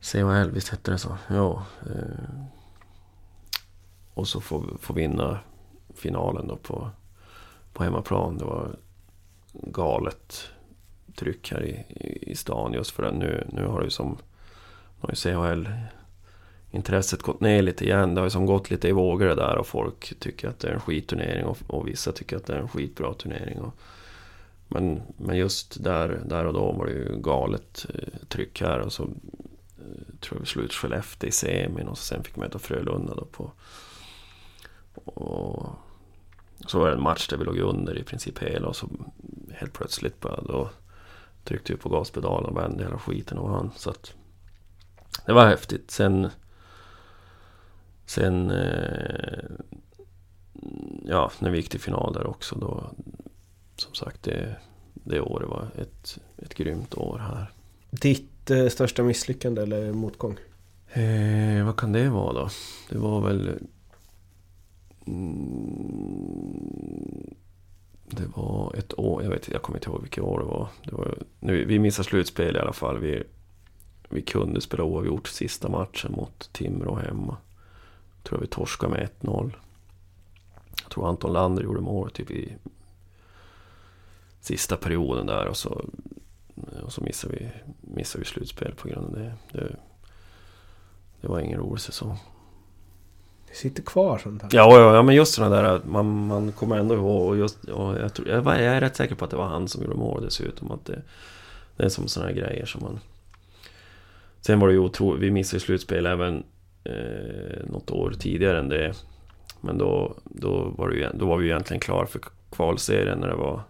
CHL, 0.00 0.50
visst 0.50 0.68
hette 0.68 0.90
det 0.90 0.98
så? 0.98 1.16
Ja. 1.28 1.62
Eh, 1.86 2.44
och 4.14 4.28
så 4.28 4.40
får, 4.40 4.76
får 4.80 4.94
vinna 4.94 5.38
finalen 5.94 6.48
då 6.48 6.56
på, 6.56 6.90
på 7.72 7.84
hemmaplan. 7.84 8.38
Det 8.38 8.44
var 8.44 8.76
galet 9.52 10.50
tryck 11.18 11.52
här 11.52 11.64
i, 11.64 11.70
i, 11.88 12.30
i 12.30 12.34
stan 12.34 12.72
just 12.72 12.90
för 12.90 13.02
att 13.02 13.14
Nu, 13.14 13.46
nu 13.52 13.66
har 13.66 13.80
det 13.80 13.84
ju 13.84 13.90
som... 13.90 14.18
Nu 15.00 15.06
har 15.06 15.10
ju 15.10 15.16
CHL 15.16 15.68
intresset 16.70 17.22
gått 17.22 17.40
ner 17.40 17.62
lite 17.62 17.84
igen. 17.84 18.14
Det 18.14 18.20
har 18.20 18.26
ju 18.26 18.30
som 18.30 18.46
gått 18.46 18.70
lite 18.70 18.88
i 18.88 18.92
vågor 18.92 19.26
det 19.26 19.34
där 19.34 19.56
och 19.56 19.66
folk 19.66 20.18
tycker 20.18 20.48
att 20.48 20.58
det 20.58 20.68
är 20.68 20.72
en 20.72 20.80
skitturnering 20.80 21.44
och, 21.44 21.58
och 21.66 21.88
vissa 21.88 22.12
tycker 22.12 22.36
att 22.36 22.46
det 22.46 22.52
är 22.52 22.58
en 22.58 22.68
skitbra 22.68 23.14
turnering. 23.14 23.58
Och, 23.58 23.74
men, 24.68 25.02
men 25.16 25.36
just 25.36 25.84
där, 25.84 26.20
där 26.26 26.44
och 26.44 26.52
då 26.52 26.72
var 26.72 26.86
det 26.86 26.92
ju 26.92 27.20
galet 27.20 27.86
eh, 27.94 28.18
tryck 28.28 28.60
här 28.60 28.78
och 28.78 28.92
så 28.92 29.02
eh, 29.02 30.14
tror 30.20 30.36
jag 30.36 30.40
vi 30.40 30.46
slog 30.46 30.64
ut 30.64 30.72
Skellefteå 30.72 31.28
i 31.28 31.32
semin 31.32 31.88
och 31.88 31.98
sen 31.98 32.24
fick 32.24 32.36
vi 32.36 32.40
möta 32.40 32.58
Frölunda 32.58 33.14
då 33.14 33.24
på... 33.24 33.52
Och 35.04 35.66
så 36.66 36.78
var 36.78 36.88
det 36.88 36.96
en 36.96 37.02
match 37.02 37.28
där 37.28 37.36
vi 37.36 37.44
låg 37.44 37.58
under 37.58 37.98
i 37.98 38.02
princip 38.02 38.38
hela 38.38 38.68
och 38.68 38.76
så 38.76 38.88
helt 39.52 39.72
plötsligt 39.72 40.20
bara 40.20 40.40
då 40.40 40.70
tryckte 41.48 41.72
vi 41.72 41.78
på 41.78 41.88
gaspedalen 41.88 42.50
och 42.50 42.56
vände 42.56 42.84
hela 42.84 42.98
skiten 42.98 43.38
och 43.38 43.50
vann. 43.50 43.70
Så 43.76 43.90
att 43.90 44.14
det 45.26 45.32
var 45.32 45.46
häftigt. 45.46 45.90
Sen... 45.90 46.28
Sen... 48.06 48.50
Eh, 48.50 49.44
ja, 51.04 51.30
när 51.38 51.50
vi 51.50 51.56
gick 51.56 51.68
till 51.68 51.80
final 51.80 52.12
där 52.12 52.26
också 52.26 52.56
då... 52.56 52.90
Som 53.76 53.94
sagt, 53.94 54.22
det, 54.22 54.56
det 54.94 55.20
året 55.20 55.48
var 55.48 55.68
ett, 55.78 56.18
ett 56.36 56.54
grymt 56.54 56.94
år 56.94 57.18
här. 57.18 57.52
Ditt 57.90 58.50
eh, 58.50 58.68
största 58.68 59.02
misslyckande 59.02 59.62
eller 59.62 59.92
motgång? 59.92 60.38
Eh, 60.92 61.64
vad 61.64 61.76
kan 61.76 61.92
det 61.92 62.08
vara 62.08 62.32
då? 62.32 62.48
Det 62.90 62.98
var 62.98 63.20
väl... 63.20 63.58
Mm, 65.06 66.38
det 68.10 68.26
var 68.36 68.74
ett 68.78 68.98
år, 68.98 69.22
jag 69.22 69.30
vet 69.30 69.48
jag 69.48 69.62
kommer 69.62 69.78
inte 69.78 69.90
ihåg 69.90 70.02
vilket 70.02 70.24
år 70.24 70.38
det 70.38 70.44
var. 70.44 70.68
Det 70.84 70.94
var 70.94 71.18
nu, 71.40 71.64
vi 71.64 71.78
missade 71.78 72.08
slutspel 72.08 72.56
i 72.56 72.58
alla 72.58 72.72
fall. 72.72 72.98
Vi, 72.98 73.22
vi 74.08 74.22
kunde 74.22 74.60
spela 74.60 74.84
oavgjort 74.84 75.28
sista 75.28 75.68
matchen 75.68 76.12
mot 76.12 76.52
Timrå 76.52 76.94
hemma. 76.94 77.36
Jag 78.16 78.24
tror 78.24 78.38
vi 78.38 78.46
torskade 78.46 78.92
med 78.92 79.08
1-0. 79.20 79.52
Jag 80.82 80.90
tror 80.90 81.08
Anton 81.08 81.32
Lander 81.32 81.62
gjorde 81.62 81.80
mål 81.80 82.10
typ 82.10 82.30
i 82.30 82.56
sista 84.40 84.76
perioden 84.76 85.26
där 85.26 85.46
och 85.46 85.56
så, 85.56 85.84
och 86.82 86.92
så 86.92 87.00
missade, 87.04 87.34
vi, 87.36 87.50
missade 87.80 88.24
vi 88.24 88.30
slutspel 88.30 88.74
på 88.74 88.88
grund 88.88 89.06
av 89.06 89.12
det. 89.12 89.34
Det, 89.52 89.76
det 91.20 91.28
var 91.28 91.40
ingen 91.40 91.60
rolig 91.60 91.80
säsong. 91.80 92.18
Det 93.48 93.56
sitter 93.56 93.82
kvar 93.82 94.18
sånt 94.18 94.42
här. 94.42 94.50
Ja, 94.52 94.78
ja, 94.78 94.94
ja 94.94 95.02
men 95.02 95.14
just 95.14 95.34
sådana 95.34 95.62
där, 95.62 95.80
man, 95.84 96.26
man 96.26 96.52
kommer 96.52 96.78
ändå 96.78 96.94
ihåg 96.94 97.28
och 97.28 97.36
just, 97.36 97.64
och 97.64 97.98
jag, 97.98 98.14
tror, 98.14 98.28
jag, 98.28 98.46
jag 98.46 98.60
är 98.60 98.80
rätt 98.80 98.96
säker 98.96 99.14
på 99.14 99.24
att 99.24 99.30
det 99.30 99.36
var 99.36 99.46
han 99.46 99.68
som 99.68 99.82
gjorde 99.82 99.96
mål 99.96 100.24
dessutom. 100.24 100.70
Att 100.70 100.84
det, 100.84 101.02
det 101.76 101.84
är 101.84 101.88
som 101.88 102.08
sådana 102.08 102.32
här 102.32 102.36
grejer 102.38 102.66
som 102.66 102.82
man... 102.82 103.00
Sen 104.40 104.60
var 104.60 104.68
det 104.68 104.74
ju 104.74 104.80
otroligt, 104.80 105.22
vi 105.22 105.30
missade 105.30 105.56
ju 105.56 105.60
slutspel 105.60 106.06
även 106.06 106.44
eh, 106.84 107.66
något 107.66 107.90
år 107.90 108.14
tidigare 108.18 108.58
än 108.58 108.68
det. 108.68 108.94
Men 109.60 109.78
då, 109.78 110.16
då, 110.24 110.74
var 110.76 110.88
det 110.88 110.96
ju, 110.96 111.08
då 111.14 111.26
var 111.26 111.36
vi 111.36 111.44
ju 111.44 111.50
egentligen 111.50 111.80
klar 111.80 112.04
för 112.04 112.20
kvalserien 112.50 113.18
när 113.18 113.28
det 113.28 113.34
var 113.34 113.62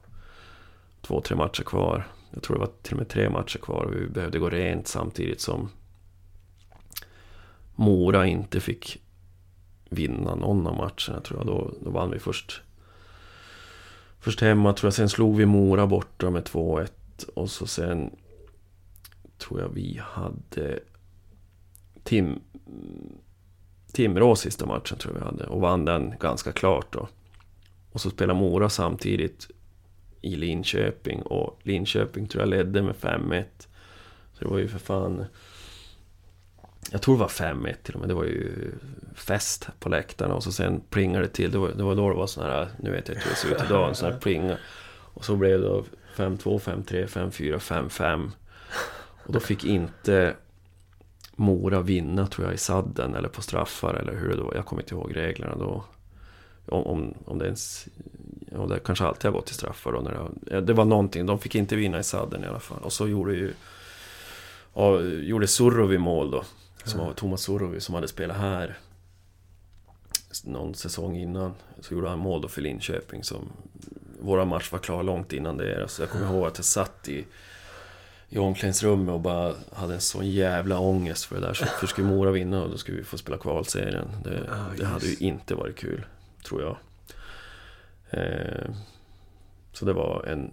två, 1.03 1.20
tre 1.20 1.37
matcher 1.37 1.62
kvar. 1.62 2.07
Jag 2.31 2.43
tror 2.43 2.57
det 2.57 2.61
var 2.61 2.70
till 2.83 2.93
och 2.93 2.99
med 2.99 3.09
tre 3.09 3.31
matcher 3.31 3.59
kvar 3.59 3.85
och 3.85 3.95
vi 3.95 4.07
behövde 4.07 4.39
gå 4.39 4.51
rent 4.51 4.89
samtidigt 4.89 5.41
som 5.41 5.68
Mora 7.74 8.26
inte 8.26 8.61
fick 8.61 9.03
vinna 9.89 10.34
någon 10.34 10.66
av 10.66 10.76
matcherna 10.76 11.20
tror 11.20 11.39
jag. 11.39 11.47
Då, 11.47 11.72
då 11.84 11.91
vann 11.91 12.11
vi 12.11 12.18
först. 12.18 12.62
Först 14.20 14.41
hemma 14.41 14.72
tror 14.72 14.86
jag, 14.86 14.95
sen 14.95 15.09
slog 15.09 15.36
vi 15.36 15.47
Mora 15.47 15.86
borta 15.86 16.30
med 16.30 16.45
2-1. 16.45 16.89
Och 17.34 17.51
så 17.51 17.66
sen 17.66 18.11
tror 19.39 19.61
jag 19.61 19.68
vi 19.68 20.01
hade 20.03 20.80
Tim, 22.03 22.41
Timrå 23.93 24.36
sista 24.36 24.66
matchen 24.66 24.99
tror 24.99 25.14
jag 25.14 25.20
vi 25.20 25.26
hade. 25.26 25.47
Och 25.47 25.61
vann 25.61 25.84
den 25.84 26.14
ganska 26.20 26.53
klart 26.53 26.93
då. 26.93 27.09
Och 27.91 28.01
så 28.01 28.11
spelade 28.11 28.41
Mora 28.41 28.68
samtidigt 28.68 29.51
i 30.20 30.36
Linköping. 30.36 31.22
Och 31.22 31.61
Linköping 31.62 32.26
tror 32.26 32.43
jag 32.43 32.49
ledde 32.49 32.82
med 32.82 32.95
5-1. 32.95 33.45
Så 34.32 34.45
det 34.45 34.51
var 34.51 34.59
ju 34.59 34.68
för 34.68 34.78
fan... 34.78 35.24
Jag 36.91 37.03
tror 37.03 37.14
det 37.14 37.20
var 37.20 37.29
5-1 37.29 37.74
till 37.83 37.95
och 37.95 38.01
med. 38.01 38.09
Det 38.09 38.14
var 38.14 38.24
ju 38.24 38.72
fest 39.14 39.68
på 39.81 39.89
läktarna 39.89 40.35
och 40.35 40.43
så 40.43 40.53
sen 40.53 40.81
plingade 40.91 41.24
det 41.24 41.33
till. 41.33 41.51
Det 41.51 41.59
var, 41.59 41.68
det 41.68 41.83
var 41.83 41.95
då 41.95 42.09
det 42.09 42.14
var 42.14 42.26
sån 42.26 42.45
här, 42.45 42.68
nu 42.79 42.91
vet 42.91 43.09
jag 43.09 43.16
inte 43.16 43.24
hur 43.24 43.31
det 43.31 43.37
ser 43.37 43.49
ut 43.49 43.70
idag, 43.70 43.89
en 43.89 43.95
sån 43.95 44.12
här 44.12 44.18
plinga. 44.20 44.59
Och 45.14 45.24
så 45.24 45.37
blev 45.37 45.61
det 45.61 45.66
då 45.66 45.85
5-2, 46.16 46.59
5-3, 46.59 47.07
5-4, 47.07 47.59
5-5. 47.59 48.31
Och 49.26 49.33
då 49.33 49.41
fick 49.41 49.64
inte 49.64 50.35
Mora 51.37 51.81
vinna 51.81 52.26
tror 52.26 52.47
jag 52.47 52.55
i 52.55 52.59
sadden 52.59 53.14
eller 53.14 53.29
på 53.29 53.43
straffar 53.43 53.95
eller 53.95 54.12
hur 54.12 54.37
det 54.37 54.43
var. 54.43 54.55
Jag 54.55 54.66
kommer 54.66 54.83
inte 54.83 54.95
ihåg 54.95 55.16
reglerna 55.16 55.57
då. 55.57 55.85
Om, 56.66 56.87
om, 56.87 57.14
om 57.24 57.39
det 57.39 57.45
ens... 57.45 57.89
Ja, 58.53 58.66
det 58.66 58.79
kanske 58.79 59.05
alltid 59.05 59.24
har 59.24 59.33
gått 59.33 59.47
till 59.47 59.55
straffar 59.55 59.93
då. 59.93 60.01
När 60.01 60.31
det, 60.41 60.61
det 60.61 60.72
var 60.72 60.85
någonting, 60.85 61.26
de 61.26 61.39
fick 61.39 61.55
inte 61.55 61.76
vinna 61.76 61.99
i 61.99 62.05
sadden 62.05 62.45
i 62.45 62.47
alla 62.47 62.61
fall. 62.61 62.79
Och 62.83 62.93
så 62.93 63.09
gjorde 63.09 63.35
ju... 63.35 63.53
Ja, 64.74 65.01
gjorde 65.01 65.47
Surovi 65.47 65.99
mål 65.99 66.31
då. 66.31 66.45
Som 66.89 67.01
var 67.01 67.12
Thomas 67.12 67.43
Surovi 67.43 67.80
som 67.80 67.95
hade 67.95 68.09
spelat 68.09 68.36
här 68.36 68.78
någon 70.45 70.74
säsong 70.74 71.16
innan. 71.16 71.55
Så 71.80 71.95
gjorde 71.95 72.09
han 72.09 72.18
mål 72.18 72.43
då 72.43 72.49
för 72.49 72.61
Linköping 72.61 73.24
som... 73.24 73.53
Våra 74.20 74.45
match 74.45 74.72
var 74.72 74.78
klar 74.78 75.03
långt 75.03 75.32
innan 75.32 75.57
det. 75.57 75.89
Så 75.89 76.03
jag 76.03 76.11
kommer 76.11 76.26
ihåg 76.26 76.47
att 76.47 76.59
jag 76.59 76.64
satt 76.64 77.09
i, 77.09 77.24
i 78.28 78.39
omklädningsrummet 78.39 79.12
och 79.12 79.20
bara 79.20 79.55
hade 79.72 79.95
en 79.95 80.01
sån 80.01 80.30
jävla 80.30 80.78
ångest 80.78 81.24
för 81.24 81.34
det 81.34 81.47
där. 81.47 81.55
Så 81.55 81.64
för 81.80 81.86
skulle 81.86 82.07
Mora 82.07 82.30
vinna 82.30 82.62
och 82.62 82.70
då 82.70 82.78
skulle 82.78 82.99
vi 82.99 83.05
få 83.05 83.18
spela 83.18 83.39
kvalserien. 83.39 84.09
Det, 84.24 84.51
det 84.78 84.86
hade 84.86 85.07
ju 85.07 85.16
inte 85.26 85.55
varit 85.55 85.76
kul, 85.76 86.07
tror 86.45 86.62
jag. 86.62 86.76
Eh, 88.11 88.70
så 89.72 89.84
det 89.84 89.93
var 89.93 90.24
en... 90.26 90.53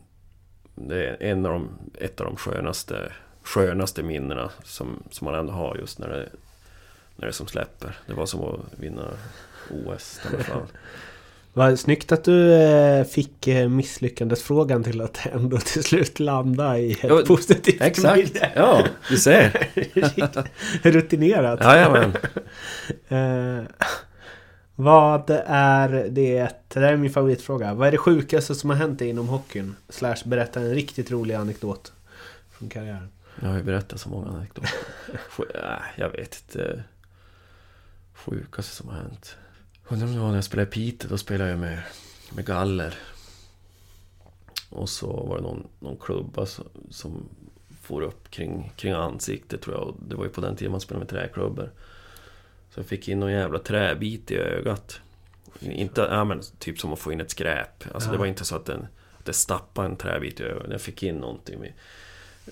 Det 0.77 1.07
är 1.07 1.23
en 1.23 1.45
av 1.45 1.51
de, 1.51 1.69
ett 1.93 2.21
av 2.21 2.25
de 2.25 2.35
skönaste, 2.35 3.11
skönaste 3.45 4.03
minnena 4.03 4.49
som, 4.63 5.03
som 5.11 5.25
man 5.25 5.35
ändå 5.35 5.51
har 5.53 5.75
just 5.75 5.99
när 5.99 6.09
det, 6.09 6.29
när 7.15 7.27
det 7.27 7.33
som 7.33 7.47
släpper. 7.47 7.97
Det 8.07 8.13
var 8.13 8.25
som 8.25 8.41
att 8.43 8.59
vinna 8.79 9.03
OS 9.69 10.19
i 10.23 10.35
alla 10.35 10.43
fall. 10.43 10.61
Vad 11.53 11.79
snyggt 11.79 12.11
att 12.11 12.23
du 12.23 12.53
eh, 12.53 13.03
fick 13.05 13.47
eh, 13.47 13.69
misslyckandesfrågan 13.69 14.83
till 14.83 15.01
att 15.01 15.25
ändå 15.25 15.57
till 15.57 15.83
slut 15.83 16.19
landa 16.19 16.77
i 16.79 16.91
ett 16.91 17.03
Ja, 17.03 17.23
positivt 17.27 17.81
Exakt! 17.81 18.33
minne. 18.33 18.51
Ja, 18.55 18.83
du 19.09 19.17
ser! 19.17 19.69
Rutinerat. 20.91 21.59
Jajamän! 21.61 22.13
Eh, 23.07 23.63
Vad 24.75 25.29
är 25.45 25.89
det, 25.89 26.09
det 26.09 26.79
där 26.79 26.81
är 26.93 26.97
min 26.97 27.11
favoritfråga. 27.11 27.73
Vad 27.73 27.87
är 27.87 27.91
det 27.91 27.97
sjukaste 27.97 28.55
som 28.55 28.69
har 28.69 28.77
hänt 28.77 28.99
dig 28.99 29.09
inom 29.09 29.27
hockeyn? 29.27 29.75
Slash 29.89 30.15
berätta 30.25 30.59
en 30.59 30.73
riktigt 30.73 31.11
rolig 31.11 31.35
anekdot 31.35 31.93
från 32.51 32.69
karriären. 32.69 33.09
Jag 33.41 33.49
har 33.49 33.57
ju 33.57 33.63
berättat 33.63 33.99
så 33.99 34.09
många 34.09 34.27
anekdoter. 34.29 34.71
Äh, 35.55 35.81
jag 35.97 36.09
vet 36.09 36.43
inte. 36.47 36.83
Sjukaste 38.13 38.75
som 38.75 38.89
har 38.89 38.95
hänt. 38.95 39.37
Undrar 39.87 40.07
om 40.07 40.13
det 40.13 40.19
var 40.19 40.27
när 40.27 40.35
jag 40.35 40.43
spelade 40.43 40.67
i 40.69 40.71
Piteå. 40.71 41.09
Då 41.09 41.17
spelade 41.17 41.49
jag 41.49 41.59
med, 41.59 41.81
med 42.35 42.45
galler. 42.45 42.95
Och 44.69 44.89
så 44.89 45.25
var 45.25 45.35
det 45.37 45.43
någon, 45.43 45.67
någon 45.79 45.97
klubba 45.97 46.45
som, 46.45 46.65
som 46.89 47.29
for 47.81 48.01
upp 48.01 48.29
kring, 48.31 48.71
kring 48.75 48.91
ansiktet 48.93 49.61
tror 49.61 49.75
jag. 49.75 49.87
Och 49.87 49.95
det 50.07 50.15
var 50.15 50.23
ju 50.25 50.29
på 50.31 50.41
den 50.41 50.55
tiden 50.55 50.71
man 50.71 50.81
spelade 50.81 50.99
med 51.05 51.09
träklubbor. 51.09 51.71
Så 52.69 52.79
jag 52.79 52.87
fick 52.87 53.07
in 53.07 53.19
någon 53.19 53.31
jävla 53.31 53.59
träbit 53.59 54.31
i 54.31 54.37
ögat. 54.37 54.99
Inte, 55.59 56.01
ja 56.01 56.23
men 56.23 56.41
typ 56.59 56.79
som 56.79 56.93
att 56.93 56.99
få 56.99 57.11
in 57.11 57.21
ett 57.21 57.31
skräp. 57.31 57.83
Alltså 57.93 58.09
det 58.09 58.15
Ja. 58.15 58.19
var 58.19 58.25
inte 58.25 58.45
så 58.45 58.55
att, 58.55 58.65
den, 58.65 58.87
att 59.19 59.25
det 59.25 59.33
stappade 59.33 59.87
en 59.87 59.95
träbit 59.95 60.39
i 60.39 60.43
ögat. 60.43 60.67
Jag 60.71 60.81
fick 60.81 61.03
in 61.03 61.15
någonting 61.15 61.59
med, 61.59 61.73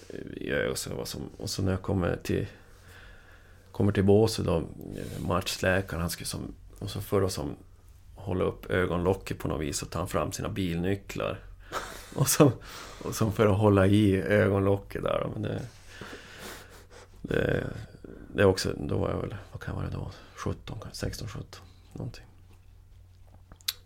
Eh, 0.09 0.43
i 0.43 0.51
ögat. 0.51 0.71
Och 0.71 0.77
så, 0.77 1.05
som, 1.05 1.21
och 1.37 1.49
så 1.49 1.61
när 1.61 1.71
jag 1.71 1.81
kommer 1.81 2.15
till 2.23 2.47
Kommer 3.73 3.91
till 3.91 4.03
båset 4.03 4.45
då, 4.45 4.57
eh, 4.57 5.21
matchläkaren, 5.27 6.01
han 6.01 6.09
skulle 6.09 6.27
som... 6.27 6.55
Och 6.79 6.89
så 6.89 7.01
för 7.01 7.21
att 7.21 7.31
som 7.31 7.55
hålla 8.15 8.43
upp 8.43 8.71
ögonlocket 8.71 9.39
på 9.39 9.47
något 9.47 9.61
vis 9.61 9.81
och 9.81 9.89
ta 9.89 10.07
fram 10.07 10.31
sina 10.31 10.49
bilnycklar. 10.49 11.39
Och 12.15 12.27
så, 12.27 12.51
och 13.03 13.15
så 13.15 13.31
för 13.31 13.47
att 13.47 13.57
hålla 13.57 13.87
i 13.87 14.21
ögonlocket 14.21 15.03
där. 15.03 15.27
Men 15.33 15.41
det, 15.41 15.61
det, 17.21 17.63
det 18.35 18.45
också, 18.45 18.73
då 18.77 18.97
var 18.97 19.09
jag 19.09 19.17
väl, 19.17 19.35
vad 19.51 19.61
kan 19.61 19.75
jag 19.75 19.81
vara 19.81 19.91
då? 19.91 20.11
17, 20.35 20.77
16, 20.91 21.27
17, 21.27 21.45
någonting. 21.93 22.25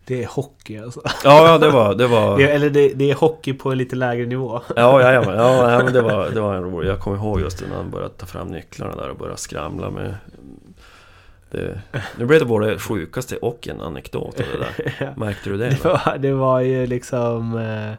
Det 0.08 0.24
är 0.24 0.28
hockey 0.28 0.78
alltså. 0.78 1.02
Ja, 1.24 1.48
ja 1.48 1.58
det 1.58 1.70
var, 1.70 1.96
det 1.96 2.08
var... 2.08 2.40
Eller 2.40 2.70
det, 2.70 2.94
det 2.94 3.12
är 3.12 3.16
hockey 3.16 3.54
på 3.54 3.72
en 3.72 3.78
lite 3.78 3.96
lägre 3.96 4.26
nivå. 4.26 4.62
Ja, 4.76 5.02
jajamän. 5.02 5.36
Ja, 5.36 5.72
ja, 5.72 5.84
men 5.84 5.94
det 5.94 6.02
var, 6.02 6.30
det 6.30 6.42
var 6.42 6.56
en 6.56 6.64
rolig... 6.64 6.90
Jag 6.90 7.00
kommer 7.00 7.18
ihåg 7.18 7.42
just 7.42 7.62
när 7.70 7.76
han 7.76 7.92
började 7.92 8.14
ta 8.14 8.26
fram 8.26 8.48
nycklarna 8.48 8.96
där 8.96 9.10
och 9.10 9.18
började 9.18 9.38
skramla 9.38 9.90
med... 9.90 10.16
Det, 11.52 11.82
nu 12.18 12.26
blev 12.26 12.40
det 12.40 12.46
både 12.46 12.80
sjukaste 12.80 13.38
och 13.38 13.68
en 13.68 13.82
anekdot 13.82 14.40
av 14.40 14.46
det 14.52 14.58
där. 14.58 15.14
Märkte 15.18 15.50
du 15.50 15.58
det? 15.58 15.70
Det 15.70 15.84
var, 15.84 16.18
det 16.18 16.32
var 16.32 16.60
ju 16.60 16.88
liksom... 16.88 17.58
Eh, 17.58 17.92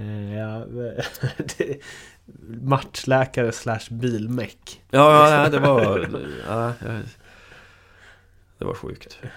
eh, 0.00 0.38
ja, 0.38 0.64
det, 1.58 1.78
matchläkare 2.62 3.52
slash 3.52 3.86
bilmeck. 3.90 4.82
Ja, 4.90 5.30
ja, 5.30 5.42
ja, 5.42 5.48
det 5.48 5.58
var... 5.58 6.08
Ja, 6.48 6.72
ja, 6.80 6.92
det 8.58 8.64
var 8.64 8.74
sjukt. 8.74 9.18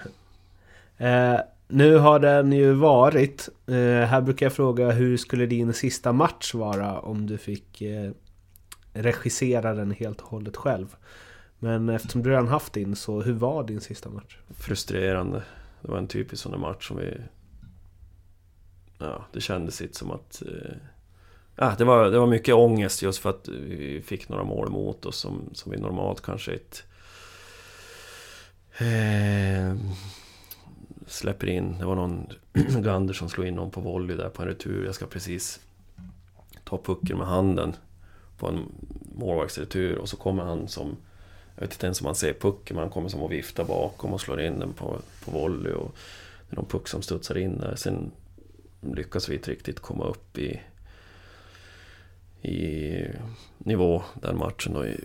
Eh, 1.00 1.40
nu 1.68 1.96
har 1.96 2.18
den 2.18 2.52
ju 2.52 2.72
varit. 2.72 3.48
Eh, 3.66 3.74
här 4.06 4.20
brukar 4.20 4.46
jag 4.46 4.52
fråga 4.52 4.90
hur 4.90 5.16
skulle 5.16 5.46
din 5.46 5.72
sista 5.72 6.12
match 6.12 6.54
vara 6.54 7.00
om 7.00 7.26
du 7.26 7.38
fick 7.38 7.82
eh, 7.82 8.10
regissera 8.92 9.74
den 9.74 9.90
helt 9.90 10.20
och 10.20 10.28
hållet 10.28 10.56
själv? 10.56 10.96
Men 11.58 11.88
eftersom 11.88 12.22
du 12.22 12.30
redan 12.30 12.48
haft 12.48 12.72
din 12.72 12.96
så 12.96 13.22
hur 13.22 13.32
var 13.32 13.64
din 13.64 13.80
sista 13.80 14.10
match? 14.10 14.38
Frustrerande. 14.50 15.42
Det 15.82 15.90
var 15.90 15.98
en 15.98 16.06
typisk 16.08 16.42
sån 16.42 16.52
där 16.52 16.58
match 16.58 16.88
som 16.88 16.96
vi... 16.96 17.14
Ja, 18.98 19.24
det 19.32 19.40
kändes 19.40 19.80
inte 19.80 19.98
som 19.98 20.10
att... 20.10 20.42
eh, 20.42 20.76
Ja, 21.60 21.74
det 21.78 21.84
var, 21.84 22.10
det 22.10 22.18
var 22.18 22.26
mycket 22.26 22.54
ångest 22.54 23.02
just 23.02 23.18
för 23.18 23.30
att 23.30 23.48
vi 23.48 24.02
fick 24.06 24.28
några 24.28 24.44
mål 24.44 24.66
emot 24.68 25.06
oss 25.06 25.16
som, 25.16 25.50
som 25.52 25.72
vi 25.72 25.78
normalt 25.78 26.20
kanske 26.22 26.52
inte... 26.52 26.78
Eh, 28.78 29.76
släpper 31.08 31.46
in. 31.46 31.78
Det 31.78 31.84
var 31.84 31.94
någon 31.94 32.26
Gander 32.82 33.14
som 33.14 33.28
slog 33.28 33.46
in 33.46 33.54
någon 33.54 33.70
på 33.70 33.80
volley 33.80 34.16
där 34.16 34.28
på 34.28 34.42
en 34.42 34.48
retur. 34.48 34.84
Jag 34.84 34.94
ska 34.94 35.06
precis 35.06 35.60
ta 36.64 36.78
pucken 36.78 37.18
med 37.18 37.26
handen 37.26 37.76
på 38.38 38.48
en 38.48 38.72
målvaktsretur 39.16 39.96
och 39.96 40.08
så 40.08 40.16
kommer 40.16 40.44
han 40.44 40.68
som... 40.68 40.96
Jag 41.54 41.62
vet 41.62 41.72
inte 41.72 41.86
ens 41.86 42.00
om 42.00 42.04
man 42.04 42.14
ser 42.14 42.32
pucken, 42.32 42.76
men 42.76 42.82
han 42.82 42.92
kommer 42.92 43.08
som 43.08 43.22
att 43.22 43.30
vifta 43.30 43.64
bakom 43.64 44.12
och 44.12 44.20
slår 44.20 44.40
in 44.40 44.58
den 44.58 44.72
på, 44.72 44.98
på 45.24 45.30
volley. 45.30 45.72
Och 45.72 45.94
det 46.48 46.54
är 46.54 46.56
någon 46.56 46.68
puck 46.68 46.88
som 46.88 47.02
studsar 47.02 47.38
in 47.38 47.58
där. 47.58 47.76
Sen 47.76 48.10
lyckas 48.80 49.28
vi 49.28 49.34
inte 49.34 49.50
riktigt 49.50 49.80
komma 49.80 50.04
upp 50.04 50.38
i, 50.38 50.60
i 52.42 53.04
nivå 53.58 54.02
den 54.14 54.38
matchen 54.38 54.72
då 54.72 54.86
i 54.86 55.00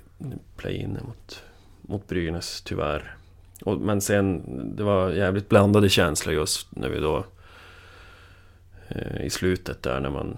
play-in 0.58 0.97
mot, 1.06 1.43
mot 1.82 2.08
Brynäs, 2.08 2.62
tyvärr. 2.62 3.18
Och, 3.64 3.82
men 3.82 4.01
sen, 4.01 4.43
det 4.76 4.84
var 4.84 5.09
jävligt 5.09 5.49
blandade 5.49 5.89
känslor 5.89 6.36
just 6.36 6.76
när 6.76 6.89
vi 6.89 6.99
då 6.99 7.26
eh, 8.88 9.26
i 9.26 9.30
slutet 9.30 9.84
där 9.84 9.99
när 9.99 10.09
man 10.09 10.38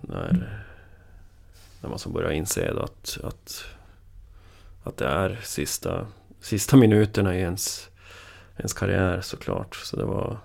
när, 0.00 0.62
när 1.80 1.90
man 1.90 1.98
så 1.98 2.08
börjar 2.08 2.30
inse 2.30 2.72
då 2.72 2.80
att, 2.80 3.18
att 3.22 3.64
att 4.84 4.96
det 4.96 5.06
är 5.06 5.40
sista, 5.42 6.06
sista 6.40 6.76
minuterna 6.76 7.36
i 7.36 7.40
ens, 7.40 7.90
ens 8.56 8.72
karriär 8.72 9.20
såklart. 9.20 9.74
Så 9.74 9.96
det 9.96 10.04
var 10.04 10.38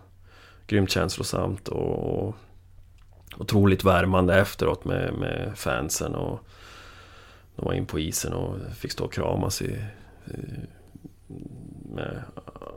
grymt 0.67 0.89
känslosamt 0.89 1.67
och, 1.67 2.25
och 2.27 2.35
otroligt 3.37 3.83
värmande 3.83 4.35
efteråt 4.35 4.85
med, 4.85 5.13
med 5.13 5.51
fansen. 5.55 6.15
Och 6.15 6.39
de 7.55 7.65
var 7.65 7.73
in 7.73 7.85
på 7.85 7.99
isen 7.99 8.33
och 8.33 8.57
fick 8.75 8.91
stå 8.91 9.05
och 9.05 9.13
kramas 9.13 9.61
i, 9.61 9.85
i, 10.25 10.37
med 11.89 12.23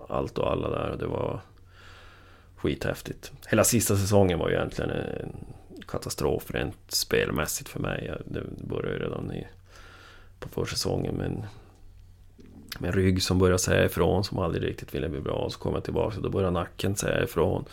allt 0.09 0.39
och 0.39 0.51
alla 0.51 0.71
där. 0.71 0.97
Det 0.99 1.07
var 1.07 1.41
skithäftigt. 2.57 3.33
Hela 3.47 3.65
sista 3.65 3.97
säsongen 3.97 4.39
var 4.39 4.49
ju 4.49 4.55
egentligen 4.55 4.91
en 4.91 5.37
katastrof 5.89 6.51
rent 6.51 6.77
spelmässigt 6.89 7.69
för 7.69 7.81
mig. 7.81 8.13
Det 8.25 8.43
började 8.69 8.93
ju 8.93 8.99
redan 8.99 9.33
i 9.33 9.47
på 10.41 10.49
försäsongen 10.49 11.15
med 11.15 11.27
en, 11.27 11.47
med 12.79 12.89
en 12.89 12.95
rygg 12.95 13.23
som 13.23 13.39
började 13.39 13.59
säga 13.59 13.85
ifrån 13.85 14.25
som 14.25 14.39
aldrig 14.39 14.65
riktigt 14.65 14.95
ville 14.95 15.09
bli 15.09 15.21
bra. 15.21 15.51
Så 15.51 15.59
kom 15.59 15.75
jag 15.75 15.85
tillbaka 15.85 16.17
och 16.17 16.23
då 16.23 16.31
började 16.31 16.53
nacken 16.53 16.97
säga 16.97 17.25
ifrån. 17.25 17.65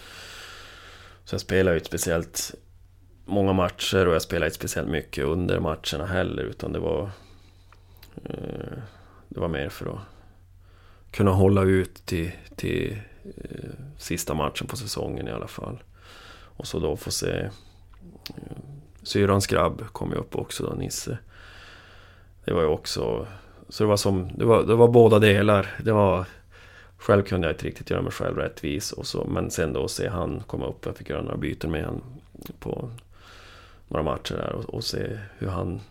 Så 1.26 1.34
jag 1.34 1.42
spelade 1.42 1.76
ju 1.76 1.80
inte 1.80 1.88
speciellt 1.88 2.56
många 3.26 3.54
matcher 3.54 4.08
och 4.08 4.14
jag 4.14 4.22
spelade 4.22 4.46
inte 4.46 4.56
speciellt 4.56 4.90
mycket 4.90 5.26
under 5.26 5.60
matcherna 5.60 6.06
heller 6.06 6.44
utan 6.44 6.74
det 6.74 6.80
var... 6.80 7.10
Eh, 8.26 8.80
det 9.28 9.40
var 9.40 9.48
mer 9.48 9.70
för 9.70 9.86
att 9.86 10.00
kunna 11.12 11.32
hålla 11.32 11.64
ut 11.64 12.06
till, 12.06 12.32
till 12.56 12.98
eh, 13.38 13.70
sista 13.98 14.34
matchen 14.34 14.68
på 14.68 14.78
säsongen 14.78 15.28
i 15.28 15.32
alla 15.32 15.48
fall. 15.48 15.84
Och 16.60 16.68
så 16.68 16.80
då 16.80 16.98
få 16.98 17.12
se... 17.12 17.40
Eh, 18.30 18.58
syrrans 19.04 19.48
grabb 19.48 19.84
kom 19.92 20.12
ju 20.12 20.18
upp 20.18 20.36
också 20.36 20.64
då, 20.64 20.74
Nisse. 20.74 21.18
Det 22.46 22.54
var 22.54 22.62
ju 22.62 22.68
också... 22.68 23.28
Så 23.70 23.84
det 23.84 23.88
var 23.88 23.98
som... 23.98 24.30
Det 24.38 24.46
var, 24.46 24.64
det 24.64 24.76
var 24.76 24.88
båda 24.88 25.20
delar. 25.20 25.76
Det 25.84 25.92
var... 25.92 26.26
Själv 26.98 27.24
kunde 27.24 27.48
jag 27.48 27.54
inte 27.54 27.66
riktigt 27.66 27.90
göra 27.90 28.02
mig 28.02 28.12
själv 28.12 28.38
rättvis. 28.38 28.92
Och 28.92 29.08
så, 29.08 29.26
men 29.26 29.52
sen 29.52 29.74
då 29.74 29.88
se 29.88 30.08
han 30.08 30.44
komma 30.48 30.68
upp. 30.68 30.86
Jag 30.86 30.98
fick 30.98 31.10
göra 31.10 31.22
några 31.22 31.38
byten 31.38 31.72
med 31.72 31.86
honom 31.86 32.02
på 32.60 32.90
några 33.88 34.04
matcher 34.04 34.36
där. 34.36 34.52
Och, 34.52 34.66
och 34.66 34.84
se 34.84 35.20
hur 35.38 35.48
han 35.48 35.82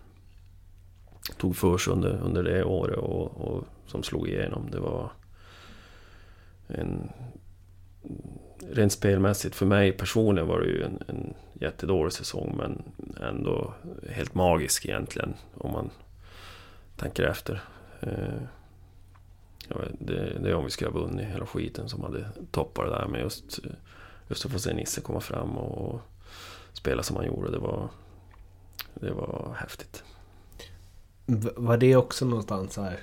tog 1.36 1.56
för 1.56 1.78
sig 1.78 1.92
under, 1.92 2.20
under 2.24 2.42
det 2.42 2.64
året 2.64 2.98
och, 2.98 3.40
och 3.40 3.64
som 3.88 4.02
slog 4.02 4.28
igenom. 4.28 4.70
Det 4.70 4.80
var 4.80 5.10
en... 6.68 7.12
Rent 8.70 8.92
spelmässigt 8.92 9.54
för 9.54 9.66
mig 9.66 9.92
personligen 9.92 10.48
var 10.48 10.60
det 10.60 10.66
ju 10.66 10.82
en, 10.82 11.02
en 11.06 11.34
jättedålig 11.52 12.12
säsong 12.12 12.54
men 12.56 12.82
ändå 13.28 13.74
helt 14.10 14.34
magisk 14.34 14.86
egentligen 14.86 15.34
om 15.54 15.72
man 15.72 15.90
tänker 16.96 17.22
efter. 17.22 17.62
Eh, 18.00 18.42
ja, 19.68 19.76
det, 20.00 20.38
det 20.42 20.50
är 20.50 20.54
om 20.54 20.64
vi 20.64 20.70
skulle 20.70 20.90
ha 20.90 21.00
vunnit 21.00 21.26
hela 21.26 21.46
skiten 21.46 21.88
som 21.88 22.02
hade 22.02 22.28
toppat 22.50 22.84
det 22.86 22.90
där 22.90 23.06
med 23.06 23.20
just, 23.20 23.58
just 24.28 24.46
att 24.46 24.52
få 24.52 24.58
se 24.58 24.74
Nisse 24.74 25.00
komma 25.00 25.20
fram 25.20 25.56
och 25.58 26.00
spela 26.72 27.02
som 27.02 27.16
han 27.16 27.26
gjorde. 27.26 27.50
Det 27.50 27.58
var, 27.58 27.88
det 28.94 29.10
var 29.10 29.56
häftigt. 29.60 30.04
V- 31.26 31.50
Var 31.56 31.76
det 31.76 31.96
också 31.96 32.24
någonstans 32.24 32.72
så 32.74 32.82
här? 32.82 33.00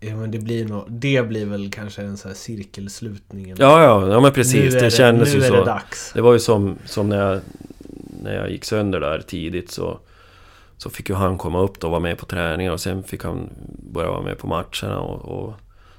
Ja 0.00 0.16
men 0.16 0.30
det 0.30 0.38
blir 0.38 0.64
nog, 0.68 0.84
det 0.88 1.28
blir 1.28 1.46
väl 1.46 1.70
kanske 1.70 2.02
en 2.02 2.16
så 2.16 2.28
här 2.28 2.34
cirkelslutningen. 2.34 3.56
Ja, 3.60 3.82
ja, 3.82 4.12
ja 4.12 4.20
men 4.20 4.32
precis. 4.32 4.72
Nu 4.72 4.78
är 4.78 4.84
Det, 4.84 4.90
kändes 4.90 5.34
nu 5.34 5.38
ju 5.40 5.44
är 5.44 5.48
så. 5.48 5.54
det 5.54 5.64
dags. 5.64 6.12
Det 6.14 6.20
var 6.20 6.32
ju 6.32 6.38
som, 6.38 6.78
som 6.84 7.08
när, 7.08 7.30
jag, 7.32 7.40
när 8.22 8.34
jag 8.34 8.50
gick 8.50 8.64
sönder 8.64 9.00
där 9.00 9.20
tidigt 9.20 9.70
så, 9.70 10.00
så 10.76 10.90
fick 10.90 11.08
ju 11.08 11.14
han 11.14 11.38
komma 11.38 11.60
upp 11.60 11.80
då 11.80 11.86
och 11.86 11.90
vara 11.90 12.00
med 12.00 12.18
på 12.18 12.26
träningar 12.26 12.72
och 12.72 12.80
sen 12.80 13.02
fick 13.02 13.24
han 13.24 13.48
börja 13.92 14.10
vara 14.10 14.22
med 14.22 14.38
på 14.38 14.46
matcherna 14.46 15.00
och, 15.00 15.44
och 15.44 15.54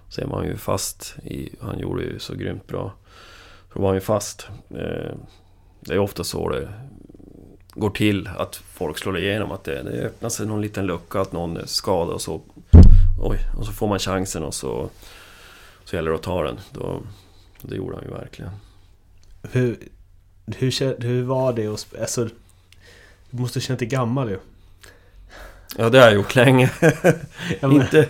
sen 0.10 0.30
var 0.30 0.38
han 0.38 0.48
ju 0.48 0.58
fast 0.58 1.16
i, 1.24 1.50
Han 1.62 1.80
gjorde 1.80 2.04
ju 2.04 2.20
så 2.20 2.36
grymt 2.36 2.68
bra. 2.68 2.94
Så 3.74 3.80
var 3.80 3.88
han 3.88 3.96
ju 3.96 4.02
fast. 4.02 4.48
Eh, 4.70 5.16
det 5.80 5.94
är 5.94 6.00
ofta 6.00 6.24
så 6.24 6.50
det 6.50 6.70
går 7.74 7.90
till 7.90 8.30
att 8.38 8.56
folk 8.56 8.98
slår 8.98 9.18
igenom 9.18 9.52
att 9.52 9.64
det, 9.64 9.84
det 9.84 10.06
öppnar 10.06 10.30
sig 10.30 10.48
någon 10.48 10.62
liten 10.62 10.86
lucka 10.86 11.22
att 11.22 11.32
någon 11.32 11.58
är 11.58 11.66
skadad 11.66 12.14
och 12.14 12.22
så 12.22 12.42
Oj, 13.20 13.40
och 13.58 13.66
så 13.66 13.72
får 13.72 13.88
man 13.88 14.00
chansen 14.00 14.44
och 14.44 14.54
så 14.54 14.90
Så 15.84 15.96
gäller 15.96 16.10
det 16.10 16.16
att 16.16 16.24
ta 16.24 16.44
den. 16.44 16.60
Då, 16.72 17.02
det 17.62 17.76
gjorde 17.76 17.96
han 17.96 18.06
ju 18.06 18.12
verkligen. 18.12 18.52
Hur, 19.52 19.78
hur, 20.46 21.02
hur 21.04 21.24
var 21.24 21.54
det 21.54 21.68
att 21.68 21.88
alltså, 22.02 22.30
Du 23.30 23.38
måste 23.42 23.58
ha 23.60 23.62
känt 23.62 23.80
dig 23.80 23.88
gammal 23.88 24.30
ju. 24.30 24.40
Ja, 25.78 25.90
det 25.90 25.98
har 26.00 26.06
jag 26.06 26.16
gjort 26.16 26.36
länge. 26.36 26.72
Ja, 27.62 27.68
men- 27.68 27.72
Inte... 27.72 28.10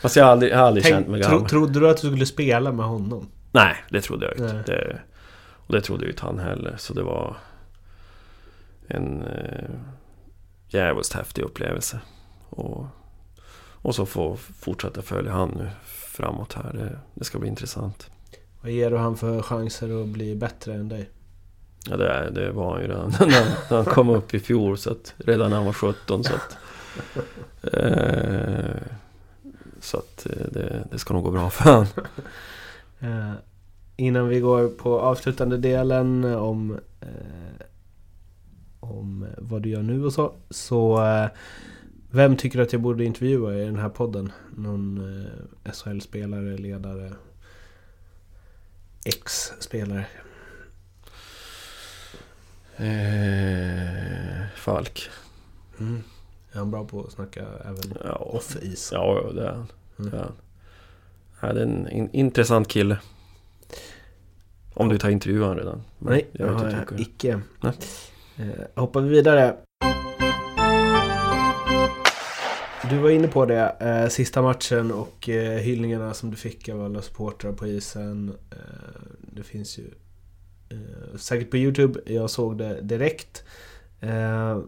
Fast 0.00 0.16
jag 0.16 0.24
har 0.24 0.32
aldrig, 0.32 0.52
jag 0.52 0.58
har 0.58 0.64
aldrig 0.66 0.84
Tänk, 0.84 0.94
känt 0.94 1.08
mig 1.08 1.22
tro, 1.22 1.30
gammal. 1.32 1.48
trodde 1.48 1.80
du 1.80 1.90
att 1.90 1.96
du 2.02 2.08
skulle 2.08 2.26
spela 2.26 2.72
med 2.72 2.86
honom? 2.86 3.28
Nej, 3.52 3.76
det 3.90 4.00
trodde 4.00 4.26
jag 4.26 4.34
inte. 4.34 4.62
Det, 4.72 5.00
och 5.66 5.72
det 5.74 5.80
trodde 5.80 6.04
ju 6.04 6.10
inte 6.10 6.24
han 6.26 6.38
heller. 6.38 6.74
Så 6.78 6.94
det 6.94 7.02
var 7.02 7.36
en 8.88 9.22
eh, 9.22 9.70
jävligt 10.68 11.12
häftig 11.12 11.42
upplevelse. 11.42 12.00
Och, 12.50 12.86
och 13.82 13.94
så 13.94 14.06
få 14.06 14.36
fortsätta 14.36 15.02
följa 15.02 15.32
han 15.32 15.48
nu 15.48 15.70
framåt 15.84 16.52
här. 16.52 16.72
Det, 16.72 16.98
det 17.14 17.24
ska 17.24 17.38
bli 17.38 17.48
intressant. 17.48 18.10
Vad 18.60 18.72
ger 18.72 18.90
du 18.90 18.96
han 18.96 19.16
för 19.16 19.42
chanser 19.42 20.02
att 20.02 20.08
bli 20.08 20.36
bättre 20.36 20.74
än 20.74 20.88
dig? 20.88 21.10
Ja, 21.90 21.96
det, 21.96 22.30
det 22.30 22.50
var 22.52 22.72
han 22.72 22.82
ju 22.82 22.88
redan 22.88 23.14
när 23.70 23.76
han, 23.76 23.84
kom 23.84 24.08
upp 24.08 24.34
i 24.34 24.40
fjol. 24.40 24.78
Så 24.78 24.90
att, 24.90 25.14
redan 25.16 25.50
när 25.50 25.56
han 25.56 25.66
var 25.66 25.72
17. 25.72 26.24
Så 26.24 26.34
att, 26.34 26.56
eh, 27.62 28.82
så 29.80 29.98
att 29.98 30.26
eh, 30.26 30.46
det, 30.52 30.84
det 30.90 30.98
ska 30.98 31.14
nog 31.14 31.24
gå 31.24 31.30
bra 31.30 31.50
för 31.50 31.64
han. 31.70 31.86
Eh, 33.00 33.32
innan 33.96 34.28
vi 34.28 34.40
går 34.40 34.68
på 34.68 35.00
avslutande 35.00 35.56
delen 35.56 36.24
om, 36.24 36.78
eh, 37.00 37.66
om 38.80 39.26
vad 39.38 39.62
du 39.62 39.68
gör 39.68 39.82
nu 39.82 40.04
och 40.04 40.12
så. 40.12 40.32
Så 40.50 41.04
eh, 41.04 41.28
vem 42.10 42.36
tycker 42.36 42.58
du 42.58 42.64
att 42.64 42.72
jag 42.72 42.82
borde 42.82 43.04
intervjua 43.04 43.54
i 43.54 43.64
den 43.64 43.76
här 43.76 43.88
podden? 43.88 44.32
Någon 44.56 44.98
eh, 45.64 45.72
SHL-spelare, 45.72 46.56
ledare, 46.56 47.12
ex-spelare? 49.04 50.06
Eh, 52.76 54.46
Falk. 54.56 55.08
Mm. 55.80 56.02
Är 56.52 56.58
han 56.58 56.70
bra 56.70 56.84
på 56.84 57.04
att 57.04 57.12
snacka 57.12 57.46
även 57.64 57.94
Ja, 58.04 58.14
off-is? 58.14 58.90
Ja, 58.92 59.30
det 59.34 59.42
är 59.42 59.50
han. 59.52 59.66
Mm. 59.98 60.10
Det 60.10 60.16
är, 60.16 60.20
han. 60.20 60.32
Ja, 61.40 61.52
det 61.52 61.60
är 61.60 61.64
en 61.66 61.88
in, 61.88 62.10
intressant 62.12 62.68
kille. 62.68 62.98
Om 64.74 64.88
du 64.88 64.98
tar 64.98 65.10
intervjuan 65.10 65.56
redan. 65.56 65.82
Men 65.98 66.12
Nej, 66.12 66.28
jag 66.32 66.48
har 66.48 66.70
jag 66.90 67.00
icke. 67.00 67.40
Nej. 67.60 67.72
Eh, 68.36 68.80
hoppar 68.82 69.00
vi 69.00 69.08
vidare. 69.08 69.56
Du 72.90 72.98
var 72.98 73.10
inne 73.10 73.28
på 73.28 73.44
det, 73.44 73.76
eh, 73.80 74.08
sista 74.08 74.42
matchen 74.42 74.92
och 74.92 75.28
eh, 75.28 75.58
hyllningarna 75.58 76.14
som 76.14 76.30
du 76.30 76.36
fick 76.36 76.68
av 76.68 76.84
alla 76.84 77.02
supportrar 77.02 77.52
på 77.52 77.66
isen. 77.66 78.32
Eh, 78.50 79.00
det 79.20 79.42
finns 79.42 79.78
ju 79.78 79.84
eh, 80.68 81.16
säkert 81.16 81.50
på 81.50 81.56
Youtube, 81.56 82.00
jag 82.06 82.30
såg 82.30 82.58
det 82.58 82.80
direkt. 82.80 83.44
Eh, 84.00 84.58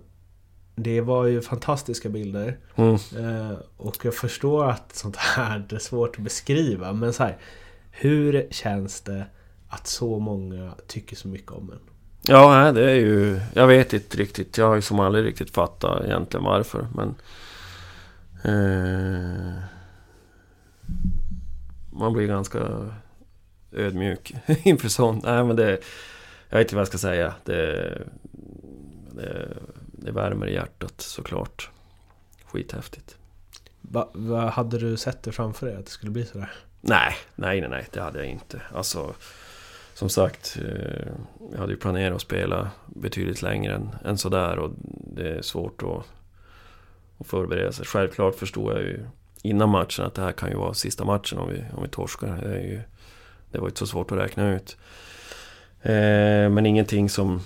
det 0.74 1.00
var 1.00 1.24
ju 1.24 1.40
fantastiska 1.40 2.08
bilder. 2.08 2.58
Mm. 2.76 2.94
Eh, 2.94 3.56
och 3.76 3.96
jag 4.02 4.14
förstår 4.14 4.70
att 4.70 4.94
sånt 4.94 5.16
här 5.16 5.64
är 5.70 5.78
svårt 5.78 6.16
att 6.16 6.24
beskriva. 6.24 6.92
Men 6.92 7.12
så 7.12 7.22
här, 7.22 7.36
hur 7.90 8.46
känns 8.50 9.00
det 9.00 9.26
att 9.68 9.86
så 9.86 10.18
många 10.18 10.74
tycker 10.86 11.16
så 11.16 11.28
mycket 11.28 11.52
om 11.52 11.70
en? 11.70 11.80
Ja, 12.22 12.72
det 12.72 12.90
är 12.90 12.94
ju... 12.94 13.40
Jag 13.54 13.66
vet 13.66 13.92
inte 13.92 14.16
riktigt. 14.16 14.58
Jag 14.58 14.68
har 14.68 14.74
ju 14.74 14.82
som 14.82 15.00
aldrig 15.00 15.24
riktigt 15.24 15.50
fattat 15.50 16.04
egentligen 16.04 16.44
varför. 16.44 16.86
Men... 16.94 17.14
Eh, 18.45 19.62
man 21.93 22.12
blir 22.12 22.26
ganska 22.26 22.91
ödmjuk 23.72 24.34
inför 24.62 24.88
sånt. 24.88 25.24
Nej, 25.24 25.45
men 25.45 25.57
det... 25.57 25.80
Jag 26.49 26.59
vet 26.59 26.66
inte 26.66 26.74
vad 26.74 26.80
jag 26.80 26.88
ska 26.88 26.99
säga. 26.99 27.34
Det, 27.45 28.03
det, 29.12 29.57
det 29.93 30.12
värmer 30.12 30.47
i 30.47 30.55
hjärtat 30.55 31.01
såklart. 31.01 31.70
Skithäftigt. 32.45 33.16
Va, 33.80 34.11
vad 34.12 34.49
hade 34.49 34.78
du 34.78 34.97
sett 34.97 35.22
det 35.22 35.32
framför 35.32 35.66
dig 35.66 35.76
att 35.76 35.84
det 35.84 35.91
skulle 35.91 36.12
bli 36.12 36.24
sådär? 36.24 36.53
Nej, 36.80 37.14
nej, 37.34 37.61
nej, 37.61 37.70
nej, 37.70 37.86
det 37.93 38.01
hade 38.01 38.18
jag 38.18 38.28
inte. 38.28 38.62
Alltså, 38.74 39.14
som 39.95 40.09
sagt, 40.09 40.59
eh, 40.64 41.12
jag 41.53 41.59
hade 41.59 41.72
ju 41.72 41.78
planerat 41.78 42.14
att 42.14 42.22
spela 42.22 42.70
betydligt 42.86 43.43
längre 43.43 43.74
än, 43.74 43.91
än 44.05 44.18
sådär 44.18 44.59
och 44.59 44.70
det 45.14 45.28
är 45.28 45.43
svårt 45.43 45.82
att, 45.82 46.07
och 47.20 47.26
förbereda 47.26 47.72
sig. 47.72 47.86
Självklart 47.86 48.34
förstod 48.34 48.72
jag 48.72 48.80
ju 48.80 49.06
innan 49.42 49.68
matchen 49.68 50.04
att 50.04 50.14
det 50.14 50.22
här 50.22 50.32
kan 50.32 50.50
ju 50.50 50.56
vara 50.56 50.74
sista 50.74 51.04
matchen 51.04 51.38
om 51.38 51.48
vi, 51.48 51.64
om 51.76 51.82
vi 51.82 51.88
torskar. 51.88 52.40
Det, 52.42 52.54
är 52.54 52.62
ju, 52.62 52.80
det 53.50 53.58
var 53.58 53.66
inte 53.68 53.78
så 53.78 53.86
svårt 53.86 54.12
att 54.12 54.18
räkna 54.18 54.54
ut. 54.54 54.76
Eh, 55.82 56.50
men 56.50 56.66
ingenting 56.66 57.08
som, 57.08 57.40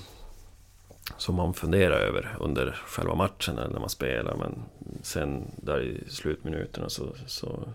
som 1.17 1.35
man 1.35 1.55
funderar 1.55 1.97
över 1.97 2.37
under 2.41 2.73
själva 2.87 3.15
matchen 3.15 3.59
eller 3.59 3.73
när 3.73 3.81
man 3.81 3.89
spelar. 3.89 4.37
Men 4.37 4.63
sen 5.03 5.51
där 5.57 5.83
i 5.83 6.05
slutminuterna 6.09 6.89
så, 6.89 7.15
så 7.27 7.69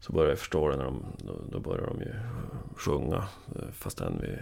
så 0.00 0.12
börjar 0.12 0.30
jag 0.30 0.38
förstå 0.38 0.68
det 0.68 0.76
när 0.76 0.84
de, 0.84 1.02
då, 1.18 1.40
då 1.52 1.60
börjar 1.60 1.86
de 1.86 2.00
ju 2.00 2.14
sjunga 2.76 3.28
eh, 3.56 3.70
fastän 3.72 4.18
vi 4.22 4.38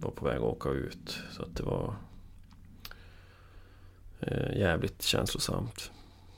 var 0.00 0.10
på 0.10 0.24
väg 0.24 0.36
att 0.36 0.42
åka 0.42 0.68
ut. 0.68 1.18
Så 1.32 1.42
att 1.42 1.56
det 1.56 1.62
var 1.62 1.94
jävligt 4.56 5.02
känslosamt. 5.02 5.90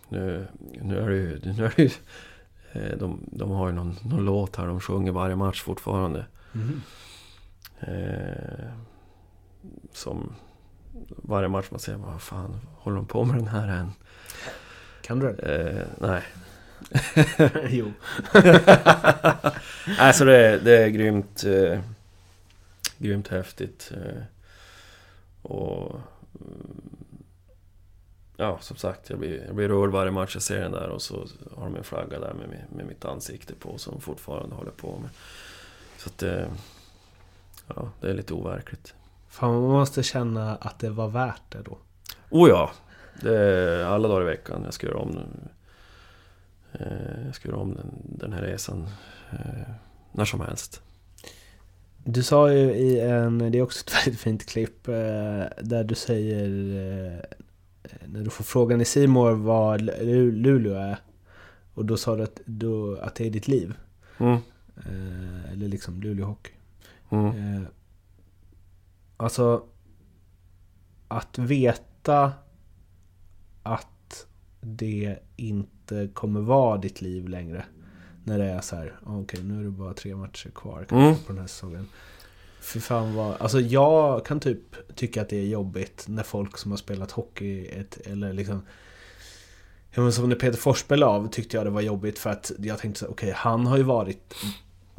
Nu, 0.08 0.46
nu 0.82 0.98
är 0.98 1.08
det 1.08 1.16
ju, 1.16 1.40
nu 1.44 1.64
är 1.64 1.72
det 1.76 1.82
ju 1.82 1.90
eh, 2.72 2.98
de, 2.98 3.20
de 3.32 3.50
har 3.50 3.68
ju 3.68 3.74
någon, 3.74 3.96
någon 4.04 4.24
låt 4.24 4.56
här 4.56 4.66
de 4.66 4.80
sjunger 4.80 5.12
varje 5.12 5.36
match 5.36 5.62
fortfarande. 5.62 6.26
Eh, 7.80 8.68
som 9.92 10.34
varje 11.08 11.48
match 11.48 11.66
man 11.70 11.80
säger, 11.80 11.98
vad 11.98 12.22
fan 12.22 12.60
håller 12.76 12.96
de 12.96 13.06
på 13.06 13.24
med 13.24 13.36
den 13.36 13.48
här 13.48 13.68
än? 13.68 13.92
Kan 15.02 15.18
du 15.18 15.32
det? 15.32 15.42
Eh, 15.42 15.86
nej. 15.98 16.22
jo. 17.68 17.92
alltså 19.98 20.24
det, 20.24 20.58
det 20.58 20.78
är 20.78 20.88
grymt, 20.88 21.44
eh, 21.44 21.80
grymt 22.98 23.28
häftigt. 23.28 23.92
Eh, 23.94 24.22
och 25.42 26.00
mm, 26.40 26.97
ja, 28.40 28.58
som 28.60 28.76
sagt, 28.76 29.10
jag 29.10 29.18
blir, 29.18 29.44
jag 29.46 29.54
blir 29.54 29.68
rörd 29.68 29.90
varje 29.90 30.10
match 30.10 30.34
jag 30.34 30.42
ser 30.42 30.60
den 30.60 30.72
där 30.72 30.88
och 30.88 31.02
så 31.02 31.26
har 31.56 31.64
de 31.64 31.76
en 31.76 31.84
flagga 31.84 32.20
där 32.20 32.34
med, 32.34 32.64
med 32.76 32.86
mitt 32.86 33.04
ansikte 33.04 33.54
på 33.54 33.78
som 33.78 33.92
de 33.94 34.00
fortfarande 34.00 34.54
håller 34.56 34.70
på 34.70 34.98
med. 34.98 35.10
Så 35.98 36.08
att 36.08 36.18
det, 36.18 36.48
ja, 37.66 37.90
det 38.00 38.10
är 38.10 38.14
lite 38.14 38.34
overkligt. 38.34 38.94
Fan, 39.28 39.52
man 39.52 39.70
måste 39.70 40.02
känna 40.02 40.56
att 40.56 40.78
det 40.78 40.90
var 40.90 41.08
värt 41.08 41.42
det 41.48 41.62
då. 41.62 41.78
Oh 42.30 42.48
ja! 42.48 42.70
Det 43.22 43.36
är 43.38 43.84
alla 43.84 44.08
dagar 44.08 44.22
i 44.22 44.24
veckan 44.24 44.62
jag 44.64 44.74
ska 44.74 44.86
göra 44.86 44.98
om. 44.98 45.18
Eh, 46.72 47.26
Jag 47.26 47.34
ska 47.34 47.48
göra 47.48 47.60
om 47.60 47.74
den, 47.74 47.90
den 48.18 48.32
här 48.32 48.42
resan 48.42 48.88
eh, 49.30 49.72
när 50.12 50.24
som 50.24 50.40
helst. 50.40 50.82
Du 52.04 52.22
sa 52.22 52.52
ju 52.52 52.72
i 52.72 53.00
en, 53.00 53.38
det 53.38 53.58
är 53.58 53.62
också 53.62 53.84
ett 53.86 53.94
väldigt 54.06 54.20
fint 54.20 54.46
klipp, 54.46 54.88
eh, 54.88 54.94
där 55.60 55.84
du 55.84 55.94
säger 55.94 56.48
eh, 57.06 57.18
när 58.06 58.24
du 58.24 58.30
får 58.30 58.44
frågan 58.44 58.80
i 58.80 58.84
Simor 58.84 59.32
vad 59.32 59.80
Lu- 59.80 60.30
Luleå 60.32 60.74
är. 60.74 60.98
Och 61.74 61.84
då 61.84 61.96
sa 61.96 62.16
du 62.16 62.22
att, 62.22 62.40
då, 62.46 62.96
att 62.96 63.14
det 63.14 63.26
är 63.26 63.30
ditt 63.30 63.48
liv. 63.48 63.74
Mm. 64.18 64.32
Eh, 64.76 65.52
eller 65.52 65.68
liksom 65.68 66.00
Luleå 66.00 66.26
Hockey. 66.26 66.52
Mm. 67.10 67.26
Eh, 67.56 67.62
alltså 69.16 69.62
att 71.08 71.38
veta 71.38 72.32
att 73.62 74.26
det 74.60 75.18
inte 75.36 76.08
kommer 76.14 76.40
vara 76.40 76.78
ditt 76.78 77.00
liv 77.00 77.28
längre. 77.28 77.64
När 78.24 78.38
det 78.38 78.44
är 78.44 78.60
så 78.60 78.76
här, 78.76 79.00
ah, 79.06 79.16
okej 79.18 79.42
nu 79.42 79.60
är 79.60 79.64
det 79.64 79.70
bara 79.70 79.94
tre 79.94 80.16
matcher 80.16 80.50
kvar 80.50 80.86
Mm. 80.90 81.14
på 81.26 81.32
den 81.32 81.38
här 81.38 81.46
säsongen. 81.46 81.86
Fy 82.72 82.80
fan 82.80 83.14
vad, 83.14 83.36
alltså 83.42 83.60
jag 83.60 84.26
kan 84.26 84.40
typ 84.40 84.60
tycka 84.94 85.22
att 85.22 85.28
det 85.28 85.36
är 85.36 85.46
jobbigt 85.46 86.04
när 86.08 86.22
folk 86.22 86.58
som 86.58 86.70
har 86.70 86.78
spelat 86.78 87.10
hockey, 87.10 87.66
ett, 87.66 87.96
eller 88.06 88.32
liksom 88.32 88.62
Ja, 89.90 90.02
men 90.02 90.12
som 90.12 90.28
när 90.28 90.36
Peter 90.36 90.58
Forsberg 90.58 91.02
av 91.02 91.28
tyckte 91.28 91.56
jag 91.56 91.66
det 91.66 91.70
var 91.70 91.80
jobbigt 91.80 92.18
för 92.18 92.30
att 92.30 92.52
jag 92.58 92.78
tänkte 92.78 93.06
okej 93.06 93.32
han 93.36 93.66
har 93.66 93.76
ju 93.76 93.82
varit 93.82 94.34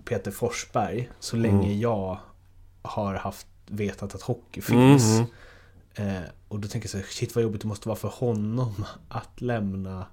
Peter 0.06 0.32
Forsberg 0.32 1.10
så 1.20 1.36
länge 1.36 1.68
Mm. 1.68 1.80
jag 1.80 2.20
har 2.82 3.14
haft 3.16 3.48
vetat 3.68 4.16
att 4.16 4.22
hockey 4.22 4.62
finns. 4.62 5.04
Mhm. 5.20 5.26
Eh, 6.08 6.22
och 6.48 6.60
då 6.60 6.68
tänker 6.68 6.86
jag 6.88 6.92
så 6.92 6.98
här, 6.98 7.06
shit 7.06 7.36
vad 7.36 7.44
jobbigt 7.44 7.62
det 7.62 7.68
måste 7.68 7.88
vara 7.88 8.00
för 8.00 8.08
honom 8.08 8.86
att 9.10 9.42
lämna 9.42 10.06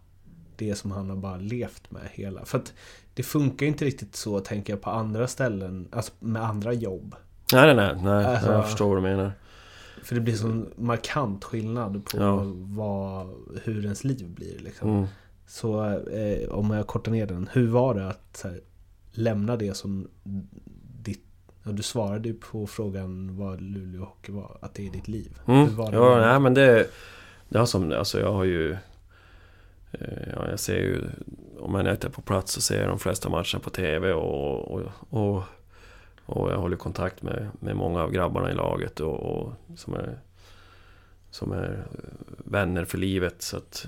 det 0.56 0.74
som 0.74 0.90
han 0.90 1.10
har 1.10 1.16
bara 1.16 1.36
levt 1.36 1.90
med 1.90 2.08
hela. 2.12 2.44
För 2.44 2.58
att 2.58 2.72
det 3.14 3.22
funkar 3.22 3.66
inte 3.66 3.84
riktigt 3.84 4.16
så 4.16 4.40
tänker 4.40 4.72
jag 4.72 4.82
på 4.82 4.90
andra 4.90 5.26
ställen, 5.28 5.88
alltså 5.92 6.12
med 6.18 6.42
andra 6.44 6.72
jobb. 6.72 7.16
Nej, 7.52 7.74
nej, 7.74 7.94
nej. 8.02 8.24
Alltså- 8.24 8.52
jag 8.52 8.64
förstår 8.66 8.88
vad 8.88 8.96
du 8.96 9.02
menar. 9.02 9.32
För 10.02 10.14
det 10.14 10.20
blir 10.20 10.34
sån 10.34 10.70
markant 10.76 11.44
skillnad 11.44 12.04
på 12.04 12.18
Ja. 12.18 12.42
vad, 12.56 13.26
hur 13.64 13.84
ens 13.84 14.04
liv 14.04 14.28
blir 14.30 14.58
liksom. 14.58 14.90
Mm. 14.96 15.06
Så 15.46 15.84
eh, 16.08 16.48
om 16.48 16.70
jag 16.70 16.86
kortar 16.86 17.12
ner 17.12 17.26
den, 17.26 17.48
hur 17.52 17.68
var 17.68 17.94
det 17.94 18.08
att 18.08 18.40
här, 18.44 18.60
lämna 19.12 19.56
det 19.56 19.76
som 19.76 20.08
ditt... 21.02 21.22
Ja, 21.64 21.72
du 21.72 21.82
svarade 21.82 22.28
ju 22.28 22.34
på 22.34 22.66
frågan 22.66 23.36
vad 23.36 23.60
Luleå 23.60 24.04
Hockey 24.04 24.32
var, 24.32 24.58
att 24.60 24.74
det 24.74 24.86
är 24.86 24.90
ditt 24.90 25.08
liv. 25.08 25.38
Mm. 25.46 25.60
Hur 25.68 25.76
var 25.76 25.90
det 25.90 25.96
Ja, 25.96 26.18
nej 26.20 26.40
men 26.40 26.54
det... 26.54 26.86
Det 27.48 27.58
har 27.58 27.66
som... 27.66 27.92
Alltså 27.92 28.20
jag 28.20 28.32
har 28.32 28.44
ju... 28.44 28.72
eh, 29.92 30.28
Ja, 30.36 30.48
jag 30.50 30.60
ser 30.60 30.76
ju... 30.76 31.04
Om 31.60 31.74
jag 31.74 31.94
inte 31.94 32.06
är 32.06 32.10
på 32.10 32.22
plats 32.22 32.52
så 32.52 32.60
ser 32.60 32.80
jag 32.80 32.88
de 32.88 32.98
flesta 32.98 33.28
matcherna 33.28 33.58
på 33.62 33.70
TV 33.70 34.12
och... 34.12 34.70
Och, 34.74 34.82
och, 35.10 35.42
och 36.26 36.50
jag 36.52 36.58
håller 36.58 36.76
kontakt 36.76 37.22
med, 37.22 37.48
med 37.60 37.76
många 37.76 38.02
av 38.02 38.12
grabbarna 38.12 38.50
i 38.50 38.54
laget 38.54 39.00
och, 39.00 39.14
och 39.14 39.52
som 39.76 39.94
är... 39.94 40.18
Som 41.30 41.52
är 41.52 41.72
eh, 41.72 42.02
vänner 42.38 42.84
för 42.84 42.98
livet 42.98 43.42
så 43.42 43.56
att 43.56 43.86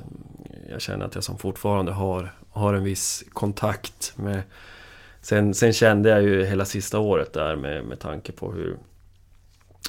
jag 0.70 0.80
känner 0.80 1.06
att 1.06 1.14
jag 1.14 1.24
som 1.24 1.38
fortfarande 1.38 1.92
har, 1.92 2.34
har 2.50 2.74
en 2.74 2.84
viss 2.84 3.24
kontakt 3.32 4.12
med... 4.16 4.42
Sen, 5.20 5.54
sen 5.54 5.72
kände 5.72 6.08
jag 6.08 6.22
ju 6.22 6.44
hela 6.44 6.64
sista 6.64 6.98
året 6.98 7.32
där 7.32 7.56
med, 7.56 7.84
med 7.84 8.00
tanke 8.00 8.32
på 8.32 8.52
hur, 8.52 8.76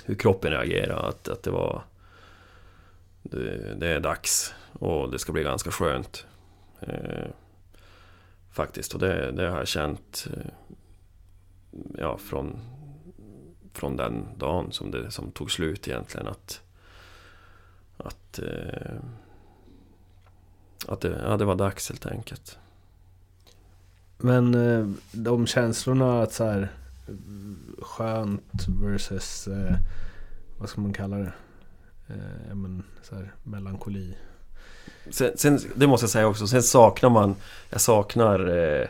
hur 0.06 0.16
kroppen 0.16 0.52
reagerade 0.52 1.08
att, 1.08 1.28
att 1.28 1.44
det 1.44 1.52
var... 1.52 1.84
Det, 3.22 3.76
det 3.76 3.88
är 3.88 4.00
dags 4.00 4.54
och 4.74 5.12
det 5.12 5.20
ska 5.20 5.32
bli 5.32 5.44
ganska 5.44 5.72
skönt. 5.72 6.26
Eh, 6.80 7.28
faktiskt, 8.52 8.94
och 8.94 9.00
det, 9.00 9.32
det 9.32 9.50
har 9.50 9.58
jag 9.58 9.68
känt 9.68 10.28
eh, 10.34 10.52
ja, 11.98 12.18
från, 12.18 12.60
från 13.74 13.98
den 13.98 14.26
dagen 14.38 14.72
som 14.72 14.92
det 14.92 15.12
som 15.12 15.32
tog 15.32 15.52
slut 15.52 15.88
egentligen. 15.88 16.28
Att, 16.28 16.62
att, 17.98 18.40
eh, 18.40 18.98
att 20.88 21.02
det, 21.02 21.22
ja, 21.26 21.38
det 21.38 21.46
var 21.46 21.56
dags 21.56 21.90
helt 21.90 22.06
enkelt. 22.06 22.58
Men 24.18 24.56
eh, 24.56 24.88
de 25.12 25.48
känslorna 25.48 26.22
att 26.22 26.34
så 26.34 26.44
här 26.44 26.72
skönt 27.82 28.68
versus 28.68 29.48
eh, 29.48 29.76
vad 30.58 30.70
ska 30.70 30.82
man 30.82 30.94
kalla 30.94 31.18
det? 31.18 31.34
Eh, 32.08 32.56
men, 32.56 32.84
så 33.04 33.16
här, 33.16 33.34
melankoli. 33.44 34.18
Sen, 35.10 35.32
sen, 35.38 35.60
det 35.76 35.88
måste 35.88 36.04
jag 36.04 36.12
säga 36.12 36.28
också, 36.28 36.48
sen 36.48 36.64
saknar 36.64 37.10
man... 37.10 37.36
Jag 37.70 37.82
saknar 37.82 38.58
eh, 38.58 38.88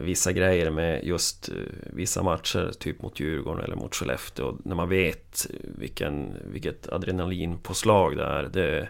vissa 0.00 0.32
grejer 0.32 0.70
med 0.70 1.04
just 1.04 1.48
eh, 1.48 1.54
vissa 1.80 2.22
matcher, 2.22 2.72
typ 2.78 3.02
mot 3.02 3.20
Djurgården 3.20 3.64
eller 3.64 3.76
mot 3.76 3.94
Skellefteå. 3.94 4.56
När 4.64 4.74
man 4.74 4.88
vet 4.88 5.46
vilken, 5.62 6.34
vilket 6.44 6.88
adrenalinpåslag 6.88 8.16
det 8.16 8.24
är. 8.24 8.42
Det, 8.42 8.88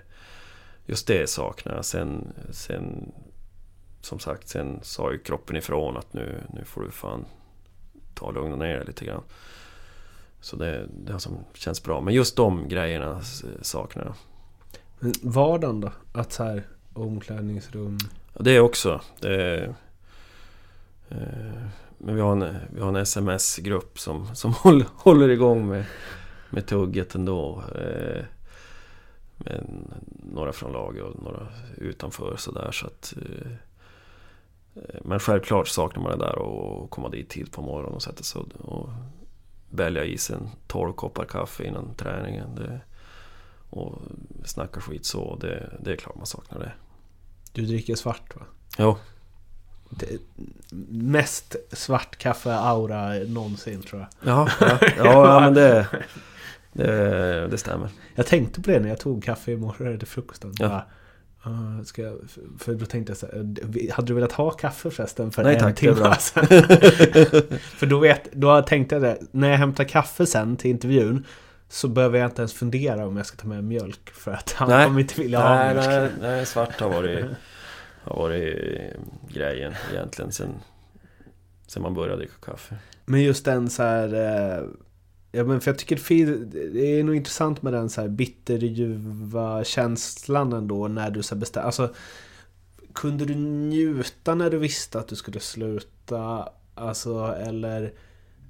just 0.87 1.07
det 1.07 1.31
saknar 1.31 1.75
jag. 1.75 1.85
Sen, 1.85 2.33
sen, 2.51 3.13
som 4.01 4.19
sagt, 4.19 4.49
sen 4.49 4.79
sa 4.83 5.13
ju 5.13 5.19
kroppen 5.19 5.57
ifrån 5.57 5.97
att 5.97 6.13
nu, 6.13 6.41
nu 6.53 6.65
får 6.65 6.83
du 6.83 6.91
fan 6.91 7.25
ta 8.15 8.27
och 8.27 8.35
lugna 8.35 8.57
ner 8.57 8.77
dig 8.77 8.87
lite 8.87 9.05
grann. 9.05 9.23
Så 10.41 10.57
det, 10.57 10.87
det 11.07 11.21
som 11.21 11.39
känns 11.55 11.83
bra. 11.83 12.01
Men 12.01 12.15
just 12.15 12.37
de 12.37 12.69
grejerna 12.69 13.21
saknar 13.63 14.05
jag. 14.05 14.15
Men 14.99 15.13
vardagen 15.23 15.81
då? 15.81 15.93
Att 16.13 16.33
så 16.33 16.45
här 16.45 16.63
omklädningsrum. 16.93 17.99
Det 18.39 18.61
också. 18.61 19.01
Det, 19.21 19.65
eh, 19.65 19.71
men 21.99 22.15
vi 22.15 22.21
har 22.21 22.33
en, 22.33 22.57
vi 22.75 22.81
har 22.81 22.89
en 22.89 22.97
sms-grupp 22.97 23.99
som, 23.99 24.35
som 24.35 24.53
håller, 24.63 24.87
håller 24.95 25.29
igång 25.29 25.69
med, 25.69 25.85
med 26.51 26.67
tugget 26.67 27.15
ändå. 27.15 27.63
Eh, 27.75 28.25
med 29.45 29.65
några 30.33 30.53
från 30.53 30.73
laget 30.73 31.05
och 31.05 31.23
några 31.23 31.47
utanför 31.77 32.37
sådär 32.37 32.71
så 32.73 32.87
att... 32.87 33.15
Eh, 33.17 33.53
eh, 34.75 35.01
men 35.05 35.21
självklart 35.21 35.69
saknar 35.69 36.03
man 36.03 36.19
det 36.19 36.25
där 36.25 36.39
och 36.39 36.91
komma 36.91 37.09
dit 37.09 37.29
tid 37.29 37.53
på 37.53 37.63
morgonen 37.63 37.95
och 37.95 38.03
sätta 38.03 38.23
sig 38.23 38.43
och, 38.59 38.89
välja 39.73 40.05
i 40.05 40.19
sig 40.19 40.37
en 40.37 40.49
12 40.67 40.93
koppar 40.93 41.25
kaffe 41.25 41.65
innan 41.65 41.95
träningen. 41.95 42.55
Det, 42.55 42.81
och 43.71 43.99
snacka 44.45 44.81
skit 44.81 45.07
så, 45.07 45.37
det, 45.37 45.79
det 45.81 45.93
är 45.93 45.97
klart 45.97 46.17
man 46.17 46.27
saknar 46.27 46.59
det. 46.59 46.73
Du 47.53 47.67
dricker 47.67 47.95
svart 47.95 48.37
va? 48.37 48.43
Jo, 48.79 48.97
Det, 48.97 49.20
mest 50.89 51.57
svart 51.73 52.17
kaffe-aura 52.19 53.25
någonsin 53.29 53.83
tror 53.83 54.01
jag. 54.01 54.09
Ja, 54.35 54.49
ja, 54.61 54.79
ja, 54.97 55.05
ja 55.05 55.41
men 55.41 55.55
det, 55.55 55.87
det, 56.73 57.49
det 57.51 57.59
stämmer. 57.59 57.89
Jag 58.15 58.27
tänkte 58.27 58.63
på 58.63 58.71
det 58.71 58.81
när 58.81 58.89
jag 58.89 59.01
tog 59.01 59.25
kaffe 59.25 59.53
i 59.53 59.57
morse 59.57 59.99
till 59.99 60.09
frukosten. 60.09 60.53
Ja. 60.59 60.69
Bara, 60.69 60.85
"Ah, 61.43 61.85
ska 61.85 62.03
jag, 62.03 62.19
för 62.59 62.75
då 62.75 62.87
tänkte 62.87 63.11
jag 63.11 63.17
så 63.17 63.27
här, 63.27 63.93
hade 63.93 64.07
du 64.09 64.15
velat 64.15 64.33
ha 64.33 64.51
kaffe 64.51 64.91
förresten 64.91 65.31
för 65.33 65.43
Nej, 65.45 65.55
en 65.55 65.61
tack, 65.61 65.77
timme 65.77 65.95
sedan? 66.19 66.47
för 67.61 67.87
då, 67.87 67.99
vet, 67.99 68.33
då 68.33 68.63
tänkte 68.63 68.95
jag 68.95 69.03
det, 69.03 69.19
när 69.31 69.51
jag 69.51 69.59
hämtar 69.59 69.85
kaffe 69.85 70.27
sen 70.27 70.57
till 70.57 70.71
intervjun 70.71 71.27
så 71.69 71.89
behöver 71.89 72.19
jag 72.19 72.27
inte 72.27 72.43
ens 72.43 72.53
fundera 72.55 73.07
om 73.07 73.17
jag 73.17 73.27
ska 73.27 73.37
ta 73.37 73.49
med 73.49 73.65
mjölk 73.65 74.11
för 74.11 74.31
att 74.31 74.53
han 74.53 74.69
Nej. 74.69 74.87
kommer 74.87 75.01
inte 75.01 75.21
vilja 75.21 75.41
ha 75.41 75.55
Nej, 75.55 75.75
mjölk. 75.75 75.89
nej, 75.89 76.11
nej, 76.21 76.47
svart 76.47 76.81
har 76.81 76.89
varit, 76.89 77.25
har 78.03 78.17
varit 78.17 78.97
grejen 79.29 79.75
egentligen 79.93 80.33
sen, 80.33 80.55
sen 81.67 81.83
man 81.83 81.95
började 81.95 82.17
dricka 82.17 82.35
kaffe. 82.43 82.77
Men 83.05 83.23
just 83.23 83.45
den 83.45 83.71
så 83.71 83.83
här... 83.83 84.15
Eh, 84.15 84.65
ja, 85.33 85.45
men 85.45 85.61
för 85.61 85.71
jag 85.71 85.79
tycker 85.79 85.97
det 86.73 87.01
är 87.01 87.05
nog 87.05 87.17
intressant 87.17 87.63
med 87.63 87.73
den 87.73 87.91
så 87.91 88.01
här 88.01 88.09
bitterljuva 88.09 89.65
känslan 89.65 90.53
ändå 90.53 90.89
när 90.89 91.11
du 91.11 91.23
så 91.23 91.35
bestämmer... 91.35 91.67
Alltså, 91.67 91.95
kunde 92.93 93.25
du 93.25 93.35
njuta 93.35 94.35
när 94.35 94.51
du 94.51 94.59
visste 94.59 94.99
att 94.99 95.09
du 95.09 95.17
skulle 95.17 95.41
sluta? 95.41 96.49
Alltså, 96.75 97.37
eller 97.41 97.93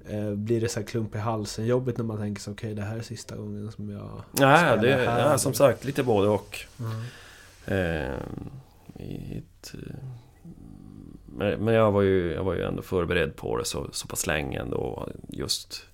eh, 0.09 0.31
blir 0.31 0.61
det 0.61 0.69
så 0.69 0.79
här 0.79 0.87
klump 0.87 1.15
i 1.15 1.17
halsen 1.17 1.65
jobbigt 1.65 1.97
när 1.97 2.05
man 2.05 2.17
tänker 2.17 2.41
så 2.41 2.51
okej 2.51 2.73
det 2.73 2.81
här 2.81 2.97
är 2.97 3.01
sista 3.01 3.35
gången 3.35 3.71
som 3.71 3.89
jag 3.89 4.21
Nej, 4.31 4.77
det 4.81 4.93
här. 4.93 5.19
ja, 5.19 5.37
som 5.37 5.53
sagt 5.53 5.85
lite 5.85 6.03
både 6.03 6.27
och. 6.27 6.59
Mm. 6.79 7.01
Eh, 7.65 8.19
i 8.99 9.37
ett, 9.37 9.73
eh, 9.73 9.95
men, 11.57 11.73
jag 11.73 11.91
var, 11.91 12.01
ju, 12.01 12.33
jag 12.33 12.43
var 12.43 12.53
ju 12.53 12.63
ändå 12.63 12.81
förberedd 12.81 13.35
på 13.35 13.57
det 13.57 13.65
så, 13.65 13.89
så 13.91 14.07
pass 14.07 14.27
länge 14.27 14.59
ändå. 14.59 15.09
Just 15.29 15.85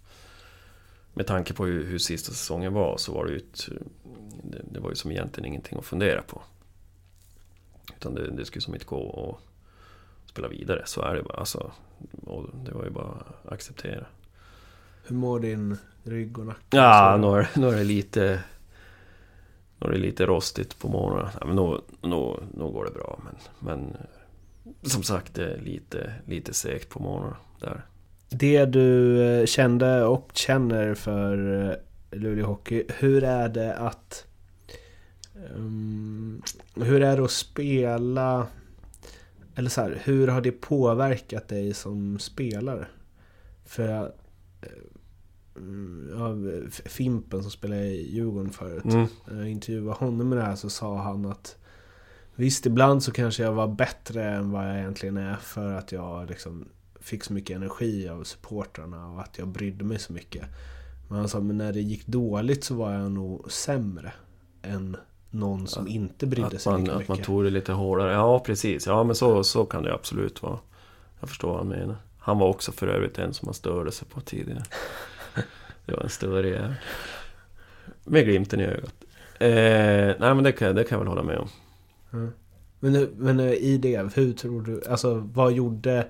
med 1.13 1.27
tanke 1.27 1.53
på 1.53 1.65
hur, 1.65 1.85
hur 1.85 1.97
sista 1.97 2.31
säsongen 2.31 2.73
var 2.73 2.97
så 2.97 3.13
var 3.13 3.25
det 3.25 3.31
ju 3.31 3.37
ett, 3.37 3.69
det, 4.43 4.61
det 4.71 4.79
var 4.79 4.89
ju 4.89 4.95
som 4.95 5.11
egentligen 5.11 5.47
ingenting 5.47 5.77
att 5.77 5.85
fundera 5.85 6.21
på. 6.21 6.41
Utan 7.95 8.15
det, 8.15 8.31
det 8.31 8.45
skulle 8.45 8.61
som 8.61 8.73
inte 8.73 8.85
gå 8.85 9.29
att 9.29 10.29
spela 10.29 10.47
vidare, 10.47 10.81
så 10.85 11.01
är 11.01 11.15
det 11.15 11.23
bara. 11.23 11.37
Alltså, 11.37 11.71
det 12.65 12.71
var 12.71 12.83
ju 12.83 12.89
bara 12.89 13.07
att 13.07 13.51
acceptera. 13.51 14.05
Hur 15.07 15.15
mår 15.15 15.39
din 15.39 15.77
rygg 16.03 16.39
och 16.39 16.45
nacke? 16.45 16.77
Ja, 16.77 17.17
nu 17.17 17.27
är, 17.27 17.49
nu 17.59 17.67
är 17.67 17.77
det 17.77 17.83
lite... 17.83 18.43
Nu 19.79 19.87
är 19.87 19.91
det 19.91 19.97
lite 19.97 20.25
rostigt 20.25 20.79
på 20.79 20.87
morgonen. 20.87 21.29
Ja, 21.39 21.47
men 21.47 21.55
nu, 21.55 21.77
nu, 22.01 22.33
nu 22.53 22.71
går 22.71 22.85
det 22.85 22.91
bra. 22.91 23.19
Men, 23.23 23.35
men 23.59 23.95
eh, 23.95 24.89
som 24.89 25.03
sagt, 25.03 25.33
det 25.33 25.53
är 25.53 25.57
lite, 25.57 26.13
lite 26.25 26.53
segt 26.53 26.89
på 26.89 26.99
morgonen. 26.99 27.35
Där. 27.59 27.85
Det 28.29 28.65
du 28.65 29.21
eh, 29.23 29.45
kände 29.45 30.03
och 30.03 30.31
känner 30.33 30.93
för 30.93 31.65
eh, 31.69 32.19
Luleå 32.19 32.45
Hockey, 32.45 32.83
hur 32.99 33.23
är 33.23 33.49
det 33.49 33.75
att... 33.75 34.25
Um, 35.55 36.41
hur 36.75 37.01
är 37.01 37.17
det 37.17 37.23
att 37.23 37.31
spela... 37.31 38.47
Eller 39.55 39.69
så 39.69 39.81
här, 39.81 40.01
hur 40.03 40.27
har 40.27 40.41
det 40.41 40.51
påverkat 40.51 41.47
dig 41.47 41.73
som 41.73 42.19
spelare? 42.19 42.87
För 43.65 43.87
jag 43.87 44.11
eh, 45.57 46.19
Ja, 46.19 46.35
Fimpen 46.85 47.41
som 47.41 47.51
spelade 47.51 47.85
i 47.85 48.15
Djurgården 48.15 48.51
förut. 48.51 48.85
Mm. 48.85 49.07
När 49.25 49.37
jag 49.37 49.49
intervjuade 49.49 49.91
honom 49.91 50.29
med 50.29 50.37
det 50.37 50.43
här 50.43 50.55
så 50.55 50.69
sa 50.69 50.97
han 50.97 51.25
att 51.25 51.57
Visst, 52.39 52.65
ibland 52.65 53.03
så 53.03 53.11
kanske 53.11 53.43
jag 53.43 53.53
var 53.53 53.67
bättre 53.67 54.23
än 54.23 54.51
vad 54.51 54.69
jag 54.69 54.77
egentligen 54.77 55.17
är 55.17 55.35
för 55.35 55.71
att 55.73 55.91
jag 55.91 56.29
liksom 56.29 56.65
fick 56.99 57.23
så 57.23 57.33
mycket 57.33 57.55
energi 57.55 58.09
av 58.09 58.23
supportrarna 58.23 59.07
och 59.07 59.21
att 59.21 59.37
jag 59.37 59.47
brydde 59.47 59.85
mig 59.85 59.99
så 59.99 60.13
mycket. 60.13 60.43
Men 61.09 61.19
han 61.19 61.29
sa, 61.29 61.39
men 61.39 61.57
när 61.57 61.73
det 61.73 61.81
gick 61.81 62.07
dåligt 62.07 62.63
så 62.63 62.75
var 62.75 62.93
jag 62.93 63.11
nog 63.11 63.51
sämre 63.51 64.13
än 64.61 64.97
någon 65.29 65.67
som 65.67 65.87
inte 65.87 66.27
brydde 66.27 66.47
Att 66.47 66.61
sig 66.61 66.71
man, 66.71 66.81
lika 66.81 66.91
att 66.93 66.97
mycket. 66.99 67.09
man 67.09 67.25
tog 67.25 67.43
det 67.43 67.49
lite 67.49 67.71
hårdare. 67.73 68.13
Ja, 68.13 68.39
precis. 68.39 68.87
Ja, 68.87 69.03
men 69.03 69.15
så, 69.15 69.43
så 69.43 69.65
kan 69.65 69.83
det 69.83 69.93
absolut 69.93 70.43
vara. 70.43 70.59
Jag 71.19 71.29
förstår 71.29 71.47
vad 71.49 71.57
han 71.57 71.67
menar. 71.67 71.95
Han 72.17 72.37
var 72.39 72.47
också 72.47 72.71
för 72.71 72.87
övrigt 72.87 73.17
en 73.17 73.33
som 73.33 73.45
man 73.45 73.53
störde 73.53 73.91
sig 73.91 74.07
på 74.07 74.21
tidigare. 74.21 74.63
Det 75.87 75.93
var 75.93 76.03
en 76.03 76.09
större 76.09 76.49
jävel. 76.49 76.73
Med 78.03 78.25
glimten 78.25 78.59
i 78.59 78.63
ögat. 78.63 78.93
Eh, 79.39 80.19
nej, 80.19 80.35
men 80.35 80.43
det 80.43 80.51
kan, 80.51 80.75
det 80.75 80.83
kan 80.83 80.95
jag 80.95 80.99
väl 80.99 81.07
hålla 81.07 81.23
med 81.23 81.37
om. 81.37 81.49
Ja. 82.11 82.27
Men, 82.79 83.09
men 83.17 83.39
eh, 83.39 83.51
i 83.53 83.77
det, 83.77 84.15
hur 84.15 84.33
tror 84.33 84.61
du, 84.61 84.81
alltså 84.89 85.13
vad 85.33 85.51
gjorde 85.53 86.07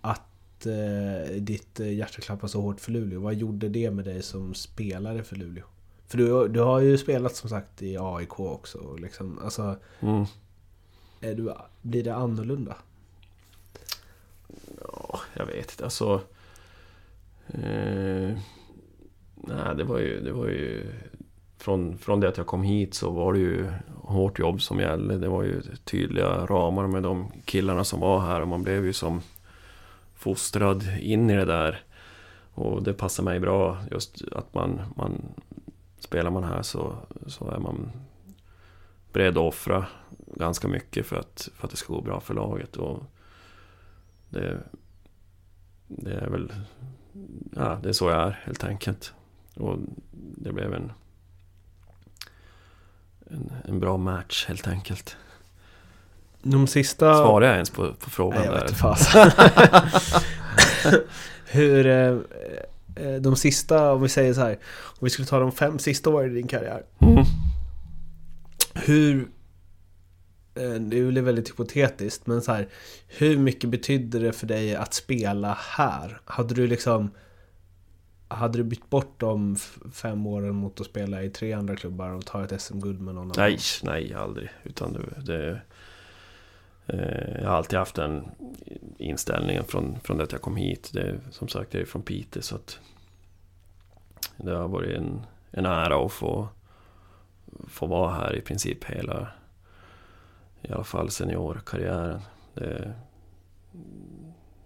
att 0.00 0.66
eh, 0.66 1.32
ditt 1.36 1.78
hjärta 1.78 2.20
klappade 2.20 2.48
så 2.52 2.60
hårt 2.60 2.80
för 2.80 2.92
Luleå? 2.92 3.20
Vad 3.20 3.34
gjorde 3.34 3.68
det 3.68 3.90
med 3.90 4.04
dig 4.04 4.22
som 4.22 4.54
spelare 4.54 5.22
för 5.22 5.36
Luleå? 5.36 5.64
För 6.06 6.18
du, 6.18 6.48
du 6.48 6.60
har 6.60 6.80
ju 6.80 6.98
spelat 6.98 7.36
som 7.36 7.50
sagt 7.50 7.82
i 7.82 7.96
AIK 8.00 8.40
också. 8.40 8.96
Liksom, 8.96 9.38
alltså, 9.44 9.76
Mm. 10.00 10.24
är 11.20 11.34
du, 11.34 11.54
blir 11.82 12.04
det 12.04 12.14
annorlunda? 12.14 12.76
jag 15.34 15.46
vet 15.46 15.70
inte. 15.70 15.84
Alltså... 15.84 16.20
Eh, 17.48 18.38
nej, 19.70 19.84
det 19.84 19.84
var 19.84 19.98
ju... 19.98 20.20
Det 20.20 20.32
var 20.32 20.46
ju 20.46 20.86
från, 21.60 21.98
från 21.98 22.20
det 22.20 22.28
att 22.28 22.36
jag 22.36 22.46
kom 22.46 22.62
hit 22.62 22.94
så 22.94 23.10
var 23.10 23.32
det 23.32 23.38
ju 23.38 23.72
hårt 23.94 24.38
jobb 24.38 24.62
som 24.62 24.80
gällde. 24.80 25.18
Det 25.18 25.28
var 25.28 25.42
ju 25.42 25.62
tydliga 25.84 26.46
ramar 26.46 26.86
med 26.86 27.02
de 27.02 27.32
killarna 27.44 27.84
som 27.84 28.00
var 28.00 28.20
här 28.20 28.40
och 28.40 28.48
man 28.48 28.62
blev 28.62 28.84
ju 28.84 28.92
som 28.92 29.20
fostrad 30.14 30.98
in 31.00 31.30
i 31.30 31.36
det 31.36 31.44
där. 31.44 31.82
Och 32.54 32.82
det 32.82 32.92
passar 32.92 33.22
mig 33.22 33.40
bra 33.40 33.78
just 33.90 34.22
att 34.32 34.54
man, 34.54 34.80
man 34.96 35.22
spelar 35.98 36.30
man 36.30 36.44
här 36.44 36.62
så, 36.62 36.94
så 37.26 37.50
är 37.50 37.58
man 37.58 37.90
beredd 39.12 39.38
att 39.38 39.44
offra 39.44 39.86
ganska 40.26 40.68
mycket 40.68 41.06
för 41.06 41.16
att, 41.16 41.48
för 41.54 41.64
att 41.66 41.70
det 41.70 41.76
ska 41.76 41.94
gå 41.94 42.00
bra 42.00 42.20
för 42.20 42.34
laget. 42.34 42.76
Och 42.76 43.02
det, 44.28 44.58
det 45.86 46.12
är 46.12 46.28
väl 46.28 46.52
ja, 47.56 47.78
det 47.82 47.88
är 47.88 47.92
så 47.92 48.10
jag 48.10 48.22
är 48.22 48.42
helt 48.44 48.64
enkelt. 48.64 49.14
Och 49.56 49.76
det 50.12 50.52
blev 50.52 50.74
en, 50.74 50.92
en, 53.30 53.52
en 53.64 53.80
bra 53.80 53.96
match 53.96 54.44
helt 54.48 54.68
enkelt. 54.68 55.16
De 56.42 56.66
sista... 56.66 57.14
Svarar 57.14 57.46
jag 57.46 57.54
ens 57.54 57.70
på, 57.70 57.94
på 57.94 58.10
frågan 58.10 58.38
Nej, 58.40 58.48
jag 58.50 58.54
där? 58.60 58.66
vet 58.66 58.76
fasen. 58.76 59.30
Hur... 61.46 61.86
Eh, 61.86 62.16
eh, 62.96 63.14
de 63.20 63.36
sista, 63.36 63.92
om 63.92 64.02
vi 64.02 64.08
säger 64.08 64.34
så 64.34 64.40
här. 64.40 64.58
Om 64.84 64.98
vi 65.00 65.10
skulle 65.10 65.26
ta 65.28 65.38
de 65.38 65.52
fem 65.52 65.78
sista 65.78 66.10
åren 66.10 66.30
i 66.30 66.34
din 66.34 66.46
karriär. 66.48 66.82
Mm. 67.00 67.24
Hur... 68.74 69.28
eh, 70.54 70.70
Det 70.72 70.98
är 70.98 71.04
väl 71.04 71.20
väldigt 71.22 71.48
hypotetiskt, 71.48 72.26
men 72.26 72.42
så 72.42 72.52
här. 72.52 72.68
Hur 73.08 73.38
mycket 73.38 73.70
betydde 73.70 74.18
det 74.18 74.32
för 74.32 74.46
dig 74.46 74.74
att 74.76 74.94
spela 74.94 75.58
här? 75.60 76.20
Hade 76.24 76.54
du 76.54 76.66
liksom... 76.66 77.10
Hade 78.30 78.58
du 78.58 78.64
bytt 78.64 78.90
bort 78.90 79.20
de 79.20 79.56
fem 79.92 80.26
åren 80.26 80.54
mot 80.54 80.80
att 80.80 80.86
spela 80.86 81.22
i 81.22 81.30
tre 81.30 81.52
andra 81.52 81.76
klubbar 81.76 82.10
och 82.10 82.26
ta 82.26 82.44
ett 82.44 82.62
SM-guld 82.62 83.00
med 83.00 83.14
någon 83.14 83.24
annan? 83.24 83.34
Nej, 83.36 83.58
nej 83.82 84.14
aldrig. 84.14 84.50
Utan 84.62 84.92
det, 84.92 85.22
det, 85.22 85.60
eh, 86.86 87.40
jag 87.42 87.48
har 87.48 87.56
alltid 87.56 87.78
haft 87.78 87.94
den 87.94 88.24
inställningen 88.98 89.64
från, 89.64 90.00
från 90.00 90.16
det 90.16 90.24
att 90.24 90.32
jag 90.32 90.42
kom 90.42 90.56
hit. 90.56 90.90
Det, 90.92 91.20
som 91.30 91.48
sagt, 91.48 91.74
jag 91.74 91.80
är 91.80 91.86
från 91.86 92.02
Piteå 92.02 92.42
så 92.42 92.56
att 92.56 92.78
det 94.36 94.52
har 94.52 94.68
varit 94.68 94.96
en, 94.96 95.22
en 95.50 95.66
ära 95.66 96.06
att 96.06 96.12
få, 96.12 96.48
få 97.68 97.86
vara 97.86 98.14
här 98.14 98.36
i 98.36 98.40
princip 98.40 98.84
hela, 98.84 99.28
i 100.62 100.72
alla 100.72 100.84
fall 100.84 101.10
seniorkarriären. 101.10 102.20
Det, 102.54 102.94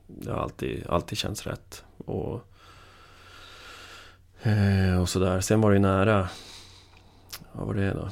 det 0.06 0.32
har 0.32 0.38
alltid, 0.38 0.86
alltid 0.86 1.18
känts 1.18 1.46
rätt. 1.46 1.84
Och, 1.96 2.40
eh, 4.44 5.00
och 5.00 5.08
sådär. 5.08 5.40
Sen 5.40 5.60
var 5.60 5.70
det 5.70 5.76
ju 5.76 5.82
nära, 5.82 6.28
vad 7.52 7.66
var 7.66 7.74
det 7.74 7.90
då? 7.90 8.08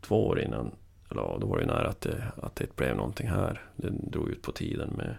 Två 0.00 0.26
år 0.26 0.40
innan, 0.40 0.70
eller 1.10 1.22
ja, 1.22 1.38
då 1.40 1.46
var 1.46 1.56
det 1.56 1.62
ju 1.62 1.68
nära 1.68 1.88
att 1.88 2.00
det, 2.00 2.32
att 2.42 2.56
det 2.56 2.76
blev 2.76 2.96
någonting 2.96 3.28
här. 3.28 3.62
Det 3.76 3.90
drog 3.90 4.28
ut 4.28 4.42
på 4.42 4.52
tiden 4.52 4.90
med... 4.96 5.16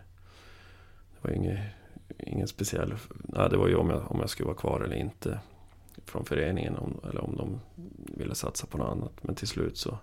Det 1.12 1.22
var 1.22 1.30
ju 1.30 1.36
inget, 1.36 1.60
ingen 2.20 2.48
speciell... 2.48 2.94
Nej, 3.24 3.50
det 3.50 3.58
var 3.58 3.68
ju 3.68 3.76
om 3.76 3.90
jag, 3.90 4.12
om 4.12 4.20
jag 4.20 4.30
skulle 4.30 4.48
vara 4.48 4.58
kvar 4.58 4.82
eller 4.82 4.96
inte 4.96 5.40
från 6.06 6.26
föreningen. 6.26 6.76
Om, 6.76 7.00
eller 7.10 7.24
om 7.24 7.36
de 7.38 7.60
ville 8.18 8.36
satsa 8.36 8.68
på 8.68 8.78
något 8.78 8.92
annat. 8.92 9.14
Men 9.22 9.36
till 9.36 9.48
slut 9.48 9.78
så... 9.78 9.98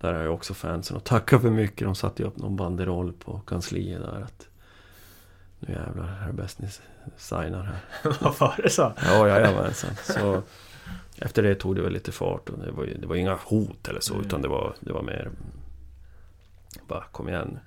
Där 0.00 0.12
har 0.12 0.22
jag 0.22 0.34
också 0.34 0.54
fansen 0.54 0.96
att 0.96 1.04
tacka 1.04 1.40
för 1.40 1.50
mycket. 1.50 1.86
De 1.86 1.94
satte 1.94 2.22
ju 2.22 2.28
upp 2.28 2.38
någon 2.38 2.56
banderoll 2.56 3.12
på 3.12 3.40
kansliet 3.40 4.00
där 4.00 4.20
att... 4.20 4.48
Nu 5.58 5.74
jävlar, 5.74 6.06
här 6.06 6.28
är 6.28 6.32
bäst 6.32 6.58
ni 6.58 6.68
signar 7.16 7.62
här. 7.62 7.78
Vad 8.20 8.38
var 8.38 8.60
det 8.62 8.70
så? 8.70 8.92
Ja, 9.04 9.28
jajamensan. 9.28 9.90
Så 10.02 10.42
efter 11.18 11.42
det 11.42 11.54
tog 11.54 11.76
det 11.76 11.82
väl 11.82 11.92
lite 11.92 12.12
fart 12.12 12.48
och 12.48 12.58
det 12.58 12.70
var, 12.72 12.86
det 12.86 13.06
var 13.06 13.16
inga 13.16 13.38
hot 13.44 13.88
eller 13.88 14.00
så 14.00 14.20
utan 14.20 14.42
det 14.42 14.48
var, 14.48 14.74
det 14.80 14.92
var 14.92 15.02
mer 15.02 15.30
bara 16.86 17.04
kom 17.12 17.28
igen. 17.28 17.58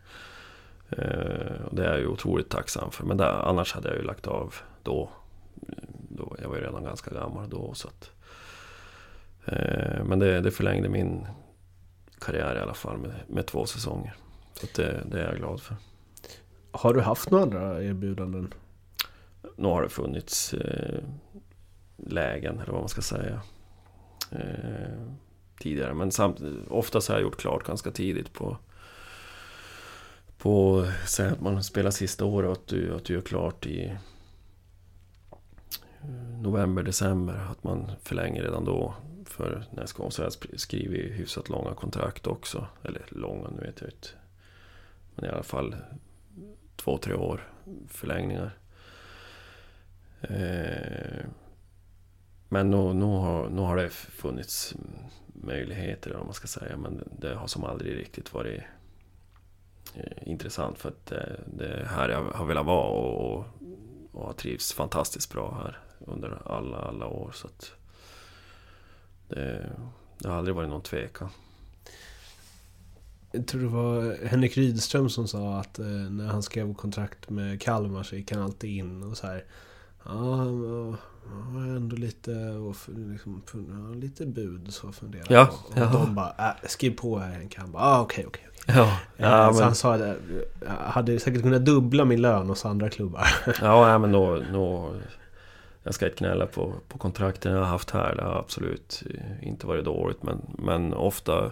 Eh, 0.90 1.66
och 1.66 1.76
det 1.76 1.86
är 1.86 1.92
jag 1.92 2.00
ju 2.00 2.08
otroligt 2.08 2.50
tacksam 2.50 2.92
för. 2.92 3.06
Men 3.06 3.18
där, 3.18 3.50
annars 3.50 3.74
hade 3.74 3.90
jag 3.90 3.98
ju 3.98 4.04
lagt 4.04 4.28
av 4.28 4.56
då. 4.84 5.10
då 6.10 6.36
jag 6.42 6.50
var 6.50 6.56
ju 6.56 6.62
redan 6.62 6.84
ganska 6.84 7.12
gammal 7.12 7.50
då 7.50 7.74
så 7.74 7.88
att, 7.88 8.12
eh, 9.46 10.04
Men 10.04 10.20
det, 10.20 10.42
det 10.42 10.52
förlängde 10.52 10.90
min 10.90 11.28
karriär 12.20 12.56
i 12.56 12.60
alla 12.60 12.74
fall 12.74 12.98
med, 12.98 13.14
med 13.28 13.46
två 13.46 13.66
säsonger. 13.66 14.14
Så 14.54 14.68
det, 14.76 15.04
det 15.06 15.22
är 15.22 15.28
jag 15.28 15.38
glad 15.38 15.62
för. 15.62 15.76
Har 16.72 16.94
du 16.94 17.02
haft 17.02 17.32
några 17.32 17.44
andra 17.44 17.84
erbjudanden? 17.84 18.54
Nu 19.56 19.68
har 19.68 19.82
det 19.82 19.90
funnits 19.90 20.54
eh, 20.54 21.04
lägen, 21.98 22.60
eller 22.60 22.72
vad 22.72 22.82
man 22.82 22.90
ska 22.90 23.02
säga. 23.02 23.42
Eh, 24.32 25.08
tidigare, 25.60 25.94
men 25.94 26.12
samt, 26.12 26.42
oftast 26.70 27.08
har 27.08 27.16
jag 27.16 27.24
gjort 27.24 27.38
klart 27.38 27.68
ganska 27.68 27.92
tidigt 27.92 28.34
på... 28.34 28.58
På, 30.38 30.86
säg 31.08 31.28
att 31.28 31.42
man 31.42 31.64
spelar 31.64 31.92
sista 31.92 32.26
året 32.26 32.48
och 32.48 32.54
att 32.54 32.68
du, 32.68 32.96
att 32.96 33.06
du 33.06 33.14
gör 33.14 33.22
klart 33.22 33.66
i 33.66 33.86
eh, 36.02 36.40
november, 36.42 36.84
december. 36.84 37.48
Att 37.52 37.64
man 37.64 37.92
förlänger 38.04 38.44
redan 38.44 38.66
då. 38.66 38.94
För 39.26 39.66
nästa 39.72 40.02
gång 40.02 40.12
så 40.12 40.22
har 40.24 40.32
jag 40.52 40.60
skrivit 40.60 41.20
hyfsat 41.20 41.50
långa 41.50 41.74
kontrakt 41.74 42.28
också. 42.28 42.68
Eller 42.84 43.06
långa, 43.10 43.50
nu 43.50 43.62
vet 43.62 43.82
jag 43.82 43.90
inte. 43.90 44.08
Men 45.16 45.26
i 45.26 45.28
alla 45.30 45.44
fall 45.44 45.76
två, 46.76 46.98
tre 46.98 47.14
år 47.14 47.52
förlängningar. 47.88 48.58
Eh, 50.30 51.26
men 52.50 52.70
nu, 52.70 52.94
nu, 52.94 53.06
har, 53.06 53.50
nu 53.50 53.62
har 53.62 53.78
det 53.78 53.90
funnits 53.90 54.76
möjligheter, 55.34 56.10
eller 56.10 56.18
vad 56.18 56.28
man 56.28 56.34
ska 56.34 56.48
säga. 56.48 56.78
Men 56.78 57.04
det 57.20 57.36
har 57.36 57.48
som 57.48 57.64
aldrig 57.64 57.98
riktigt 57.98 58.34
varit 58.34 58.62
eh, 59.96 60.30
intressant. 60.30 60.80
För 60.80 60.90
att 60.90 61.12
eh, 61.12 61.18
det, 61.46 61.68
är 61.68 61.86
här 61.86 62.10
jag 62.10 62.24
har 62.24 62.46
velat 62.46 62.66
vara 62.66 62.88
och, 62.88 63.32
och, 63.32 63.46
och 64.12 64.26
har 64.26 64.34
trivts 64.34 64.74
fantastiskt 64.74 65.34
bra 65.34 65.62
här 65.64 65.80
under 66.00 66.42
alla, 66.46 66.78
alla 66.78 67.08
år. 67.08 67.32
Så 67.34 67.48
att 67.48 67.72
det, 69.28 69.70
det 70.20 70.30
har 70.30 70.38
aldrig 70.38 70.56
varit 70.56 70.70
någon 70.70 70.82
tvekan. 70.82 71.30
Jag 73.32 73.48
tror 73.48 73.62
det 73.62 73.68
var 73.68 74.26
Henrik 74.26 74.58
Rydström 74.58 75.10
som 75.10 75.28
sa 75.28 75.60
att 75.60 75.78
när 76.10 76.28
han 76.28 76.44
skrev 76.44 76.74
kontrakt 76.74 77.30
med 77.30 77.62
Kalmar 77.62 78.04
så 78.04 78.16
gick 78.16 78.32
han 78.32 78.42
alltid 78.42 78.70
in 78.70 79.04
och 79.04 79.18
så 79.18 79.28
här. 79.28 79.46
Ja, 80.06 80.12
han 80.36 80.62
var, 80.62 80.96
han 81.30 81.56
var 81.56 81.76
ändå 81.76 81.96
lite, 81.96 82.32
och 82.50 82.76
liksom, 82.88 83.42
lite 83.96 84.26
bud 84.26 84.74
så 84.74 84.92
funderade 84.92 85.34
Ja, 85.34 85.46
på. 85.46 85.82
Och 85.82 85.92
de 85.92 86.16
bara, 86.16 86.34
äh, 86.38 86.68
skriv 86.68 86.92
på 86.98 87.20
här 87.20 87.32
Henke. 87.34 87.62
Han 87.62 87.72
bara, 87.72 87.84
ah, 87.84 88.02
okej, 88.02 88.26
okej. 88.28 88.48
Ja, 88.68 88.74
Eh, 89.18 89.26
ja, 89.26 89.50
Så 89.50 89.56
men, 89.56 89.64
han 89.64 89.76
sa 89.76 89.98
det, 89.98 90.16
jag 90.62 90.72
hade 90.72 91.20
säkert 91.20 91.42
kunnat 91.42 91.66
dubbla 91.66 92.06
min 92.06 92.22
lön 92.22 92.50
hos 92.50 92.66
andra 92.66 92.90
klubbar. 92.90 93.28
ja, 93.62 93.90
ja, 93.90 93.98
men 93.98 94.12
då, 94.12 94.42
då, 94.54 94.94
jag 95.84 95.94
ska 95.94 96.06
inte 96.06 96.18
gnälla 96.18 96.46
på, 96.46 96.74
på 96.88 96.98
kontrakten 96.98 97.52
jag 97.52 97.60
har 97.60 97.66
haft 97.68 97.92
här. 97.92 98.16
Det 98.16 98.24
har 98.24 98.40
absolut 98.40 99.04
inte 99.42 99.68
varit 99.68 99.86
dåligt. 99.86 100.24
Men, 100.24 100.42
men 100.58 100.94
ofta, 100.94 101.52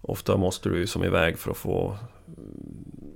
ofta 0.00 0.36
måste 0.36 0.68
du 0.68 0.78
ju 0.78 0.86
som 0.86 1.04
iväg 1.04 1.38
för 1.38 1.50
att 1.50 1.56
få 1.56 1.96
mm, 2.26 3.14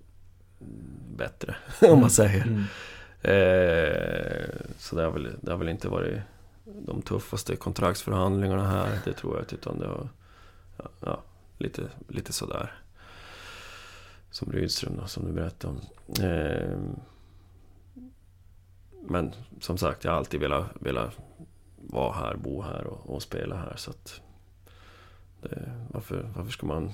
bättre, 1.16 1.56
om 1.90 2.00
man 2.00 2.10
säger. 2.10 2.42
Mm. 2.42 2.64
Eh, 3.22 4.48
så 4.78 4.96
det 4.96 5.02
har, 5.02 5.10
väl, 5.10 5.36
det 5.42 5.50
har 5.50 5.58
väl 5.58 5.68
inte 5.68 5.88
varit 5.88 6.20
de 6.64 7.02
tuffaste 7.02 7.56
kontraktsförhandlingarna 7.56 8.68
här, 8.68 8.98
det 9.04 9.12
tror 9.12 9.34
jag 9.34 9.42
inte. 9.42 9.54
Utan 9.54 9.78
det 9.78 9.86
har, 9.86 10.08
ja, 10.76 10.88
ja, 11.00 11.22
lite, 11.58 11.82
lite 12.08 12.32
sådär. 12.32 12.74
Som 14.30 14.52
Rydström 14.52 14.96
då, 14.96 15.06
som 15.06 15.24
du 15.24 15.32
berättade 15.32 15.74
om. 15.74 15.80
Eh, 16.24 16.78
men 19.08 19.32
som 19.60 19.78
sagt, 19.78 20.04
jag 20.04 20.10
har 20.10 20.18
alltid 20.18 20.40
velat, 20.40 20.66
velat 20.80 21.16
vara 21.76 22.12
här, 22.12 22.36
bo 22.36 22.62
här 22.62 22.86
och, 22.86 23.14
och 23.14 23.22
spela 23.22 23.56
här. 23.56 23.76
Så 23.76 23.90
att 23.90 24.20
det, 25.42 25.86
varför, 25.90 26.30
varför 26.36 26.50
ska 26.50 26.66
man, 26.66 26.92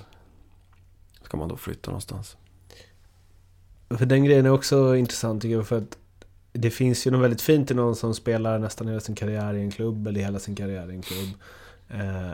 ska 1.21 1.37
man 1.37 1.49
då 1.49 1.57
flytta 1.57 1.91
någonstans? 1.91 2.37
För 3.89 4.05
den 4.05 4.23
grejen 4.23 4.45
är 4.45 4.49
också 4.49 4.95
intressant 4.95 5.41
tycker 5.41 5.55
jag. 5.55 5.67
För 5.67 5.77
att 5.77 5.97
det 6.55 6.69
finns 6.69 7.07
ju 7.07 7.11
något 7.11 7.21
väldigt 7.21 7.41
fint 7.41 7.71
i 7.71 7.73
någon 7.73 7.95
som 7.95 8.13
spelar 8.13 8.59
nästan 8.59 8.87
hela 8.87 8.99
sin 8.99 9.15
karriär 9.15 9.53
i 9.53 9.61
en 9.61 9.71
klubb. 9.71 10.07
Eller 10.07 10.21
hela 10.21 10.39
sin 10.39 10.55
karriär 10.55 10.91
i 10.91 10.95
en 10.95 11.01
klubb. 11.01 11.29
Eh, 11.89 12.33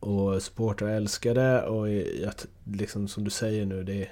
och 0.00 0.42
supportrar 0.42 0.88
älskar 0.88 1.34
det. 1.34 1.62
Och 1.62 1.90
jag, 1.90 2.32
liksom, 2.64 3.08
som 3.08 3.24
du 3.24 3.30
säger 3.30 3.66
nu, 3.66 3.84
det 3.84 4.08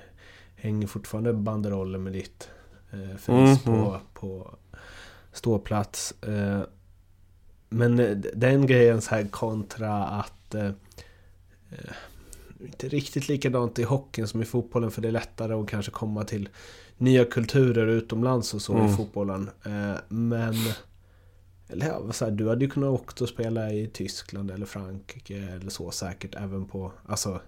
hänger 0.56 0.86
fortfarande 0.86 1.32
banderoller 1.32 1.98
med 1.98 2.12
ditt 2.12 2.48
eh, 2.92 3.16
face 3.16 3.32
Mhm. 3.32 3.58
på, 3.64 4.00
på 4.14 4.54
ståplats. 5.32 6.14
Eh, 6.22 6.60
men 7.68 7.98
eh, 7.98 8.16
den 8.16 8.66
grejen 8.66 9.00
så 9.00 9.14
här 9.14 9.28
kontra 9.28 10.04
att 10.04 10.54
eh, 10.54 10.66
eh, 11.70 11.94
inte 12.60 12.88
riktigt 12.88 13.28
likadant 13.28 13.78
i 13.78 13.82
hockeyn 13.82 14.28
som 14.28 14.42
i 14.42 14.44
fotbollen 14.44 14.90
för 14.90 15.02
det 15.02 15.08
är 15.08 15.12
lättare 15.12 15.52
att 15.54 15.68
kanske 15.68 15.92
komma 15.92 16.24
till 16.24 16.48
nya 16.98 17.24
kulturer 17.24 17.86
utomlands 17.86 18.54
och 18.54 18.62
så 18.62 18.72
Mm. 18.74 18.86
i 18.86 18.96
fotbollen. 18.96 19.50
Eh, 19.64 19.94
men... 20.08 20.54
Eller 21.68 21.86
ja, 21.86 22.12
så 22.12 22.24
här, 22.24 22.32
du 22.32 22.48
hade 22.48 22.64
ju 22.64 22.70
kunnat 22.70 22.90
åka 22.90 23.24
och 23.24 23.28
spela 23.28 23.72
i 23.72 23.86
Tyskland 23.92 24.50
eller 24.50 24.66
Frankrike 24.66 25.36
eller 25.36 25.70
så 25.70 25.90
säkert 25.90 26.34
även 26.34 26.64
på 26.64 26.92
alltså, 27.06 27.40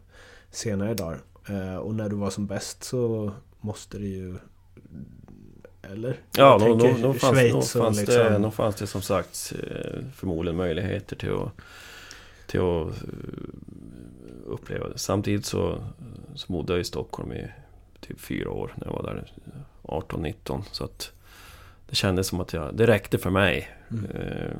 senare 0.51 0.94
dagar. 0.94 1.18
Eh, 1.49 1.76
och 1.76 1.94
när 1.94 2.09
du 2.09 2.16
var 2.16 2.30
som 2.30 2.46
bäst 2.46 2.84
så 2.84 3.32
måste 3.61 3.99
det 3.99 4.07
ju... 4.07 4.36
Eller? 5.82 6.16
Ja, 6.36 6.59
då, 6.59 6.74
då, 6.74 6.94
då, 7.03 7.14
fanns, 7.14 7.34
Schweiz 7.38 7.72
då, 7.72 7.80
fanns 7.80 7.99
liksom- 7.99 8.16
det, 8.16 8.38
då 8.38 8.51
fanns 8.51 8.76
det 8.76 8.86
som 8.86 9.03
sagt 9.03 9.53
eh, 9.70 10.05
förmodligen 10.14 10.57
möjligheter 10.57 11.16
till 11.16 11.32
att, 11.32 11.53
till 12.46 12.61
att 12.61 12.94
uppleva 14.46 14.88
det. 14.88 14.99
Samtidigt 14.99 15.46
så, 15.46 15.84
så 16.34 16.53
bodde 16.53 16.72
jag 16.72 16.80
i 16.80 16.84
Stockholm 16.84 17.32
i 17.32 17.51
typ 18.01 18.20
fyra 18.20 18.51
år 18.51 18.72
när 18.76 18.86
jag 18.86 18.92
var 18.92 19.03
där 19.03 19.32
18-19. 19.82 20.62
Så 20.72 20.84
att 20.84 21.12
det 21.88 21.94
kändes 21.96 22.26
som 22.26 22.40
att 22.40 22.53
jag, 22.53 22.76
det 22.76 22.86
räckte 22.86 23.18
för 23.18 23.30
mig. 23.30 23.68
Mm. 23.90 24.05
Eh, 24.05 24.57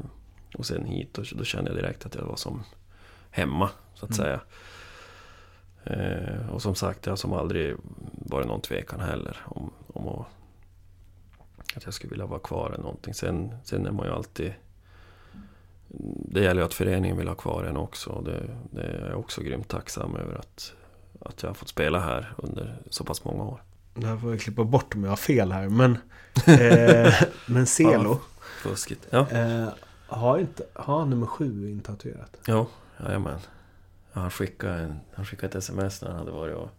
och 0.55 0.67
sen 0.67 0.85
hit, 0.85 1.19
och 1.19 1.25
då 1.33 1.45
kände 1.45 1.71
jag 1.71 1.79
direkt 1.79 2.07
att 2.07 2.15
jag 2.15 2.25
var 2.25 2.37
som 2.37 2.63
hemma, 3.31 3.71
så 3.95 4.07
att 4.07 4.19
Mm. 4.19 4.25
säga. 4.25 4.41
Eh, 5.85 6.49
och 6.51 6.63
som 6.63 6.75
sagt, 6.75 7.03
det 7.03 7.11
har 7.11 7.17
som 7.17 7.33
aldrig 7.33 7.77
varit 8.13 8.47
någon 8.47 8.61
tvekan 8.61 9.01
heller 9.01 9.37
om, 9.45 9.73
om 9.87 10.09
att, 10.09 10.27
att 11.77 11.85
jag 11.85 11.95
skulle 11.95 12.11
vilja 12.11 12.27
vara 12.27 12.41
kvar 12.41 12.71
eller 12.71 12.83
någonting. 12.85 13.15
Sen, 13.15 13.55
sen 13.65 13.87
är 13.87 13.91
man 13.93 14.07
ju 14.07 14.13
alltid... 14.13 14.53
Det 16.31 16.41
gäller 16.41 16.61
ju 16.61 16.67
att 16.67 16.75
föreningen 16.75 17.17
vill 17.17 17.29
ha 17.29 17.35
kvar 17.35 17.65
en 17.65 17.77
också. 17.77 18.21
Det, 18.21 18.57
det 18.71 18.83
är 18.83 19.09
jag 19.11 19.19
också 19.19 19.43
grymt 19.43 19.69
tacksam 19.69 20.17
över 20.17 20.35
att, 20.35 20.75
att 21.29 21.43
jag 21.43 21.51
har 21.51 21.55
fått 21.55 21.69
spela 21.69 22.01
här 22.01 22.35
under 22.37 22.83
så 22.91 23.05
pass 23.05 23.25
många 23.25 23.45
år. 23.45 23.63
Det 23.95 24.07
här 24.07 24.17
får 24.17 24.31
jag 24.31 24.41
klippa 24.41 24.65
bort 24.65 24.95
om 24.95 25.05
jag 25.05 25.11
har 25.11 25.17
fel 25.17 25.53
här. 25.53 25.69
Men, 25.69 25.99
eh, 26.47 27.15
men 27.47 27.67
Celo 27.67 28.21
Fuskigt. 28.63 29.07
Ja, 29.11 29.31
eh, 29.31 29.69
har, 30.07 30.39
inte, 30.39 30.65
har 30.73 31.05
nummer 31.05 31.27
sju 31.27 31.71
intatuerat? 31.71 32.37
jo, 32.47 32.67
jajamän. 33.05 33.39
Ja, 34.13 34.21
han, 34.21 34.31
skickade 34.31 34.75
en, 34.75 35.01
han 35.15 35.25
skickade 35.25 35.47
ett 35.49 35.55
sms 35.55 36.03
när 36.03 36.09
han 36.09 36.19
hade 36.19 36.31
varit 36.31 36.57
och... 36.57 36.71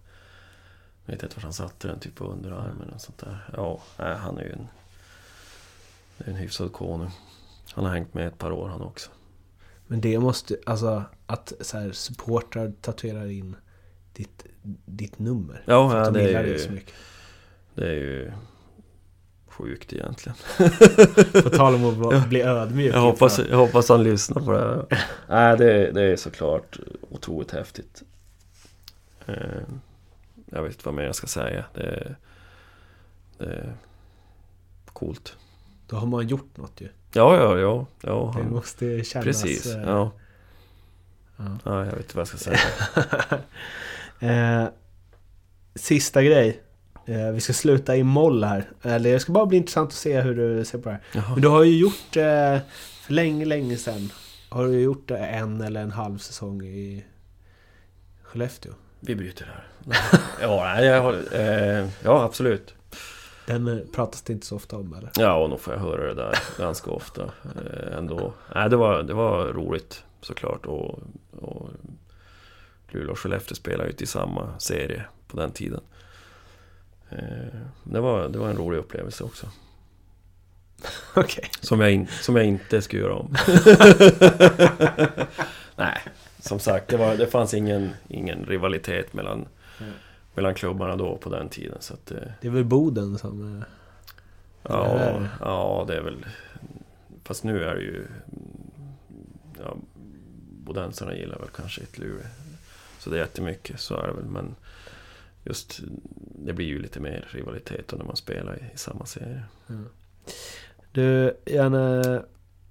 Jag 1.06 1.14
vet 1.14 1.24
inte 1.24 1.36
var 1.36 1.44
han 1.44 1.54
satte 1.54 1.88
den, 1.88 2.00
typ 2.00 2.16
på 2.16 2.26
underarmen 2.26 2.90
och 2.90 3.02
sånt 3.02 3.18
där. 3.18 3.50
Ja, 3.54 3.82
nej, 3.98 4.18
han 4.18 4.38
är 4.38 4.44
ju 4.44 4.52
en... 4.52 4.68
Är 6.18 6.30
en 6.30 6.36
hyfsad 6.36 6.74
konung. 6.74 7.12
Han 7.74 7.86
har 7.86 7.92
hängt 7.92 8.14
med 8.14 8.28
ett 8.28 8.38
par 8.38 8.52
år 8.52 8.68
han 8.68 8.82
också. 8.82 9.10
Men 9.88 10.02
det 10.02 10.20
måste, 10.20 10.58
alltså 10.66 11.04
att 11.26 11.54
så 11.62 11.78
här, 11.78 11.92
supportrar 11.92 12.74
tatuerar 12.82 13.26
in 13.26 13.56
ditt, 14.20 14.46
ditt 14.86 15.20
nummer. 15.20 15.64
Ja, 15.66 15.98
ja, 15.98 16.06
de 16.12 16.14
det 16.20 16.34
är 16.34 16.44
ju- 16.44 16.60
så 16.60 16.72
mycket. 16.72 16.94
Det 17.76 17.88
är 17.88 17.94
ju 17.94 18.32
sjukt 19.48 19.94
egentligen. 19.94 20.36
På 21.44 21.50
tal 21.50 21.76
om 21.76 22.04
att 22.14 22.30
bli 22.30 22.42
ödmjuk. 22.42 22.96
Jag 22.96 23.02
hoppas, 23.02 23.40
jag 23.50 23.58
hoppas 23.58 23.90
han 23.90 24.04
lyssnar 24.04 24.42
på 24.42 24.52
det 24.52 24.60
här. 24.60 24.86
Nej, 25.28 25.58
det, 25.58 25.92
det 25.92 26.02
är 26.02 26.16
såklart 26.16 26.80
otroligt 27.10 27.52
häftigt. 27.52 28.04
Eh, 29.26 29.36
Jag 30.46 30.64
vet 30.64 30.72
inte 30.72 30.86
vad 30.86 30.94
mer 30.96 31.04
jag 31.04 31.16
ska 31.16 31.28
säga. 31.28 31.66
Det, 31.74 32.16
det 33.38 33.46
är 33.46 33.74
coolt. 34.94 35.36
Då 35.88 35.96
har 35.96 36.08
man 36.08 36.28
gjort 36.28 36.58
något 36.58 36.82
ju. 36.82 36.88
Ja, 37.14 37.36
ja, 37.38 37.58
ja. 37.60 37.86
ja 38.02 38.32
Det 38.36 38.44
han, 38.44 38.52
måste 38.52 39.04
kännas... 39.04 39.26
precis. 39.26 39.66
eh, 39.76 39.82
Ja. 39.84 40.12
ja. 41.38 41.58
ja, 41.64 41.86
jag 41.86 41.92
vet 41.92 41.98
inte 42.00 42.18
vad 42.18 42.22
jag 42.22 42.28
ska 42.28 42.38
säga. 42.38 42.60
Eh, 44.20 44.66
sista 45.76 46.24
grej. 46.24 46.62
Eh, 47.06 47.32
vi 47.32 47.40
ska 47.40 47.54
sluta 47.54 47.96
i 47.96 48.04
moll 48.04 48.44
här. 48.44 48.70
Eller 48.82 49.14
det 49.14 49.20
ska 49.20 49.32
bara 49.32 49.46
bli 49.46 49.58
intressant 49.58 49.88
att 49.90 49.94
se 49.94 50.22
hur 50.22 50.36
du 50.36 50.66
ser 50.66 50.78
på 50.78 50.90
det 50.90 50.96
här. 50.96 51.02
Jaha. 51.12 51.34
Men 51.34 51.42
du 51.42 51.48
har 51.48 51.64
ju 51.64 51.78
gjort, 51.78 52.18
eh, 52.18 52.58
för 53.02 53.14
länge, 53.14 53.46
länge 53.46 53.78
sedan, 53.78 54.12
har 54.50 54.66
du 54.66 54.80
gjort 54.80 55.12
en 55.12 55.62
eller 55.62 55.82
en 55.82 55.92
halv 55.92 56.18
säsong 56.18 56.62
i 56.62 57.06
Skellefteå. 58.24 58.72
Vi 59.00 59.16
bryter 59.16 59.46
här. 59.46 59.68
Ja, 60.42 60.82
jag 60.82 61.02
har, 61.02 61.14
eh, 61.34 61.88
ja, 62.04 62.24
absolut. 62.24 62.74
Den 63.46 63.68
eh, 63.68 63.78
pratas 63.96 64.22
det 64.22 64.34
inte 64.34 64.46
så 64.46 64.56
ofta 64.56 64.78
om 64.78 64.94
eller? 64.94 65.10
Ja, 65.16 65.36
och 65.36 65.50
nog 65.50 65.60
får 65.60 65.74
jag 65.74 65.82
höra 65.82 66.08
det 66.08 66.14
där 66.14 66.40
ganska 66.58 66.92
ofta 66.92 67.22
eh, 67.24 67.98
ändå. 67.98 68.34
Nej, 68.56 68.70
det 68.70 68.76
var, 68.76 69.04
det 69.04 69.14
var 69.14 69.46
roligt 69.46 70.04
såklart. 70.22 70.66
Och, 70.66 71.00
och 71.32 71.70
Luleå 72.90 73.12
och 73.12 73.20
Skellefteå 73.20 73.56
spelade 73.56 73.90
ju 73.90 73.96
i 74.00 74.06
samma 74.06 74.60
serie 74.60 75.04
på 75.28 75.38
den 75.38 75.52
tiden. 75.52 75.82
Eh, 77.10 77.60
det, 77.84 78.00
var, 78.00 78.30
det 78.30 78.38
var 78.40 78.50
en 78.50 78.58
rolig 78.58 78.78
upplevelse 78.78 79.24
också. 79.24 79.48
Okej. 81.16 81.50
Som 81.62 81.80
jag, 81.80 81.92
in, 81.92 82.08
som 82.22 82.36
jag 82.36 82.46
inte 82.46 82.82
skulle 82.82 83.02
göra 83.02 83.16
om. 83.16 83.36
Nej, 85.76 85.98
som 86.40 86.60
sagt, 86.60 86.88
det, 86.88 86.98
var, 86.98 87.16
det 87.18 87.28
fanns 87.28 87.54
ingen, 87.54 87.90
ingen 88.08 88.46
rivalitet 88.46 89.14
mellan, 89.14 89.46
Mm. 89.82 89.94
mellan 90.36 90.54
klubbarna 90.54 90.96
då 90.96 91.18
på 91.18 91.30
den 91.30 91.50
tiden. 91.50 91.78
Så 91.80 91.94
att, 91.94 92.12
eh, 92.12 92.18
Det 92.42 92.48
är 92.48 92.52
väl 92.52 92.64
Boden 92.66 93.18
som... 93.18 93.58
eh, 93.58 93.64
Ja, 94.64 94.86
är 94.86 95.20
det? 95.20 95.30
ja, 95.40 95.86
det 95.88 95.96
är 95.98 96.02
väl... 96.02 96.26
Fast 97.24 97.44
nu 97.44 97.64
är 97.64 97.76
det 97.76 97.82
ju... 97.82 98.08
Ja, 99.60 99.78
bodensarna 100.64 101.16
gillar 101.16 101.40
väl 101.40 101.48
kanske 101.56 101.82
ett 101.82 101.98
Luleå. 101.98 102.22
Så 103.00 103.10
det 103.10 103.16
är 103.16 103.20
jättemycket, 103.20 103.80
så 103.80 103.96
är 103.96 104.08
det 104.08 104.14
väl. 104.14 104.26
Men 104.26 104.56
just 105.44 105.80
det 106.46 106.54
blir 106.54 106.66
ju 106.66 106.80
lite 106.80 107.00
mer 107.00 107.28
rivalitet 107.32 107.94
när 107.98 108.06
man 108.06 108.16
spelar 108.16 108.56
i, 108.56 108.76
i 108.76 108.78
samma 108.78 109.06
serie. 109.06 109.44
Du, 110.92 111.38
gärna 111.46 112.04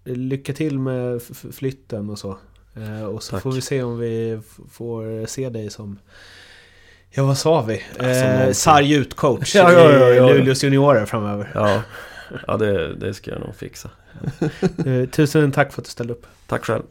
lycka 0.04 0.52
till 0.52 0.78
med 0.78 1.22
flytten 1.52 2.10
och 2.10 2.18
så. 2.18 2.38
Eh, 2.74 3.04
och 3.04 3.22
så 3.22 3.30
Tack. 3.32 3.42
får 3.42 3.52
vi 3.52 3.60
se 3.60 3.82
om 3.82 3.98
vi 3.98 4.40
får 4.70 5.26
se 5.26 5.48
dig 5.48 5.70
som... 5.70 5.98
Ja, 7.10 7.24
vad 7.24 7.38
sa 7.38 7.62
vi? 7.62 7.82
Eh, 7.98 8.06
någonting. 8.06 8.54
sarg 8.54 8.92
ut-coach 8.92 9.54
Ja, 9.56 9.72
ja, 9.72 9.92
ja, 9.92 10.08
ja. 10.08 10.30
i 10.30 10.38
Luleås 10.38 10.64
juniorer 10.64 11.06
framöver. 11.06 11.50
Ja, 11.54 11.82
ja 12.46 12.56
det, 12.56 12.94
det 12.94 13.14
ska 13.14 13.30
jag 13.30 13.40
nog 13.40 13.56
fixa. 13.56 13.90
Eh, 14.86 15.08
tusen 15.08 15.52
tack 15.52 15.72
för 15.72 15.80
att 15.82 15.84
du 15.84 15.90
ställde 15.90 16.12
upp. 16.12 16.26
Tack 16.46 16.64
själv. 16.64 16.82